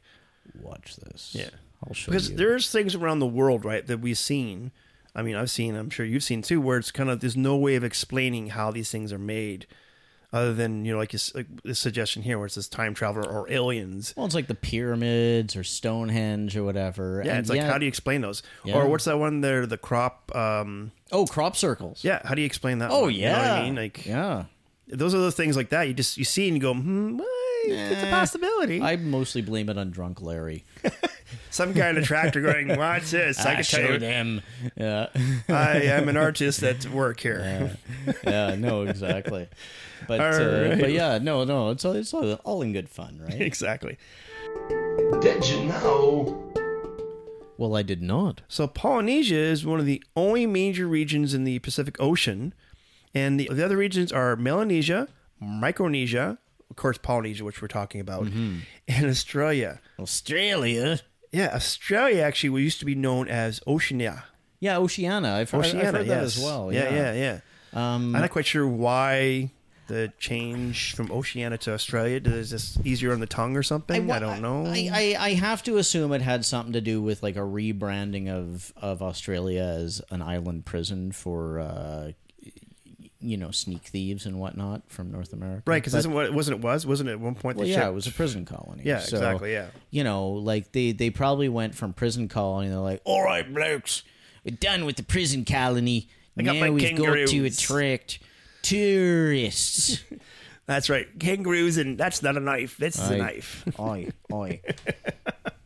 Watch 0.60 0.96
this. 0.96 1.36
Yeah. 1.38 1.50
I'll 1.86 1.94
show 1.94 2.12
you. 2.12 2.18
because 2.18 2.32
you. 2.32 2.38
there's 2.38 2.72
things 2.72 2.96
around 2.96 3.20
the 3.20 3.28
world 3.28 3.64
right 3.64 3.86
that 3.86 4.00
we've 4.00 4.18
seen 4.18 4.72
i 5.20 5.22
mean 5.22 5.36
i've 5.36 5.52
seen 5.52 5.76
i'm 5.76 5.90
sure 5.90 6.06
you've 6.06 6.24
seen 6.24 6.42
too 6.42 6.60
where 6.62 6.78
it's 6.78 6.92
kind 6.92 7.10
of 7.10 7.20
there's 7.20 7.38
no 7.38 7.56
way 7.58 7.76
of 7.76 7.84
explaining 7.84 8.48
how 8.50 8.72
these 8.72 8.90
things 8.92 9.12
are 9.14 9.20
made 9.20 9.66
other 10.32 10.54
than 10.54 10.86
you 10.86 10.92
know 10.94 11.00
like, 11.00 11.12
like 11.34 11.48
the 11.64 11.74
suggestion 11.74 12.22
here 12.22 12.38
where 12.38 12.46
it 12.46 12.52
says 12.52 12.68
time 12.68 12.94
traveler 12.94 13.28
or 13.28 13.52
aliens 13.52 14.14
well, 14.16 14.26
it's 14.28 14.36
like 14.36 14.46
the 14.48 14.54
pyramids 14.54 15.56
or 15.56 15.64
Stonehenge 15.64 16.56
or 16.56 16.64
whatever. 16.64 17.22
yeah 17.26 17.32
and 17.32 17.40
it's 17.40 17.50
like 17.50 17.62
how 17.62 17.78
do 17.80 17.86
you 17.86 17.90
explain 17.90 18.22
those 18.22 18.44
Yeah. 18.64 18.76
or 18.76 18.88
what's 18.88 19.06
that 19.06 19.18
one 19.18 19.42
there 19.42 19.66
the 19.66 19.78
crop 19.78 20.32
um 20.36 20.92
Oh, 21.12 21.26
crop 21.26 21.56
circles. 21.58 22.04
yeah 22.04 22.22
how 22.24 22.36
do 22.36 22.42
you 22.42 22.46
explain 22.46 22.78
that 22.80 22.92
Oh 22.92 23.02
one? 23.04 23.14
yeah. 23.16 23.42
you 23.42 23.48
know 23.48 23.62
i 23.62 23.64
mean 23.66 23.76
like 23.76 24.06
yeah. 24.06 24.46
those 24.88 25.16
are 25.16 25.20
the 25.20 25.32
things 25.32 25.56
like 25.58 25.70
that 25.70 25.88
you 25.88 25.94
just 25.96 26.18
you 26.18 26.24
see 26.26 26.48
and 26.48 26.56
you 26.56 26.62
go 26.62 26.74
hmm 26.76 27.18
well, 27.18 27.28
it's 27.66 28.04
a 28.04 28.10
possibility 28.10 28.82
I 28.82 28.96
mostly 28.96 29.42
blame 29.42 29.68
it 29.70 29.78
on 29.78 29.90
drunk 29.92 30.22
Larry. 30.22 30.64
some 31.50 31.74
guy 31.74 31.90
in 31.90 31.98
a 31.98 32.02
tractor 32.02 32.42
going 32.42 32.76
watch 32.78 33.12
this 33.12 33.40
i 33.46 33.52
I 33.52 33.56
can 33.56 33.64
tell 33.64 33.80
showed 33.82 34.02
you 34.02 34.08
him. 34.08 34.42
Yeah. 34.76 35.08
i 35.50 35.82
am 35.82 36.10
an 36.10 36.18
artist 36.28 36.62
at 36.64 36.86
work 36.88 37.20
here 37.20 37.76
yeah. 38.06 38.14
Yeah, 38.24 38.56
no, 38.56 38.84
exactly. 38.84 39.48
But 40.08 40.20
uh, 40.22 40.24
right. 40.70 40.80
but 40.80 40.92
yeah, 40.92 41.18
no, 41.22 41.44
no, 41.44 41.70
it's 41.72 41.84
all, 41.86 41.94
it's 41.94 42.14
all, 42.14 42.34
all 42.46 42.62
in 42.62 42.72
good 42.74 42.90
fun, 42.90 43.20
right? 43.22 43.42
exactly 43.42 43.98
Did 45.22 45.48
you 45.48 45.66
know? 45.66 46.46
well, 47.58 47.76
I 47.76 47.84
did 47.84 48.02
not. 48.02 48.42
So 48.48 48.68
Polynesia 48.68 49.36
is 49.36 49.66
one 49.66 49.80
of 49.80 49.86
the 49.86 50.02
only 50.16 50.46
major 50.46 50.88
regions 50.88 51.34
in 51.34 51.44
the 51.44 51.60
Pacific 51.60 51.98
Ocean, 52.00 52.54
and 53.14 53.38
the, 53.40 53.50
the 53.52 53.66
other 53.66 53.76
regions 53.78 54.12
are 54.14 54.36
Melanesia, 54.38 55.10
Micronesia, 55.42 56.38
of 56.70 56.76
course 56.78 56.98
Polynesia, 56.98 57.44
which 57.44 57.62
we're 57.62 57.68
talking 57.68 58.00
about, 58.00 58.24
Mm-hmm. 58.26 58.60
and 58.88 59.06
Australia. 59.08 59.82
Australia. 60.00 61.00
Yeah, 61.32 61.54
Australia 61.54 62.22
actually 62.22 62.50
we 62.50 62.64
used 62.64 62.80
to 62.80 62.86
be 62.86 62.96
known 62.96 63.28
as 63.28 63.62
Oceania. 63.68 64.26
Yeah, 64.60 64.78
Oceania. 64.78 65.34
I've 65.34 65.50
heard, 65.50 65.60
Oceania, 65.60 65.88
I've 65.88 65.94
heard 65.96 66.08
that 66.08 66.24
as 66.24 66.40
well. 66.40 66.74
Yeah, 66.74 66.90
Yeah, 66.94 67.14
yeah, 67.14 67.14
yeah. 67.14 67.40
Um, 67.96 68.16
I'm 68.16 68.22
not 68.22 68.32
quite 68.32 68.46
sure 68.48 68.68
why 68.68 69.52
the 69.88 70.12
change 70.20 70.96
from 70.96 71.12
Oceania 71.12 71.58
to 71.58 71.74
Australia. 71.74 72.20
Is 72.24 72.50
this 72.52 72.78
easier 72.84 73.12
on 73.14 73.20
the 73.20 73.26
tongue 73.28 73.56
or 73.56 73.64
something? 73.64 74.04
I, 74.04 74.06
wa- 74.06 74.20
don't 74.20 74.42
know. 74.42 74.66
I, 74.66 74.90
I, 74.92 75.16
I 75.20 75.34
have 75.34 75.64
to 75.64 75.78
assume 75.78 76.12
it 76.14 76.22
had 76.22 76.46
something 76.46 76.74
to 76.74 76.82
do 76.82 77.02
with 77.02 77.22
like 77.24 77.36
a 77.36 77.40
rebranding 77.42 78.28
of, 78.30 78.74
of 78.78 79.02
Australia 79.02 79.62
as 79.62 80.02
an 80.10 80.22
island 80.22 80.66
prison 80.66 81.12
for 81.12 81.60
uh, 81.60 82.12
you 83.22 83.38
know 83.38 83.52
sneak 83.52 83.84
thieves 83.84 84.26
and 84.26 84.40
whatnot 84.40 84.82
from 84.88 85.12
North 85.12 85.34
America. 85.34 85.64
Right, 85.66 85.82
because 85.82 85.94
isn't 85.96 86.12
what 86.14 86.34
wasn't 86.34 86.58
it 86.60 86.64
was 86.64 86.86
wasn't 86.86 87.10
it 87.10 87.14
at 87.14 87.20
one 87.20 87.36
point 87.36 87.58
well, 87.58 87.68
yeah, 87.68 87.80
ship- 87.82 87.88
it 87.90 87.94
was 87.94 88.08
a 88.08 88.12
prison 88.12 88.46
colony. 88.46 88.84
Yeah, 88.86 89.00
So, 89.00 89.18
exactly, 89.18 89.52
yeah. 89.54 89.68
you 89.92 90.04
know, 90.04 90.30
like 90.30 90.72
they 90.72 90.92
they 90.92 91.10
probably 91.10 91.50
went 91.50 91.76
from 91.76 91.94
prison 91.94 92.28
colony. 92.28 92.70
They're 92.70 92.78
like, 92.78 93.02
all 93.04 93.24
right, 93.24 93.52
blokes, 93.54 94.04
we're 94.46 94.56
done 94.56 94.86
with 94.86 94.96
the 94.96 95.04
prison 95.04 95.46
colony. 95.46 96.08
I 96.38 96.42
now 96.44 96.72
we've 96.72 96.98
got 96.98 97.28
to 97.28 97.46
attract 97.46 98.20
tourists. 98.62 100.04
That's 100.66 100.88
right, 100.90 101.08
kangaroos, 101.20 101.78
and 101.78 101.98
that's 101.98 102.22
not 102.22 102.38
a 102.38 102.40
knife. 102.40 102.78
That's 102.78 103.00
a 103.00 103.18
knife. 103.18 103.66
oi, 103.80 104.10
oi. 104.32 104.62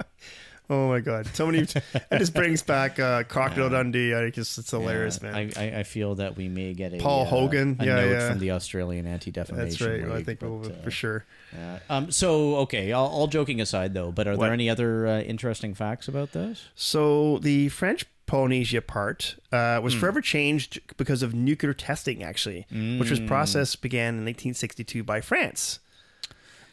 Oh 0.69 0.87
my 0.87 1.01
god, 1.01 1.27
so 1.33 1.45
many. 1.45 1.59
it 1.59 1.83
just 2.17 2.33
brings 2.33 2.61
back 2.63 2.97
uh, 2.99 3.23
Crocodile 3.23 3.69
Dundee. 3.69 4.13
I 4.13 4.29
guess 4.29 4.57
it's 4.57 4.71
hilarious, 4.71 5.19
Yeah, 5.21 5.31
man. 5.31 5.51
I, 5.57 5.61
I, 5.65 5.79
I 5.79 5.83
feel 5.83 6.15
that 6.15 6.37
we 6.37 6.47
may 6.47 6.73
get 6.73 6.93
a 6.93 6.97
Paul 6.97 7.23
uh, 7.23 7.25
Hogan, 7.25 7.75
a 7.79 7.85
yeah, 7.85 7.95
note 7.95 8.11
yeah. 8.11 8.29
from 8.29 8.39
the 8.39 8.51
Australian 8.51 9.05
Anti 9.05 9.31
Defamation 9.31 9.67
That's 9.69 9.81
right. 10.03 10.11
I 10.19 10.23
think 10.23 10.39
but, 10.39 10.49
we'll, 10.49 10.65
uh, 10.71 10.75
for 10.83 10.91
sure. 10.91 11.25
yeah. 11.53 11.79
Um. 11.89 12.11
So 12.11 12.55
okay, 12.57 12.91
all, 12.93 13.07
all 13.09 13.27
joking 13.27 13.59
aside, 13.61 13.93
though, 13.93 14.11
but 14.11 14.27
are 14.27 14.35
What? 14.37 14.45
there 14.45 14.53
any 14.53 14.69
other 14.69 15.05
uh, 15.05 15.19
interesting 15.21 15.73
facts 15.73 16.07
about 16.07 16.31
this? 16.31 16.67
So 16.75 17.39
the 17.39 17.67
French 17.69 18.05
Polynesia 18.25 18.81
part 18.81 19.35
uh, 19.51 19.77
Hmm. 19.79 19.83
was 19.83 19.93
forever 19.93 20.21
changed 20.21 20.79
because 20.97 21.21
of 21.23 21.33
nuclear 21.33 21.73
testing, 21.73 22.23
actually, 22.23 22.65
which 22.71 22.71
Hmm. 22.71 22.99
was 23.09 23.19
process 23.19 23.75
began 23.75 24.15
in 24.17 24.25
1862 24.25 25.03
by 25.03 25.19
France. 25.19 25.79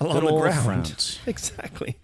Along 0.01 0.25
the 0.25 0.41
ground. 0.41 0.65
France. 0.65 1.19
Exactly. 1.27 1.99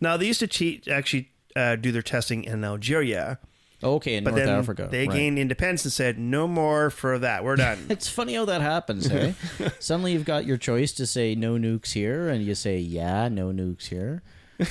Now 0.00 0.16
they 0.16 0.26
used 0.26 0.40
to 0.40 0.46
cheat, 0.46 0.88
actually 0.88 1.30
uh, 1.56 1.76
do 1.76 1.92
their 1.92 2.02
testing 2.02 2.44
in 2.44 2.64
Algeria, 2.64 3.38
Okay, 3.84 4.14
in 4.14 4.24
but 4.24 4.30
North 4.30 4.44
then 4.44 4.58
Africa, 4.58 4.88
they 4.90 5.06
right. 5.06 5.16
gained 5.16 5.38
independence 5.38 5.84
and 5.84 5.92
said, 5.92 6.18
"No 6.18 6.46
more 6.46 6.88
for 6.90 7.18
that. 7.18 7.44
We're 7.44 7.56
done." 7.56 7.86
It's 7.88 8.08
funny 8.08 8.34
how 8.34 8.44
that 8.44 8.60
happens, 8.60 9.06
hey? 9.06 9.34
Suddenly 9.80 10.12
you've 10.12 10.24
got 10.24 10.46
your 10.46 10.56
choice 10.56 10.92
to 10.92 11.06
say 11.06 11.34
no 11.34 11.54
nukes 11.54 11.92
here, 11.92 12.28
and 12.28 12.44
you 12.44 12.54
say 12.54 12.78
yeah, 12.78 13.28
no 13.28 13.48
nukes 13.48 13.86
here. 13.88 14.22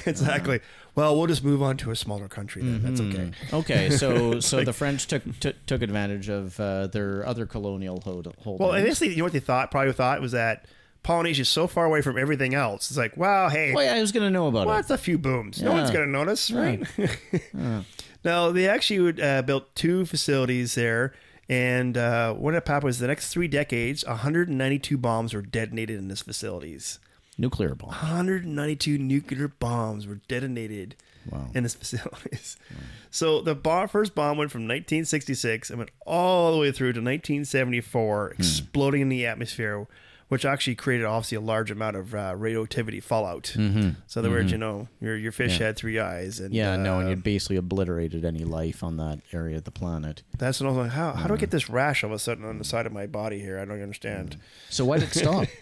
exactly. 0.06 0.62
Well, 0.96 1.18
we'll 1.18 1.28
just 1.28 1.44
move 1.44 1.62
on 1.62 1.78
to 1.78 1.92
a 1.92 1.96
smaller 1.96 2.28
country 2.28 2.62
then. 2.62 2.84
That's 2.84 3.02
okay. 3.02 3.32
Okay, 3.52 3.90
so 3.90 4.40
so 4.40 4.64
the 4.64 4.74
French 4.74 5.08
took 5.08 5.24
took 5.40 5.66
took 5.66 5.82
advantage 5.82 6.30
of 6.30 6.58
uh, 6.60 6.88
their 6.88 7.26
other 7.26 7.46
colonial 7.46 8.00
hold. 8.02 8.34
holdings. 8.40 8.60
Well, 8.60 8.74
initially, 8.74 9.10
you 9.10 9.18
know 9.18 9.24
what 9.26 9.34
they 9.34 9.40
thought? 9.40 9.72
Probably 9.72 9.92
thought 9.92 10.22
was 10.22 10.32
that 10.32 10.66
Polynesia 11.04 11.42
is 11.42 11.50
so 11.50 11.66
far 11.68 11.86
away 11.86 12.02
from 12.02 12.18
everything 12.18 12.54
else. 12.54 12.90
It's 12.92 12.98
like, 12.98 13.18
wow, 13.18 13.50
hey, 13.50 13.74
Well, 13.74 13.84
yeah, 13.84 13.96
I 13.96 14.02
was 14.02 14.12
going 14.12 14.26
to 14.26 14.30
know 14.30 14.48
about 14.48 14.68
well, 14.68 14.78
it. 14.78 14.82
it's 14.82 14.90
a 14.92 14.98
few 14.98 15.18
booms. 15.18 15.62
No 15.62 15.72
one's 15.72 15.90
going 15.92 16.06
to 16.06 16.12
notice, 16.12 16.52
right? 16.52 16.82
Now 18.24 18.52
they 18.52 18.68
actually 18.68 19.20
uh, 19.22 19.42
built 19.42 19.74
two 19.76 20.06
facilities 20.06 20.76
there. 20.76 21.14
And 21.50 21.98
uh, 21.98 22.34
what 22.36 22.54
happened 22.54 22.84
was 22.84 23.00
the 23.00 23.08
next 23.08 23.34
three 23.34 23.48
decades, 23.48 24.06
192 24.06 24.98
bombs 24.98 25.34
were 25.34 25.42
detonated 25.42 25.98
in 25.98 26.08
these 26.08 26.22
facilities. 26.22 27.00
Nuclear 27.38 27.74
bombs. 27.76 27.94
192 27.94 28.98
nuclear 29.00 29.48
bombs 29.48 30.06
were 30.08 30.20
detonated 30.28 30.96
Wow. 31.30 31.50
in 31.54 31.64
his 31.64 31.76
facilities. 31.82 32.58
So 33.12 33.42
the 33.42 33.54
bomb, 33.54 33.88
first 33.90 34.16
bomb 34.16 34.38
went 34.38 34.50
from 34.52 34.62
1966 34.62 35.70
and 35.70 35.78
went 35.78 35.92
all 36.06 36.52
the 36.52 36.58
way 36.58 36.72
through 36.72 36.94
to 36.94 37.00
1974, 37.00 38.28
Hmm. 38.36 38.42
exploding 38.42 39.02
in 39.02 39.10
the 39.10 39.26
atmosphere, 39.28 39.88
which 40.32 40.46
actually 40.46 40.76
created 40.76 41.06
obviously 41.06 41.36
a 41.36 41.42
large 41.42 41.72
amount 41.72 41.98
of 41.98 42.16
uh, 42.16 42.34
radioactivity 42.38 43.02
fallout. 43.02 43.52
Mm-hmm. 43.54 43.90
So 44.08 44.22
in 44.22 44.26
other 44.26 44.34
words, 44.34 44.46
mm-hmm. 44.46 44.54
you 44.54 44.58
know, 44.60 44.88
your 45.02 45.18
your 45.18 45.34
fish 45.34 45.58
had 45.58 45.76
three 45.76 46.00
eyes, 46.00 46.40
and 46.40 46.54
Yeah, 46.54 46.78
no, 46.78 47.00
and 47.00 47.08
uh, 47.08 47.10
you 47.10 47.16
basically 47.18 47.58
obliterated 47.58 48.24
any 48.24 48.46
life 48.46 48.82
on 48.82 48.96
that 48.96 49.20
area 49.34 49.58
of 49.58 49.66
the 49.66 49.72
planet. 49.72 50.24
that's 50.38 50.62
what 50.62 50.68
I 50.68 50.70
was 50.70 50.78
like. 50.78 50.92
How 50.92 51.12
how 51.12 51.28
do 51.28 51.34
I 51.34 51.38
get 51.38 51.52
this 51.52 51.70
rash 51.70 52.06
all 52.06 52.12
of 52.12 52.16
a 52.16 52.20
sudden 52.20 52.46
on 52.46 52.60
the 52.60 52.64
side 52.64 52.86
of 52.86 52.94
my 52.94 53.08
body 53.08 53.42
here? 53.42 53.60
I 53.60 53.66
don't 53.66 53.82
understand. 53.82 54.38
Mm. 54.38 54.40
So 54.70 54.86
why 54.86 55.00
did 55.00 55.10
it 55.10 55.16
stop? 55.16 55.50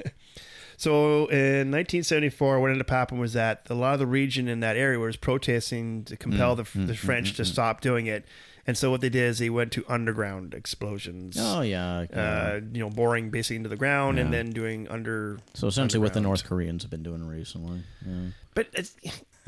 So 0.78 1.26
in 1.26 1.72
1974, 1.72 2.62
what 2.62 2.68
ended 2.68 2.80
up 2.80 2.90
happening 2.90 3.20
was 3.20 3.34
that 3.34 3.68
a 3.70 3.74
lot 3.74 3.96
of 3.96 4.00
the 4.00 4.08
region 4.08 4.48
in 4.48 4.62
that 4.62 4.78
area 4.78 4.98
was 4.98 5.18
protesting 5.18 6.06
to 6.06 6.16
compel 6.16 6.56
mm. 6.56 6.64
the, 6.64 6.86
the 6.86 6.94
mm, 6.94 6.98
French 6.98 7.36
to 7.36 7.44
stop 7.44 7.82
doing 7.82 8.06
it. 8.06 8.24
And 8.70 8.78
so 8.78 8.92
what 8.92 9.02
they 9.02 9.10
did 9.10 9.24
is 9.24 9.40
they 9.40 9.50
went 9.50 9.72
to 9.72 9.84
underground 9.90 10.54
explosions. 10.54 11.36
oh 11.40 11.62
yeah. 11.62 12.06
yeah. 12.14 12.20
Uh, 12.22 12.60
you 12.72 12.80
know, 12.82 12.92
boring 12.92 13.32
basically 13.32 13.56
into 13.56 13.68
the 13.70 13.76
ground 13.76 14.20
and 14.20 14.32
then 14.32 14.52
doing 14.52 14.88
under. 14.90 15.40
so 15.56 15.66
essentially, 15.66 16.00
what 16.00 16.14
the. 16.14 16.22
North 16.22 16.44
Koreans 16.46 16.84
have 16.84 16.92
been 16.92 17.02
doing 17.02 17.26
recently. 17.26 17.82
Yeah. 18.06 18.28
But 18.54 18.68
it's, 18.74 18.96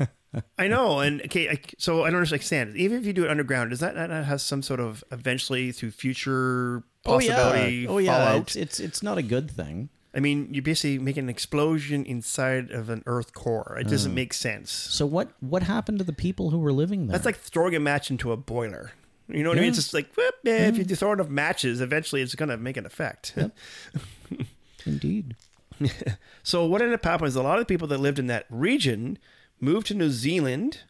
I 0.58 0.66
know, 0.66 0.98
and 0.98 1.22
okay, 1.26 1.48
I, 1.50 1.60
so 1.78 2.02
I 2.02 2.10
don't 2.10 2.16
understand. 2.18 2.76
Even 2.76 2.98
if 2.98 3.06
you 3.06 3.12
do 3.12 3.22
it 3.26 3.30
underground, 3.30 3.70
does 3.70 3.78
that 3.78 3.94
not 3.94 4.10
have 4.10 4.40
some 4.40 4.60
sort 4.60 4.80
of 4.80 5.04
eventually 5.12 5.70
through 5.70 5.92
future 5.92 6.82
possibility 7.04 7.86
Oh 7.86 7.90
yeah. 7.90 7.94
Oh 7.94 7.98
yeah. 7.98 8.24
fallout? 8.26 8.40
It's, 8.42 8.56
it's 8.56 8.80
it's 8.80 9.02
not 9.04 9.18
a 9.18 9.22
good 9.22 9.52
thing. 9.52 9.88
I 10.14 10.18
mean, 10.20 10.48
you 10.52 10.62
basically 10.62 10.98
make 10.98 11.16
an 11.16 11.28
explosion 11.30 12.04
inside 12.04 12.70
of 12.72 12.90
an 12.90 13.04
Earth 13.06 13.32
core. 13.34 13.76
It 13.80 13.86
Uh. 13.86 13.90
doesn't 13.90 14.14
make 14.14 14.34
sense. 14.34 14.72
So 14.72 15.06
what 15.06 15.28
what 15.38 15.62
happened 15.62 15.98
to 15.98 16.04
the 16.04 16.12
people 16.12 16.50
who 16.50 16.58
were 16.58 16.72
living 16.72 17.06
there? 17.06 17.12
That's 17.12 17.24
like 17.26 17.36
throwing 17.38 17.76
a 17.76 17.80
match 17.80 18.10
into 18.10 18.32
a 18.32 18.36
boiler. 18.36 18.90
You 19.28 19.42
know 19.42 19.50
what 19.50 19.58
I 19.58 19.60
mean? 19.62 19.70
It's 19.70 19.78
just 19.78 19.94
like, 19.94 20.12
whoop, 20.14 20.34
yeah, 20.42 20.68
if 20.68 20.76
you 20.78 20.84
throw 20.84 21.12
enough 21.12 21.28
matches, 21.28 21.80
eventually 21.80 22.20
it's 22.22 22.34
going 22.34 22.48
to 22.48 22.56
make 22.56 22.76
an 22.76 22.84
effect. 22.86 23.34
indeed. 24.86 25.36
so 26.42 26.66
what 26.66 26.80
ended 26.82 26.94
up 26.94 27.04
happening 27.04 27.28
is 27.28 27.36
a 27.36 27.42
lot 27.42 27.58
of 27.58 27.62
the 27.62 27.66
people 27.66 27.88
that 27.88 27.98
lived 27.98 28.18
in 28.18 28.26
that 28.28 28.46
region 28.50 29.18
moved 29.60 29.86
to 29.88 29.94
New 29.94 30.10
Zealand, 30.10 30.80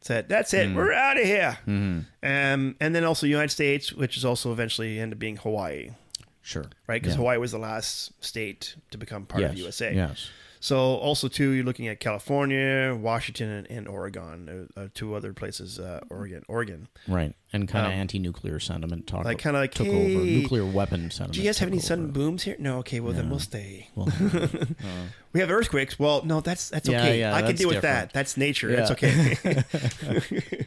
said, 0.00 0.28
that's 0.28 0.52
it, 0.54 0.74
we're 0.74 0.92
out 0.92 1.16
of 1.18 1.24
here. 1.24 1.58
Um, 1.66 2.06
and 2.22 2.76
then 2.94 3.04
also 3.04 3.26
United 3.26 3.50
States, 3.50 3.92
which 3.92 4.16
is 4.16 4.24
also 4.24 4.52
eventually 4.52 4.98
ended 4.98 5.16
up 5.16 5.20
being 5.20 5.36
Hawaii, 5.36 5.90
Sure. 6.42 6.64
right? 6.86 7.00
Because 7.00 7.14
Yeah. 7.14 7.18
Hawaii 7.18 7.38
was 7.38 7.52
the 7.52 7.58
last 7.58 8.12
state 8.24 8.74
to 8.90 8.98
become 8.98 9.26
part 9.26 9.42
yes. 9.42 9.52
of 9.52 9.58
USA. 9.58 9.94
Yes. 9.94 10.30
So 10.60 10.76
also 10.78 11.28
too, 11.28 11.50
you're 11.50 11.64
looking 11.64 11.88
at 11.88 12.00
California, 12.00 12.96
Washington, 13.00 13.48
and, 13.48 13.66
and 13.70 13.88
Oregon, 13.88 14.68
uh, 14.76 14.80
uh, 14.80 14.88
two 14.94 15.14
other 15.14 15.32
places. 15.32 15.78
Uh, 15.78 16.00
Oregon, 16.10 16.44
Oregon. 16.48 16.88
Right. 17.06 17.34
And 17.52 17.66
kind 17.68 17.86
of 17.86 17.92
anti-nuclear 17.92 18.60
sentiment 18.60 19.06
talk. 19.06 19.20
Um, 19.20 19.26
Like 19.26 19.38
kinda 19.38 19.58
like, 19.58 19.72
took 19.72 19.86
hey, 19.86 20.16
over 20.16 20.24
nuclear 20.24 20.64
weapon 20.66 21.10
sentiment. 21.10 21.34
Do 21.34 21.40
you 21.40 21.46
guys 21.46 21.58
have 21.58 21.68
any 21.68 21.78
sudden 21.78 22.10
booms 22.10 22.42
here? 22.42 22.56
No. 22.58 22.78
Okay. 22.78 23.00
Well, 23.00 23.12
then 23.12 23.30
we'll 23.30 23.38
stay. 23.38 23.88
Well, 23.94 24.08
We 25.32 25.40
have 25.40 25.50
earthquakes. 25.50 25.98
Well, 25.98 26.24
no, 26.24 26.40
that's 26.40 26.70
that's 26.70 26.88
Yeah, 26.88 27.00
okay. 27.02 27.20
yeah, 27.20 27.34
I 27.34 27.42
can 27.42 27.54
deal 27.54 27.68
with 27.68 27.82
that. 27.82 28.12
That's 28.12 28.36
nature. 28.36 28.74
That's 28.74 28.90
okay. 28.92 29.36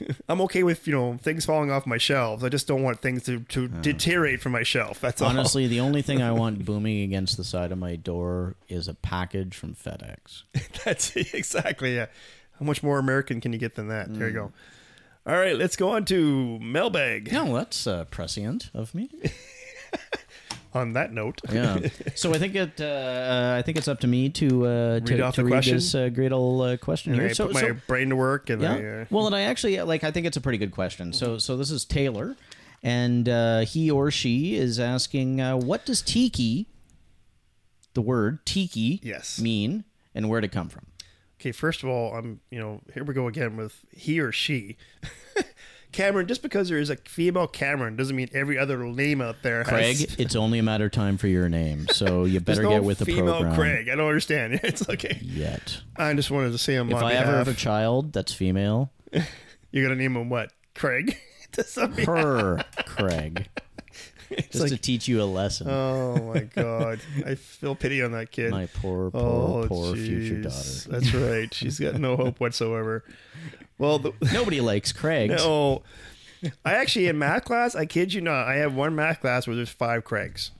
I'm 0.28 0.40
okay 0.42 0.62
with 0.62 0.86
you 0.86 0.94
know 0.94 1.18
things 1.22 1.44
falling 1.44 1.70
off 1.70 1.86
my 1.86 1.98
shelves. 1.98 2.42
I 2.44 2.48
just 2.48 2.66
don't 2.66 2.82
want 2.82 3.00
things 3.00 3.22
to, 3.24 3.40
to 3.40 3.68
deteriorate 3.68 4.40
from 4.40 4.52
my 4.52 4.62
shelf. 4.62 5.00
That's 5.00 5.20
all. 5.22 5.28
honestly, 5.28 5.66
the 5.66 5.80
only 5.80 6.02
thing 6.02 6.22
I 6.22 6.32
want 6.32 6.64
booming 6.64 7.02
against 7.02 7.36
the 7.36 7.44
side 7.44 7.72
of 7.72 7.78
my 7.78 7.96
door 7.96 8.54
is 8.68 8.88
a 8.88 8.94
package 8.94 9.56
from 9.56 9.74
FedEx. 9.74 10.42
That's 10.84 11.14
exactly 11.16 11.96
yeah. 11.96 12.06
How 12.58 12.66
much 12.66 12.82
more 12.82 12.98
American 12.98 13.40
can 13.40 13.52
you 13.52 13.58
get 13.58 13.74
than 13.74 13.88
that? 13.88 14.12
There 14.12 14.28
you 14.28 14.32
Mm. 14.32 14.36
go. 14.36 14.52
All 15.26 15.36
right, 15.38 15.56
let's 15.56 15.76
go 15.76 15.90
on 15.90 16.04
to 16.06 16.58
mailbag. 16.60 17.30
No, 17.32 17.54
that's 17.54 17.86
uh, 17.86 18.04
prescient 18.06 18.70
of 18.72 18.94
me. 18.94 19.10
On 20.72 20.92
that 20.92 21.12
note, 21.12 21.40
Yeah. 21.52 21.88
So 22.14 22.32
I 22.32 22.38
think 22.38 22.54
it. 22.54 22.80
Uh, 22.80 22.84
uh, 22.84 23.54
I 23.58 23.62
think 23.62 23.76
it's 23.76 23.88
up 23.88 23.98
to 24.00 24.06
me 24.06 24.28
to 24.30 24.66
uh, 24.66 25.00
to, 25.00 25.20
off 25.20 25.34
to 25.34 25.40
the 25.40 25.44
read 25.46 25.50
question? 25.54 25.74
this 25.76 25.94
uh, 25.96 26.08
great 26.10 26.30
old 26.30 26.62
uh, 26.62 26.76
question 26.76 27.12
and 27.12 27.20
here. 27.20 27.30
I 27.30 27.32
So, 27.32 27.46
put 27.46 27.54
my 27.54 27.60
so- 27.60 27.76
brain 27.88 28.10
to 28.10 28.16
work, 28.16 28.50
and 28.50 28.62
yeah. 28.62 28.74
I, 28.74 28.84
uh, 29.02 29.04
Well, 29.10 29.26
and 29.26 29.34
I 29.34 29.40
actually 29.42 29.80
like. 29.82 30.04
I 30.04 30.12
think 30.12 30.26
it's 30.26 30.36
a 30.36 30.40
pretty 30.40 30.58
good 30.58 30.70
question. 30.70 31.12
So, 31.12 31.38
so 31.38 31.56
this 31.56 31.72
is 31.72 31.84
Taylor, 31.84 32.36
and 32.84 33.28
uh, 33.28 33.60
he 33.60 33.90
or 33.90 34.12
she 34.12 34.54
is 34.54 34.78
asking, 34.78 35.40
uh, 35.40 35.56
"What 35.56 35.84
does 35.86 36.02
tiki, 36.02 36.68
the 37.94 38.02
word 38.02 38.46
tiki, 38.46 39.00
Yes. 39.02 39.40
mean, 39.40 39.82
and 40.14 40.28
where 40.28 40.40
did 40.40 40.50
it 40.50 40.54
come 40.54 40.68
from?" 40.68 40.86
Okay, 41.40 41.50
first 41.52 41.82
of 41.82 41.88
all, 41.88 42.14
I'm 42.14 42.38
you 42.50 42.60
know 42.60 42.80
here 42.94 43.02
we 43.02 43.12
go 43.12 43.26
again 43.26 43.56
with 43.56 43.84
he 43.90 44.20
or 44.20 44.30
she. 44.30 44.76
Cameron, 45.92 46.26
just 46.26 46.42
because 46.42 46.68
there 46.68 46.78
is 46.78 46.90
a 46.90 46.96
female 46.96 47.46
Cameron 47.46 47.96
doesn't 47.96 48.14
mean 48.14 48.28
every 48.32 48.58
other 48.58 48.78
name 48.78 49.20
out 49.20 49.36
there. 49.42 49.64
Craig, 49.64 49.98
has, 49.98 50.14
it's 50.18 50.36
only 50.36 50.58
a 50.58 50.62
matter 50.62 50.86
of 50.86 50.92
time 50.92 51.16
for 51.16 51.26
your 51.26 51.48
name, 51.48 51.88
so 51.88 52.24
you 52.24 52.40
better 52.40 52.62
no 52.62 52.70
get 52.70 52.84
with 52.84 52.98
the 52.98 53.04
female 53.06 53.40
program. 53.40 53.54
Craig. 53.54 53.88
I 53.88 53.96
don't 53.96 54.06
understand. 54.06 54.60
It's 54.70 54.88
okay. 54.88 55.18
Yet, 55.20 55.80
I 55.96 56.14
just 56.14 56.30
wanted 56.30 56.52
to 56.52 56.58
say 56.58 56.76
on 56.76 56.86
if 56.90 57.00
my 57.00 57.10
I 57.10 57.14
ever 57.14 57.32
have 57.32 57.48
a 57.48 57.54
child 57.54 58.12
that's 58.12 58.32
female, 58.32 58.92
you're 59.72 59.84
gonna 59.84 59.96
name 59.96 60.16
him 60.16 60.28
what? 60.30 60.52
Craig. 60.74 61.16
Does 61.52 61.74
that 61.74 61.96
mean- 61.96 62.06
her 62.06 62.64
Craig, 62.86 63.48
just 64.50 64.68
to 64.68 64.76
teach 64.76 65.08
you 65.08 65.22
a 65.22 65.24
lesson. 65.24 65.68
oh 65.68 66.32
my 66.34 66.40
god, 66.54 67.00
I 67.26 67.34
feel 67.34 67.74
pity 67.74 68.02
on 68.02 68.12
that 68.12 68.30
kid. 68.30 68.50
My 68.50 68.66
poor, 68.66 69.10
poor, 69.10 69.64
oh, 69.64 69.68
poor 69.68 69.94
future 69.96 70.42
daughter. 70.42 70.88
That's 70.88 71.14
right. 71.14 71.52
She's 71.54 71.78
got 71.78 71.94
no 71.94 72.16
hope 72.16 72.40
whatsoever. 72.40 73.04
Well, 73.78 73.98
the, 73.98 74.12
Nobody 74.32 74.60
likes 74.60 74.92
Craig. 74.92 75.30
no, 75.30 75.82
I 76.64 76.74
actually 76.74 77.08
in 77.08 77.18
math 77.18 77.44
class, 77.44 77.74
I 77.74 77.86
kid 77.86 78.12
you 78.14 78.20
not, 78.20 78.46
I 78.46 78.56
have 78.56 78.74
one 78.74 78.94
math 78.94 79.20
class 79.20 79.46
where 79.46 79.56
there's 79.56 79.68
five 79.70 80.04
Craigs. 80.04 80.50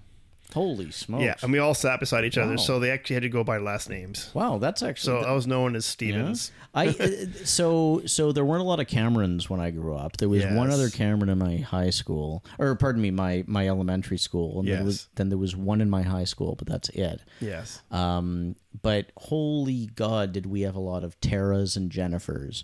Holy 0.54 0.90
smokes! 0.90 1.24
Yeah, 1.24 1.34
and 1.42 1.52
we 1.52 1.58
all 1.58 1.74
sat 1.74 2.00
beside 2.00 2.24
each 2.24 2.38
other, 2.38 2.52
Wow. 2.52 2.56
so 2.56 2.78
they 2.80 2.90
actually 2.90 3.14
had 3.14 3.22
to 3.22 3.28
go 3.28 3.44
by 3.44 3.58
last 3.58 3.88
names. 3.90 4.30
wow, 4.34 4.58
that's 4.58 4.82
actually 4.82 5.06
So 5.06 5.16
actually 5.18 5.30
I 5.30 5.34
was 5.34 5.46
known 5.46 5.76
as. 5.76 5.86
Stevens. 5.86 6.52
I 6.74 6.88
uh, 7.00 7.44
so 7.44 8.02
so 8.06 8.30
there 8.32 8.44
weren't 8.44 8.60
a 8.62 8.64
lot 8.64 8.78
of 8.80 8.86
Camerons 8.86 9.50
when 9.50 9.58
I 9.60 9.70
grew 9.70 9.94
up. 9.96 10.16
There 10.18 10.28
was 10.28 10.44
one 10.44 10.68
Yes. 10.68 10.74
other 10.74 10.88
Cameron 10.90 11.28
in 11.28 11.38
my 11.38 11.56
high 11.58 11.90
school, 11.90 12.44
or 12.58 12.74
pardon 12.76 13.02
me, 13.02 13.10
my 13.10 13.42
my 13.46 13.68
elementary 13.68 14.18
school, 14.18 14.60
and 14.60 14.68
there 14.68 14.84
was, 14.84 14.96
Yes. 15.02 15.08
then 15.16 15.28
there 15.30 15.38
was 15.38 15.56
one 15.56 15.80
in 15.80 15.90
my 15.90 16.02
high 16.02 16.24
school, 16.24 16.54
but 16.56 16.68
that's 16.68 16.88
it. 16.90 17.22
Yes. 17.40 17.82
Um, 17.90 18.54
but 18.82 19.10
holy 19.16 19.86
God, 19.96 20.32
did 20.32 20.46
we 20.46 20.60
have 20.62 20.76
a 20.76 20.80
lot 20.80 21.02
of 21.02 21.20
Taras 21.20 21.76
and 21.76 21.90
Jennifers 21.90 22.62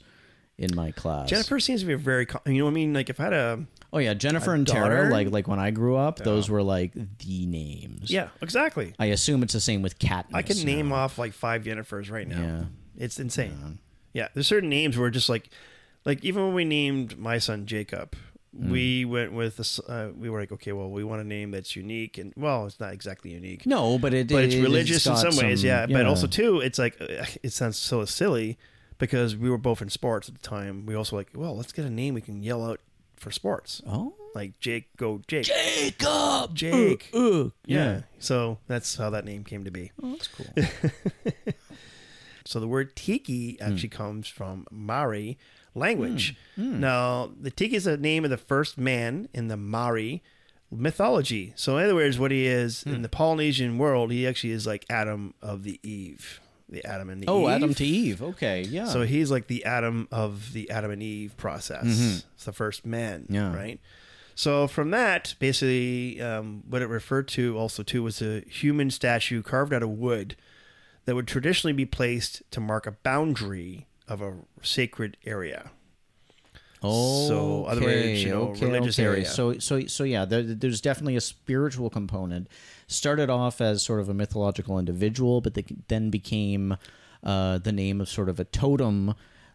in 0.56 0.74
my 0.74 0.92
class? 0.92 1.28
Jennifer 1.28 1.58
seems 1.58 1.80
to 1.80 1.86
be 1.86 1.92
a 1.92 1.98
very, 1.98 2.26
co- 2.26 2.40
you 2.46 2.58
know 2.58 2.64
what 2.66 2.70
I 2.70 2.74
mean? 2.74 2.94
Like 2.94 3.10
if 3.10 3.18
I 3.20 3.24
had 3.24 3.32
a, 3.32 3.64
Oh 3.96 3.98
yeah, 3.98 4.12
Jennifer 4.14 4.52
and 4.52 4.66
Tara. 4.66 4.82
daughter? 5.04 5.10
Like 5.10 5.30
like 5.30 5.48
when 5.48 5.58
I 5.58 5.70
grew 5.70 5.96
up, 5.96 6.18
those 6.18 6.50
were 6.50 6.62
like 6.62 6.92
the 6.92 7.46
names. 7.46 8.10
yeah, 8.10 8.28
exactly. 8.42 8.94
I 8.98 9.06
assume 9.06 9.42
it's 9.42 9.54
the 9.54 9.60
same 9.60 9.80
with 9.80 9.98
Katniss. 9.98 10.34
I 10.34 10.42
can 10.42 10.58
name 10.64 10.92
off 10.92 11.18
like 11.18 11.32
five 11.32 11.62
Jennifers 11.64 12.10
right 12.10 12.28
now. 12.28 12.40
Yeah. 12.40 12.64
It's 12.98 13.18
insane. 13.18 13.78
Yeah, 14.12 14.28
there's 14.34 14.46
certain 14.46 14.68
names 14.68 14.96
where 14.98 15.08
just 15.10 15.28
like, 15.28 15.48
like 16.04 16.22
even 16.24 16.44
when 16.44 16.54
we 16.54 16.64
named 16.64 17.18
my 17.18 17.38
son 17.38 17.66
Jacob, 17.66 18.14
Mm. 18.58 18.70
we 18.70 19.04
went 19.04 19.32
with 19.34 19.58
this. 19.58 19.78
Uh, 19.80 20.12
we 20.16 20.30
were 20.30 20.40
like, 20.40 20.50
okay, 20.50 20.72
well, 20.72 20.88
we 20.90 21.04
want 21.04 21.20
a 21.20 21.24
name 21.24 21.50
that's 21.50 21.76
unique, 21.76 22.16
and 22.16 22.32
well, 22.38 22.64
it's 22.64 22.80
not 22.80 22.94
exactly 22.94 23.32
unique, 23.32 23.66
No, 23.66 23.98
but 23.98 24.14
it 24.14 24.28
but 24.28 24.44
it's 24.44 24.54
it- 24.54 24.62
religious 24.62 25.04
in 25.06 25.12
got 25.12 25.18
some 25.30 25.36
ways, 25.44 25.62
yeah. 25.62 25.84
But 25.84 26.06
also 26.06 26.26
too, 26.26 26.60
it's 26.60 26.78
like 26.78 26.96
uh, 27.00 27.26
it 27.42 27.52
sounds 27.52 27.76
so 27.76 28.04
silly 28.06 28.56
because 28.96 29.36
we 29.36 29.50
were 29.50 29.58
both 29.58 29.82
in 29.82 29.90
sports 29.90 30.28
at 30.30 30.34
the 30.34 30.40
time. 30.40 30.86
We 30.86 30.94
also 30.94 31.16
like, 31.16 31.28
well, 31.34 31.54
let's 31.54 31.72
get 31.72 31.84
a 31.84 31.90
name 31.90 32.14
we 32.14 32.22
can 32.22 32.42
yell 32.42 32.64
out 32.64 32.80
for 33.16 33.30
sports, 33.30 33.82
oh 33.86 34.14
like 34.34 34.58
Jake, 34.60 34.88
go 34.98 35.22
Jake, 35.26 35.46
Jacob 35.46 36.54
Jake. 36.54 37.10
Uh, 37.14 37.44
uh. 37.46 37.48
yeah. 37.64 38.00
So 38.18 38.58
that's 38.66 38.96
how 38.96 39.08
that 39.10 39.24
name 39.24 39.44
came 39.44 39.64
to 39.64 39.70
be. 39.70 39.92
Oh, 40.02 40.12
that's 40.12 40.28
cool. 40.28 40.46
So 42.46 42.60
the 42.60 42.68
word 42.68 42.94
tiki 42.94 43.60
actually 43.60 43.88
comes 43.88 44.28
from 44.28 44.66
Maori 44.70 45.36
language. 45.74 46.36
Hmm. 46.54 46.78
Now, 46.80 47.32
the 47.40 47.50
tiki 47.50 47.76
is 47.76 47.84
the 47.84 47.96
name 47.96 48.24
of 48.24 48.30
the 48.30 48.36
first 48.36 48.78
man 48.78 49.28
in 49.34 49.48
the 49.48 49.56
Maori 49.56 50.22
mythology. 50.70 51.52
So, 51.56 51.76
in 51.76 51.84
other 51.84 51.94
words, 51.94 52.18
what 52.18 52.30
he 52.30 52.46
is 52.46 52.82
Hmm. 52.84 52.94
in 52.94 53.02
the 53.02 53.08
Polynesian 53.08 53.78
world, 53.78 54.12
he 54.12 54.26
actually 54.26 54.52
is 54.52 54.66
like 54.66 54.86
Adam 54.88 55.34
of 55.42 55.64
the 55.64 55.80
Eve, 55.82 56.40
the 56.68 56.84
Adam 56.84 57.10
and 57.10 57.22
the 57.22 57.28
oh, 57.28 57.42
Eve. 57.42 57.48
Adam 57.56 57.74
to 57.74 57.84
Eve. 57.84 58.22
Okay, 58.22 58.62
yeah. 58.62 58.86
So 58.86 59.02
he's 59.02 59.30
like 59.30 59.46
the 59.46 59.64
Adam 59.64 60.08
of 60.10 60.52
the 60.52 60.70
Adam 60.70 60.90
and 60.90 61.02
Eve 61.02 61.36
process. 61.36 61.84
It's 62.34 62.44
the 62.44 62.52
first 62.52 62.84
man, 62.84 63.22
Mm-hmm. 63.22 63.34
Yeah. 63.34 63.54
right? 63.54 63.80
So 64.34 64.66
from 64.66 64.90
that, 64.90 65.34
basically, 65.38 66.20
um, 66.20 66.62
what 66.68 66.82
it 66.82 66.88
referred 66.88 67.26
to 67.28 67.56
also 67.56 67.82
to 67.84 68.02
was 68.02 68.20
a 68.20 68.40
human 68.42 68.90
statue 68.90 69.42
carved 69.42 69.72
out 69.72 69.82
of 69.82 69.88
wood 69.90 70.36
that 71.06 71.14
would 71.14 71.26
traditionally 71.26 71.72
be 71.72 71.86
placed 71.86 72.42
to 72.50 72.60
mark 72.60 72.86
a 72.86 72.90
boundary 72.92 73.86
of 74.08 74.20
a 74.20 74.34
sacred 74.62 75.16
area. 75.24 75.70
Oh, 76.88 77.28
So, 77.28 77.64
other 77.64 77.80
words, 77.82 78.22
you 78.24 78.30
know, 78.30 78.48
religious 78.60 78.98
area. 78.98 79.24
So, 79.26 79.58
so, 79.58 79.86
so, 79.86 80.04
yeah. 80.04 80.24
There, 80.24 80.42
there's 80.42 80.80
definitely 80.80 81.16
a 81.16 81.20
spiritual 81.20 81.90
component. 81.90 82.48
Started 82.86 83.30
off 83.30 83.60
as 83.60 83.82
sort 83.82 84.00
of 84.00 84.08
a 84.08 84.14
mythological 84.14 84.78
individual, 84.78 85.40
but 85.40 85.54
they 85.54 85.64
then 85.88 86.10
became 86.10 86.76
uh, 87.24 87.58
the 87.58 87.72
name 87.72 88.00
of 88.00 88.08
sort 88.08 88.28
of 88.28 88.38
a 88.38 88.44
totem 88.44 89.14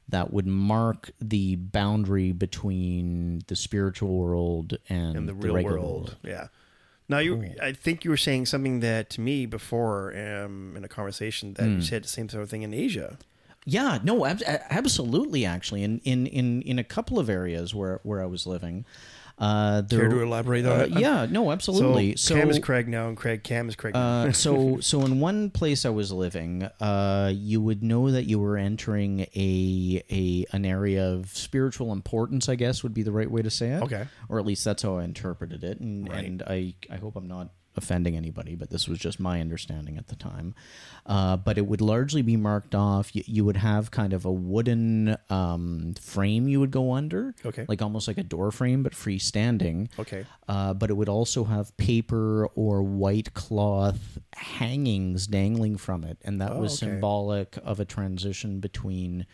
that 0.10 0.34
would 0.34 0.48
mark 0.48 1.12
the 1.22 1.56
boundary 1.56 2.32
between 2.34 3.42
the 3.48 3.56
spiritual 3.56 4.18
world 4.18 4.78
and, 4.90 5.16
in 5.16 5.26
the 5.26 5.34
real 5.34 5.54
regular 5.56 5.80
world. 5.80 6.18
Yeah. 6.24 6.48
Now 7.08 7.20
you, 7.20 7.54
I 7.62 7.74
think 7.74 8.04
you 8.06 8.10
were 8.10 8.18
saying 8.18 8.46
something 8.46 8.80
that 8.82 9.10
to 9.12 9.22
me 9.22 9.46
before 9.46 10.12
um, 10.18 10.76
in 10.78 10.84
a 10.84 10.88
conversation 10.88 11.54
that 11.56 11.64
Hmm. 11.66 11.76
you 11.76 11.82
said 11.82 12.04
the 12.04 12.08
same 12.08 12.30
sort 12.30 12.44
of 12.44 12.50
thing 12.50 12.62
in 12.64 12.74
Asia. 12.74 13.18
Yeah, 13.66 14.00
no, 14.04 14.26
ab- 14.26 14.42
absolutely. 14.70 15.46
Actually, 15.46 15.84
in, 15.84 16.00
in 16.00 16.26
in 16.28 16.62
in 16.64 16.80
a 16.80 16.84
couple 16.84 17.20
of 17.20 17.30
areas 17.30 17.76
where 17.76 18.00
where 18.04 18.22
I 18.22 18.26
was 18.26 18.48
living, 18.48 18.86
uh, 19.38 19.82
there, 19.82 20.02
Care 20.02 20.10
to 20.10 20.22
elaborate 20.22 20.66
on 20.66 20.80
uh, 20.80 20.84
it? 20.84 20.92
Yeah, 21.00 21.26
no, 21.30 21.52
absolutely. 21.52 22.16
So, 22.16 22.36
Cam 22.36 22.50
is 22.50 22.60
Craig 22.60 22.88
now, 22.88 23.08
and 23.08 23.18
Craig 23.18 23.44
Cam 23.44 23.70
is 23.70 23.76
Craig. 23.76 23.96
now. 23.96 24.26
Uh, 24.26 24.32
so 24.32 24.80
so 24.82 25.02
in 25.02 25.20
one 25.20 25.50
place 25.50 25.84
I 25.86 25.90
was 25.90 26.12
living, 26.12 26.64
uh, 26.80 27.32
you 27.36 27.60
would 27.62 27.82
know 27.84 28.12
that 28.12 28.26
you 28.26 28.40
were 28.40 28.58
entering 28.58 29.22
a 29.36 30.04
a 30.12 30.46
an 30.52 30.66
area 30.66 31.08
of 31.10 31.30
spiritual 31.30 31.92
importance. 31.92 32.50
I 32.50 32.56
guess 32.56 32.84
would 32.84 32.94
be 32.94 33.04
the 33.04 33.12
right 33.12 33.30
way 33.30 33.42
to 33.42 33.50
say 33.50 33.70
it. 33.72 33.82
Okay. 33.84 34.06
or 34.30 34.38
at 34.40 34.46
least 34.46 34.64
that's 34.64 34.84
how 34.84 34.98
I 34.98 35.04
interpreted 35.04 35.64
it. 35.64 35.80
And 35.80 36.08
Right. 36.10 36.26
and 36.26 36.44
I 36.46 36.76
I 36.92 36.98
hope 36.98 37.16
I'm 37.16 37.28
not 37.28 37.50
offending 37.78 38.16
anybody, 38.18 38.56
but 38.56 38.70
this 38.70 38.88
was 38.88 39.00
just 39.00 39.20
my 39.20 39.40
understanding 39.42 39.98
at 39.98 40.08
the 40.08 40.16
time. 40.16 40.54
Uh, 41.06 41.38
but 41.38 41.58
it 41.58 41.66
would 41.66 41.82
largely 41.82 42.22
be 42.22 42.36
marked 42.36 42.76
off. 42.76 43.16
You, 43.16 43.24
you 43.26 43.46
would 43.46 43.58
have 43.58 43.92
kind 43.92 44.12
of 44.14 44.26
a 44.26 44.32
wooden 44.32 45.16
um, 45.30 45.94
frame 46.02 46.48
you 46.48 46.60
would 46.60 46.72
go 46.72 46.92
under, 46.94 47.34
Okay. 47.46 47.66
like 47.68 47.82
almost 47.82 48.08
like 48.08 48.18
a 48.18 48.24
door 48.24 48.52
frame, 48.52 48.84
but 48.84 48.94
freestanding. 48.94 49.90
Okay. 49.98 50.26
Uh, 50.48 50.74
but 50.74 50.90
it 50.90 50.94
would 50.94 51.10
also 51.10 51.46
have 51.46 51.76
paper 51.78 52.48
or 52.56 52.84
white 52.84 53.34
cloth 53.34 54.20
hangings 54.36 55.28
dangling 55.28 55.78
from 55.78 56.04
it, 56.04 56.18
and 56.24 56.42
that 56.42 56.58
was 56.58 56.72
Oh, 56.84 56.86
okay. 56.86 56.94
symbolic 56.96 57.58
of 57.64 57.80
a 57.80 57.86
transition 57.86 58.60
between 58.60 59.26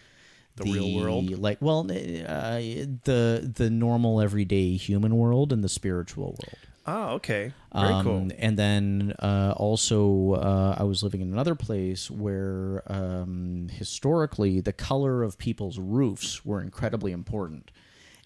The 0.57 0.63
real 0.71 0.93
world? 0.95 1.29
like 1.39 1.59
well, 1.61 1.81
uh, 1.89 2.59
the 3.03 3.51
the 3.55 3.69
normal 3.69 4.21
everyday 4.21 4.75
human 4.77 5.15
world 5.17 5.51
and 5.51 5.63
the 5.63 5.69
spiritual 5.69 6.35
world. 6.39 6.57
Oh, 6.87 7.15
okay. 7.15 7.51
Very 7.73 7.93
Um, 7.93 8.03
cool. 8.03 8.29
And 8.37 8.57
then 8.57 9.13
uh, 9.19 9.53
also, 9.57 10.33
uh, 10.33 10.75
I 10.79 10.83
was 10.83 11.03
living 11.03 11.19
in 11.19 11.33
another 11.33 11.53
place 11.55 12.09
where 12.09 12.81
um, 12.87 13.67
historically 13.69 14.61
the 14.61 14.71
color 14.71 15.21
of 15.21 15.37
people's 15.37 15.77
roofs 15.77 16.45
were 16.45 16.61
incredibly 16.61 17.11
important. 17.11 17.71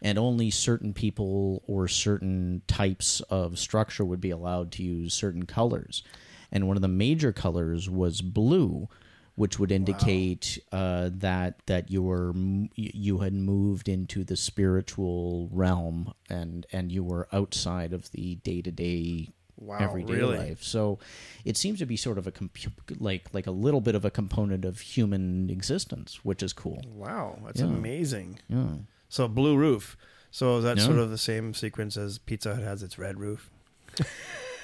And 0.04 0.17
only 0.17 0.50
certain 0.52 0.93
people 0.93 1.63
or 1.67 1.88
certain 1.88 2.62
types 2.67 3.21
of 3.30 3.60
structure 3.60 4.06
would 4.06 4.21
be 4.21 4.32
allowed 4.32 4.71
to 4.74 4.84
use 4.84 5.13
certain 5.13 5.45
colors. 5.45 6.04
And 6.52 6.67
one 6.67 6.78
of 6.78 6.82
the 6.82 6.88
major 6.88 7.32
colors 7.32 7.89
was 7.89 8.21
blue, 8.21 8.89
which 9.36 9.58
would 9.60 9.72
indicate 9.72 10.60
uh, 10.72 11.10
that 11.13 11.65
that 11.65 11.89
you 11.89 12.02
were 12.04 12.34
you 12.76 13.20
had 13.20 13.34
moved 13.34 13.88
into 13.89 14.24
the 14.24 14.36
spiritual 14.36 15.50
realm 15.52 16.13
and 16.30 16.65
and 16.72 16.91
you 16.91 17.04
were 17.04 17.28
outside 17.32 17.94
of 17.94 18.12
the 18.12 18.36
day 18.36 18.62
to 18.62 18.72
day 18.72 19.30
Wow, 19.58 19.78
everyday 19.80 20.13
really? 20.13 20.38
life. 20.39 20.63
So 20.63 20.98
it 21.46 21.56
seems 21.56 21.78
to 21.80 21.86
be 21.86 21.96
sort 21.96 22.17
of 22.17 22.26
a 22.26 22.32
compu- 22.32 22.72
like 23.00 23.32
like 23.32 23.46
a 23.46 23.52
little 23.52 23.80
bit 23.82 23.94
of 23.94 24.04
a 24.04 24.10
component 24.10 24.65
of 24.65 24.80
human 24.80 25.52
existence, 25.52 26.26
which 26.26 26.41
is 26.41 26.52
cool. 26.52 26.82
Wow, 26.88 27.38
that's 27.46 27.60
Yeah. 27.62 27.67
amazing. 27.67 28.39
Yeah. 28.50 28.78
So 29.08 29.28
blue 29.28 29.56
roof. 29.56 29.98
So 30.32 30.58
is 30.58 30.63
that 30.63 30.78
Yeah. 30.78 30.86
sort 30.86 30.98
of 30.98 31.12
the 31.12 31.17
same 31.17 31.54
sequence 31.54 31.96
as 31.96 32.17
Pizza 32.17 32.56
Hut 32.56 32.63
has 32.63 32.82
its 32.82 32.98
red 32.98 33.20
roof? 33.20 33.52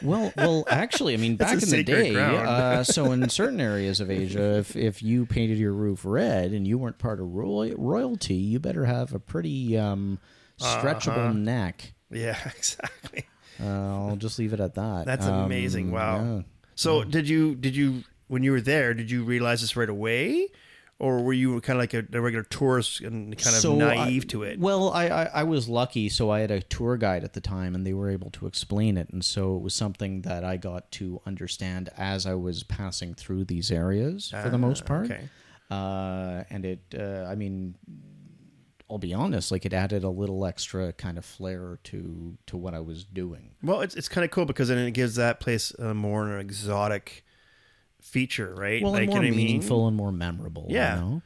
Well, 0.02 0.32
well, 0.38 0.64
actually, 0.70 1.14
I 1.14 1.18
mean, 1.18 1.36
back 1.38 1.54
in 1.62 1.70
the 1.70 1.84
day, 1.84 2.16
uh, 2.16 2.84
so 2.84 3.12
in 3.12 3.30
certain 3.30 3.60
areas 3.60 4.00
of 4.00 4.12
Asia, 4.12 4.58
if 4.60 4.76
if 4.76 5.02
you 5.02 5.26
painted 5.26 5.58
your 5.58 5.74
roof 5.74 6.02
red 6.06 6.52
and 6.52 6.68
you 6.68 6.78
weren't 6.78 6.98
part 7.00 7.20
of 7.20 7.34
roy- 7.34 7.74
royalty, 7.78 8.36
you 8.36 8.60
better 8.60 8.86
have 8.86 9.14
a 9.14 9.20
pretty 9.20 9.78
um, 9.78 10.20
stretchable 10.60 11.18
Uh-huh. 11.30 11.34
neck. 11.34 11.94
Yeah, 12.12 12.38
exactly. 12.58 13.26
Uh, 13.60 14.08
I'll 14.08 14.16
just 14.18 14.38
leave 14.40 14.54
it 14.54 14.60
at 14.60 14.76
that. 14.76 15.06
That's 15.06 15.26
Um, 15.26 15.46
amazing. 15.46 15.92
Wow. 15.92 16.24
yeah. 16.24 16.42
So 16.76 17.02
Mm. 17.04 17.12
did 17.12 17.28
you 17.28 17.56
did 17.56 17.76
you 17.76 18.04
when 18.28 18.44
you 18.44 18.52
were 18.52 18.62
there 18.62 18.94
did 18.94 19.10
you 19.10 19.24
realize 19.24 19.62
this 19.62 19.76
right 19.76 19.90
away, 19.90 20.48
or 21.00 21.22
were 21.22 21.34
you 21.34 21.62
kind 21.62 21.78
of 21.78 21.82
like 21.84 21.94
a, 21.94 22.04
a 22.18 22.22
regular 22.22 22.44
tourist 22.44 23.02
and 23.02 23.38
kind 23.38 23.56
of 23.56 23.62
So 23.62 23.76
naive 23.76 24.24
I- 24.24 24.28
to 24.30 24.44
it? 24.44 24.60
Well, 24.60 24.90
I, 24.92 25.06
I 25.08 25.24
I 25.36 25.44
was 25.44 25.70
lucky, 25.70 26.10
so 26.10 26.30
I 26.32 26.40
had 26.40 26.52
a 26.52 26.62
tour 26.62 26.98
guide 26.98 27.24
at 27.24 27.34
the 27.34 27.42
time, 27.42 27.76
and 27.76 27.86
they 27.86 27.94
were 27.94 28.10
able 28.10 28.32
to 28.32 28.48
explain 28.48 28.98
it, 28.98 29.10
and 29.12 29.24
so 29.24 29.56
it 29.56 29.62
was 29.62 29.74
something 29.76 30.22
that 30.24 30.44
I 30.44 30.58
got 30.58 30.92
to 30.94 31.22
understand 31.26 31.90
as 31.98 32.26
I 32.26 32.34
was 32.36 32.64
passing 32.64 33.14
through 33.14 33.46
these 33.46 33.72
areas 33.72 34.32
for 34.42 34.50
the 34.50 34.58
most 34.58 34.84
Ah, 34.84 34.88
part. 34.88 35.06
okay. 35.06 35.30
Uh, 35.70 36.44
and 36.50 36.66
it, 36.66 36.80
uh, 36.98 37.26
I 37.30 37.36
mean, 37.36 37.76
I'll 38.90 38.98
be 38.98 39.14
honest, 39.14 39.52
like 39.52 39.66
it 39.66 39.74
added 39.74 40.06
a 40.06 40.10
little 40.10 40.46
extra 40.46 40.94
kind 40.94 41.18
of 41.18 41.26
flair 41.26 41.78
to 41.86 42.38
to 42.48 42.56
what 42.56 42.74
I 42.74 42.80
was 42.80 43.04
doing. 43.04 43.52
Well, 43.62 43.82
it's 43.82 43.94
it's 43.96 44.08
kind 44.08 44.24
of 44.24 44.32
cool 44.32 44.46
because 44.46 44.70
then 44.70 44.78
it 44.78 44.92
gives 44.92 45.16
that 45.16 45.42
place 45.42 45.72
a 45.72 45.94
more 45.94 46.26
an 46.32 46.40
exotic 46.40 47.26
feature, 48.02 48.54
right? 48.56 48.82
Well, 48.82 48.94
you 49.00 49.08
more 49.08 49.16
know 49.16 49.22
what 49.22 49.28
I 49.28 49.30
mean? 49.30 49.38
meaningful 49.38 49.88
and 49.88 49.96
more 49.98 50.12
memorable. 50.12 50.68
Yeah. 50.70 50.96
You 50.96 51.02
know? 51.02 51.22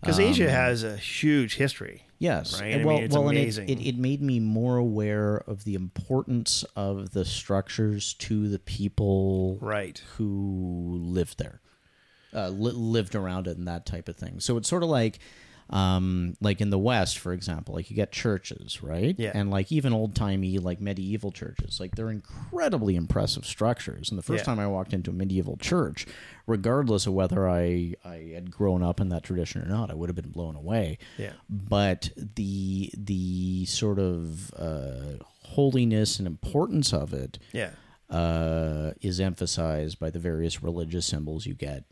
Because 0.00 0.18
Asia 0.18 0.50
has 0.50 0.82
a 0.82 0.96
huge 0.96 1.56
history. 1.56 2.06
Yes. 2.18 2.60
Right? 2.60 2.72
And 2.72 2.82
I 2.82 2.84
well, 2.84 3.00
mean, 3.00 3.10
well, 3.10 3.28
amazing. 3.28 3.70
And 3.70 3.80
it, 3.80 3.82
it, 3.82 3.88
it 3.90 3.98
made 3.98 4.22
me 4.22 4.40
more 4.40 4.76
aware 4.76 5.38
of 5.46 5.64
the 5.64 5.74
importance 5.74 6.64
of 6.76 7.10
the 7.12 7.24
structures 7.24 8.14
to 8.14 8.48
the 8.48 8.58
people 8.58 9.58
Right. 9.60 10.02
who 10.16 10.98
lived 11.02 11.38
there, 11.38 11.60
uh, 12.34 12.48
li- 12.48 12.72
lived 12.72 13.14
around 13.14 13.46
it, 13.46 13.56
and 13.58 13.68
that 13.68 13.84
type 13.86 14.08
of 14.08 14.16
thing. 14.16 14.40
So 14.40 14.56
it's 14.56 14.68
sort 14.68 14.82
of 14.82 14.88
like 14.88 15.18
um, 15.70 16.36
like 16.40 16.60
in 16.60 16.70
the 16.70 16.78
West, 16.78 17.18
for 17.18 17.32
example, 17.32 17.74
like 17.76 17.90
you 17.90 17.96
get 17.96 18.10
churches, 18.12 18.82
right? 18.82 19.14
Yeah. 19.18 19.30
And 19.34 19.50
like 19.50 19.70
even 19.70 19.92
old 19.92 20.14
timey, 20.16 20.58
like 20.58 20.80
medieval 20.80 21.30
churches, 21.30 21.78
like 21.78 21.94
they're 21.94 22.10
incredibly 22.10 22.96
impressive 22.96 23.46
structures. 23.46 24.10
And 24.10 24.18
the 24.18 24.22
first 24.22 24.40
Yeah. 24.40 24.44
time 24.46 24.58
I 24.58 24.66
walked 24.66 24.92
into 24.92 25.10
a 25.10 25.14
medieval 25.14 25.56
church, 25.56 26.06
regardless 26.46 27.06
of 27.06 27.12
whether 27.14 27.48
I 27.48 27.94
I 28.04 28.32
had 28.34 28.50
grown 28.50 28.82
up 28.82 29.00
in 29.00 29.10
that 29.10 29.22
tradition 29.22 29.62
or 29.62 29.66
not, 29.66 29.90
I 29.90 29.94
would 29.94 30.08
have 30.08 30.16
been 30.16 30.30
blown 30.32 30.56
away. 30.56 30.98
Yeah. 31.16 31.32
But 31.48 32.10
the 32.16 32.90
the 32.96 33.64
sort 33.66 33.98
of 34.00 34.52
uh, 34.54 35.22
holiness 35.44 36.18
and 36.18 36.26
importance 36.26 36.92
of 36.92 37.12
it 37.14 37.38
Yeah. 37.52 37.70
uh, 38.08 38.92
is 39.02 39.20
emphasized 39.20 39.98
by 40.00 40.10
the 40.10 40.18
various 40.18 40.62
religious 40.62 41.06
symbols 41.06 41.46
you 41.46 41.54
get 41.54 41.84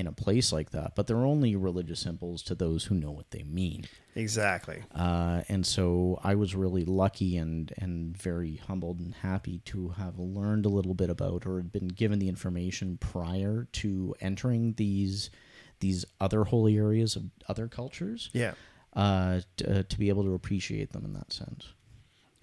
in 0.00 0.06
a 0.08 0.12
place 0.12 0.52
like 0.52 0.70
that. 0.70 0.96
But 0.96 1.06
they're 1.06 1.18
only 1.18 1.54
religious 1.54 2.00
symbols 2.00 2.42
to 2.44 2.54
those 2.56 2.84
who 2.86 2.94
know 2.96 3.10
what 3.12 3.30
they 3.30 3.44
mean. 3.44 3.84
Exactly. 4.16 4.82
Uh, 4.94 5.42
and 5.48 5.64
so 5.64 6.18
I 6.24 6.34
was 6.34 6.54
really 6.56 6.84
lucky 6.84 7.36
and, 7.36 7.72
and 7.78 8.16
very 8.16 8.56
humbled 8.56 8.98
and 8.98 9.14
happy 9.14 9.60
to 9.66 9.90
have 9.90 10.18
learned 10.18 10.66
a 10.66 10.70
little 10.70 10.94
bit 10.94 11.10
about 11.10 11.46
or 11.46 11.58
had 11.58 11.70
been 11.70 11.88
given 11.88 12.18
the 12.18 12.28
information 12.28 12.96
prior 12.98 13.68
to 13.74 14.14
entering 14.20 14.74
these 14.74 15.30
these 15.78 16.04
other 16.20 16.44
holy 16.44 16.76
areas 16.76 17.16
of 17.16 17.22
other 17.48 17.66
cultures 17.66 18.28
Yeah. 18.34 18.52
uh, 18.94 19.40
uh, 19.66 19.82
to 19.88 19.98
be 19.98 20.10
able 20.10 20.24
to 20.24 20.34
appreciate 20.34 20.92
them 20.92 21.06
in 21.06 21.14
that 21.14 21.32
sense. 21.32 21.72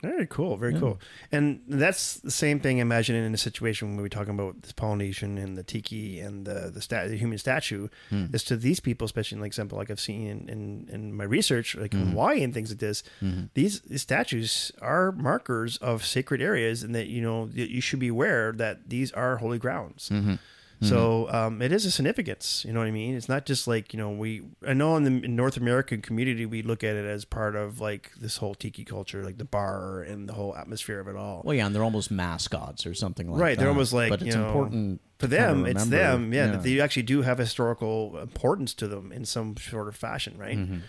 Very 0.02 0.28
cool. 0.28 0.58
Very 0.58 0.78
cool. 0.80 1.00
And 1.32 1.62
that's 1.68 2.16
the 2.16 2.30
same 2.30 2.60
thing. 2.60 2.78
Imagine 2.78 3.16
in 3.16 3.34
a 3.34 3.38
situation 3.38 3.88
when 3.88 3.98
we're 3.98 4.10
talking 4.10 4.36
about 4.36 4.62
this 4.62 4.72
Polynesian 4.72 5.39
and 5.39 5.58
the 5.58 5.64
tiki 5.64 6.20
and 6.20 6.45
the 6.45 6.70
the, 6.72 6.82
sta- 6.82 7.08
the 7.08 7.18
human 7.18 7.39
statue, 7.39 7.88
hmm. 8.12 8.26
is 8.32 8.43
to 8.43 8.58
these 8.58 8.80
people, 8.80 9.06
especially 9.06 9.39
like 9.39 9.48
example, 9.48 9.76
like 9.76 9.89
I've 9.89 10.00
seen 10.00 10.28
in, 10.28 10.50
in, 10.50 10.89
in 10.91 11.14
my 11.14 11.24
research, 11.24 11.76
like 11.76 11.95
in 11.95 12.02
hmm. 12.02 12.10
Hawaii 12.12 12.43
and 12.43 12.54
things 12.54 12.70
like 12.70 12.78
this. 12.78 13.02
Hmm. 13.20 13.45
These, 13.56 13.82
these 13.82 14.04
statues 14.04 14.72
are 14.84 15.12
markers 15.14 15.78
of 15.78 16.06
sacred 16.06 16.43
areas, 16.43 16.84
and 16.84 16.93
that 16.93 17.08
you 17.08 17.22
know 17.22 17.50
you 17.52 17.82
should 17.82 18.00
be 18.00 18.10
aware 18.10 18.52
that 18.52 18.89
these 18.89 19.12
are 19.14 19.38
holy 19.38 19.58
grounds. 19.58 20.10
Mm-hmm. 20.10 20.36
So 20.82 21.28
um, 21.32 21.62
it 21.62 21.72
is 21.72 21.86
a 21.86 21.92
significance. 21.92 22.64
You 22.66 22.72
know 22.72 22.80
what 22.80 22.88
I 22.88 22.92
mean? 22.92 23.16
It's 23.16 23.28
not 23.28 23.46
just 23.46 23.68
like 23.68 23.94
you 23.94 23.98
know 23.98 24.12
we. 24.12 24.44
I 24.66 24.74
know 24.74 24.96
in 24.96 25.04
the 25.04 25.26
in 25.26 25.36
North 25.36 25.58
American 25.58 26.02
community 26.02 26.46
we 26.46 26.62
look 26.62 26.84
at 26.84 26.96
it 26.96 27.06
as 27.06 27.26
part 27.26 27.56
of 27.56 27.82
like 27.82 28.12
this 28.20 28.38
whole 28.38 28.54
tiki 28.54 28.86
culture, 28.86 29.24
like 29.24 29.40
the 29.40 29.46
bar 29.46 30.02
and 30.02 30.30
the 30.30 30.34
whole 30.34 30.56
atmosphere 30.56 31.00
of 31.00 31.08
it 31.08 31.16
all. 31.16 31.42
Well, 31.44 31.56
yeah, 31.56 31.66
and 31.66 31.74
they're 31.74 31.84
almost 31.84 32.12
mascots 32.12 32.86
or 32.86 32.94
something 32.94 33.32
like 33.32 33.34
right? 33.34 33.40
that. 33.40 33.46
Right, 33.46 33.60
they're 33.60 33.70
almost 33.70 33.94
like 33.94 34.10
but 34.12 34.22
it's 34.22 34.36
know, 34.36 34.46
important 34.46 35.02
for 35.18 35.28
them. 35.28 35.66
It's 35.66 35.86
them, 35.86 36.32
yeah, 36.32 36.48
That 36.48 36.64
they 36.64 36.80
actually 36.80 37.04
do 37.04 37.24
have 37.24 37.40
historical 37.40 38.20
importance 38.20 38.76
to 38.76 38.88
them 38.88 39.12
in 39.12 39.26
some 39.26 39.58
sort 39.58 39.88
of 39.88 39.96
fashion, 39.96 40.38
right? 40.38 40.58
Mm-hmm. 40.58 40.80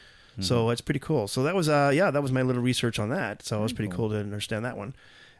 So 0.41 0.71
it's 0.71 0.81
pretty 0.81 1.01
cool. 1.01 1.27
So 1.27 1.43
that 1.43 1.55
was 1.55 1.69
uh 1.69 1.91
yeah, 1.93 2.11
that 2.11 2.23
was 2.23 2.31
my 2.31 2.43
little 2.43 2.63
research 2.63 2.99
on 2.99 3.09
that. 3.09 3.43
So 3.43 3.59
it 3.59 3.63
was 3.63 3.73
pretty 3.73 3.91
cool. 3.91 4.11
to 4.11 4.19
understand 4.19 4.65
that 4.65 4.77
one. 4.77 4.95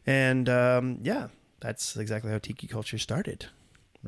And 0.07 0.49
um, 0.49 0.99
yeah, 1.03 1.29
that's 1.61 1.97
exactly 1.97 2.31
how 2.31 2.39
tiki 2.39 2.67
culture 2.67 2.99
started 2.99 3.47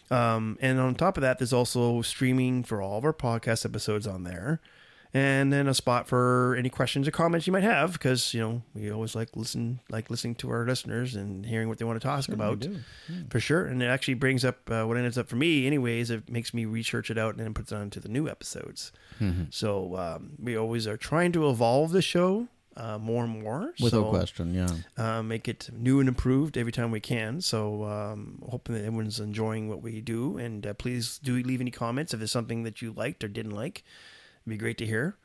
Um, 0.10 0.58
and 0.60 0.80
on 0.80 0.96
top 0.96 1.18
of 1.18 1.22
that, 1.22 1.38
there's 1.38 1.54
also 1.54 2.02
streaming 2.02 2.64
for 2.64 2.82
all 2.82 2.98
of 2.98 3.06
our 3.06 3.14
podcast 3.14 3.64
episodes 3.64 4.08
on 4.08 4.24
there. 4.24 4.60
And 5.12 5.52
then 5.52 5.68
a 5.68 5.74
spot 5.74 6.08
for 6.08 6.56
any 6.56 6.70
questions 6.70 7.08
or 7.08 7.12
comments 7.12 7.48
you 7.48 7.54
might 7.54 7.64
have, 7.64 7.94
because 7.94 8.32
you 8.34 8.42
know 8.42 8.62
we 8.76 8.92
always 8.92 9.16
like 9.16 9.36
listen, 9.36 9.80
like 9.90 10.12
listening 10.12 10.36
to 10.36 10.52
our 10.52 10.68
listeners 10.68 11.16
and 11.16 11.46
hearing 11.46 11.68
what 11.68 11.80
they 11.80 11.86
want 11.86 12.00
to 12.00 12.08
talk 12.08 12.30
about, 12.30 12.60
do. 12.60 12.78
for 13.30 13.40
sure. 13.40 13.66
And 13.66 13.82
it 13.82 13.88
actually 13.88 14.14
brings 14.14 14.46
up 14.46 14.70
uh, 14.70 14.84
what 14.84 14.98
ends 14.98 15.18
up 15.18 15.28
for 15.28 15.36
me, 15.36 15.66
anyways. 15.66 16.12
It 16.12 16.30
makes 16.30 16.54
me 16.54 16.66
research 16.66 17.10
it 17.10 17.18
out 17.18 17.36
and 17.36 17.44
then 17.44 17.56
puts 17.56 17.72
it 17.72 17.76
onto 17.76 18.00
the 18.00 18.10
new 18.10 18.30
episodes. 18.30 18.92
Mm-hmm. 19.20 19.46
So 19.50 19.98
um, 19.98 20.34
we 20.38 20.56
always 20.56 20.86
are 20.86 20.98
trying 20.98 21.32
to 21.32 21.50
evolve 21.50 21.92
the 21.92 22.04
show 22.04 22.48
uh, 22.80 22.98
more 22.98 23.24
and 23.24 23.42
more. 23.42 23.74
Without 23.82 24.04
so, 24.04 24.10
question, 24.10 24.54
yeah. 24.54 24.70
uh, 24.98 25.22
make 25.22 25.48
it 25.48 25.70
new 25.74 26.00
and 26.00 26.08
improved 26.08 26.58
every 26.58 26.72
time 26.72 26.92
we 26.92 27.00
can. 27.00 27.42
So, 27.42 27.84
um, 27.84 28.42
hoping 28.48 28.76
that 28.76 28.86
everyone's 28.86 29.20
enjoying 29.20 29.70
what 29.70 29.82
we 29.82 30.02
do. 30.02 30.38
And 30.38 30.66
uh, 30.66 30.74
please 30.74 31.20
do 31.20 31.36
leave 31.36 31.62
any 31.62 31.72
comments 31.72 32.14
if 32.14 32.20
there's 32.20 32.32
something 32.32 32.64
that 32.64 32.82
you 32.82 32.92
liked 32.92 33.24
or 33.24 33.28
didn't 33.28 33.56
like. 33.56 33.84
It'd 34.50 34.60
be 34.60 34.64
great 34.64 34.80
to 34.80 34.86
hear. 34.86 35.16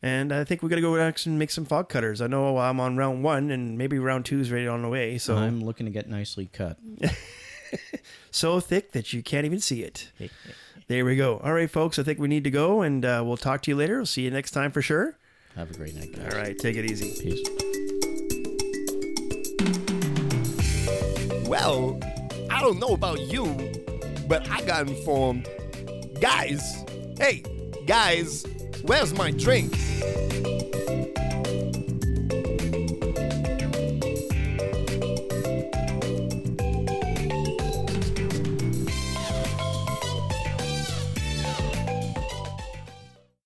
And 0.00 0.32
I 0.32 0.44
think 0.44 0.62
we 0.62 0.70
got 0.70 0.76
to 0.76 0.82
go 0.82 0.96
next 0.96 1.26
and 1.26 1.38
make 1.38 1.50
some 1.50 1.66
fog 1.66 1.90
cutters. 1.90 2.22
I 2.22 2.28
know 2.28 2.56
I'm 2.56 2.80
on 2.80 2.96
round 2.96 3.22
one, 3.22 3.50
and 3.50 3.76
maybe 3.76 3.98
round 3.98 4.24
two 4.24 4.40
is 4.40 4.50
ready 4.50 4.66
on 4.66 4.80
the 4.80 4.88
way. 4.88 5.18
So 5.18 5.36
I'm 5.36 5.62
looking 5.62 5.84
to 5.84 5.92
get 5.92 6.08
nicely 6.08 6.48
cut. 6.50 6.78
so 8.30 8.60
thick 8.60 8.92
that 8.92 9.12
you 9.12 9.22
can't 9.22 9.44
even 9.44 9.60
see 9.60 9.82
it. 9.82 10.12
There 10.88 11.04
we 11.04 11.16
go. 11.16 11.38
All 11.44 11.52
right, 11.52 11.70
folks. 11.70 11.98
I 11.98 12.02
think 12.04 12.18
we 12.18 12.28
need 12.28 12.44
to 12.44 12.50
go, 12.50 12.80
and 12.80 13.04
uh, 13.04 13.22
we'll 13.24 13.36
talk 13.36 13.60
to 13.62 13.70
you 13.70 13.76
later. 13.76 13.96
We'll 13.96 14.06
see 14.06 14.22
you 14.22 14.30
next 14.30 14.52
time 14.52 14.72
for 14.72 14.80
sure. 14.80 15.18
Have 15.56 15.70
a 15.70 15.74
great 15.74 15.94
night, 15.94 16.12
guys. 16.12 16.32
All 16.32 16.40
right, 16.40 16.58
take 16.58 16.76
it 16.76 16.90
easy. 16.90 17.22
Peace. 17.22 17.46
Well, 21.46 21.98
I 22.50 22.62
don't 22.62 22.78
know 22.78 22.94
about 22.94 23.20
you, 23.20 23.44
but 24.26 24.48
I 24.50 24.62
got 24.62 24.88
informed. 24.88 25.48
Guys, 26.20 26.84
hey, 27.18 27.42
guys, 27.86 28.44
Where's 28.86 29.14
my 29.14 29.30
drink? 29.30 29.72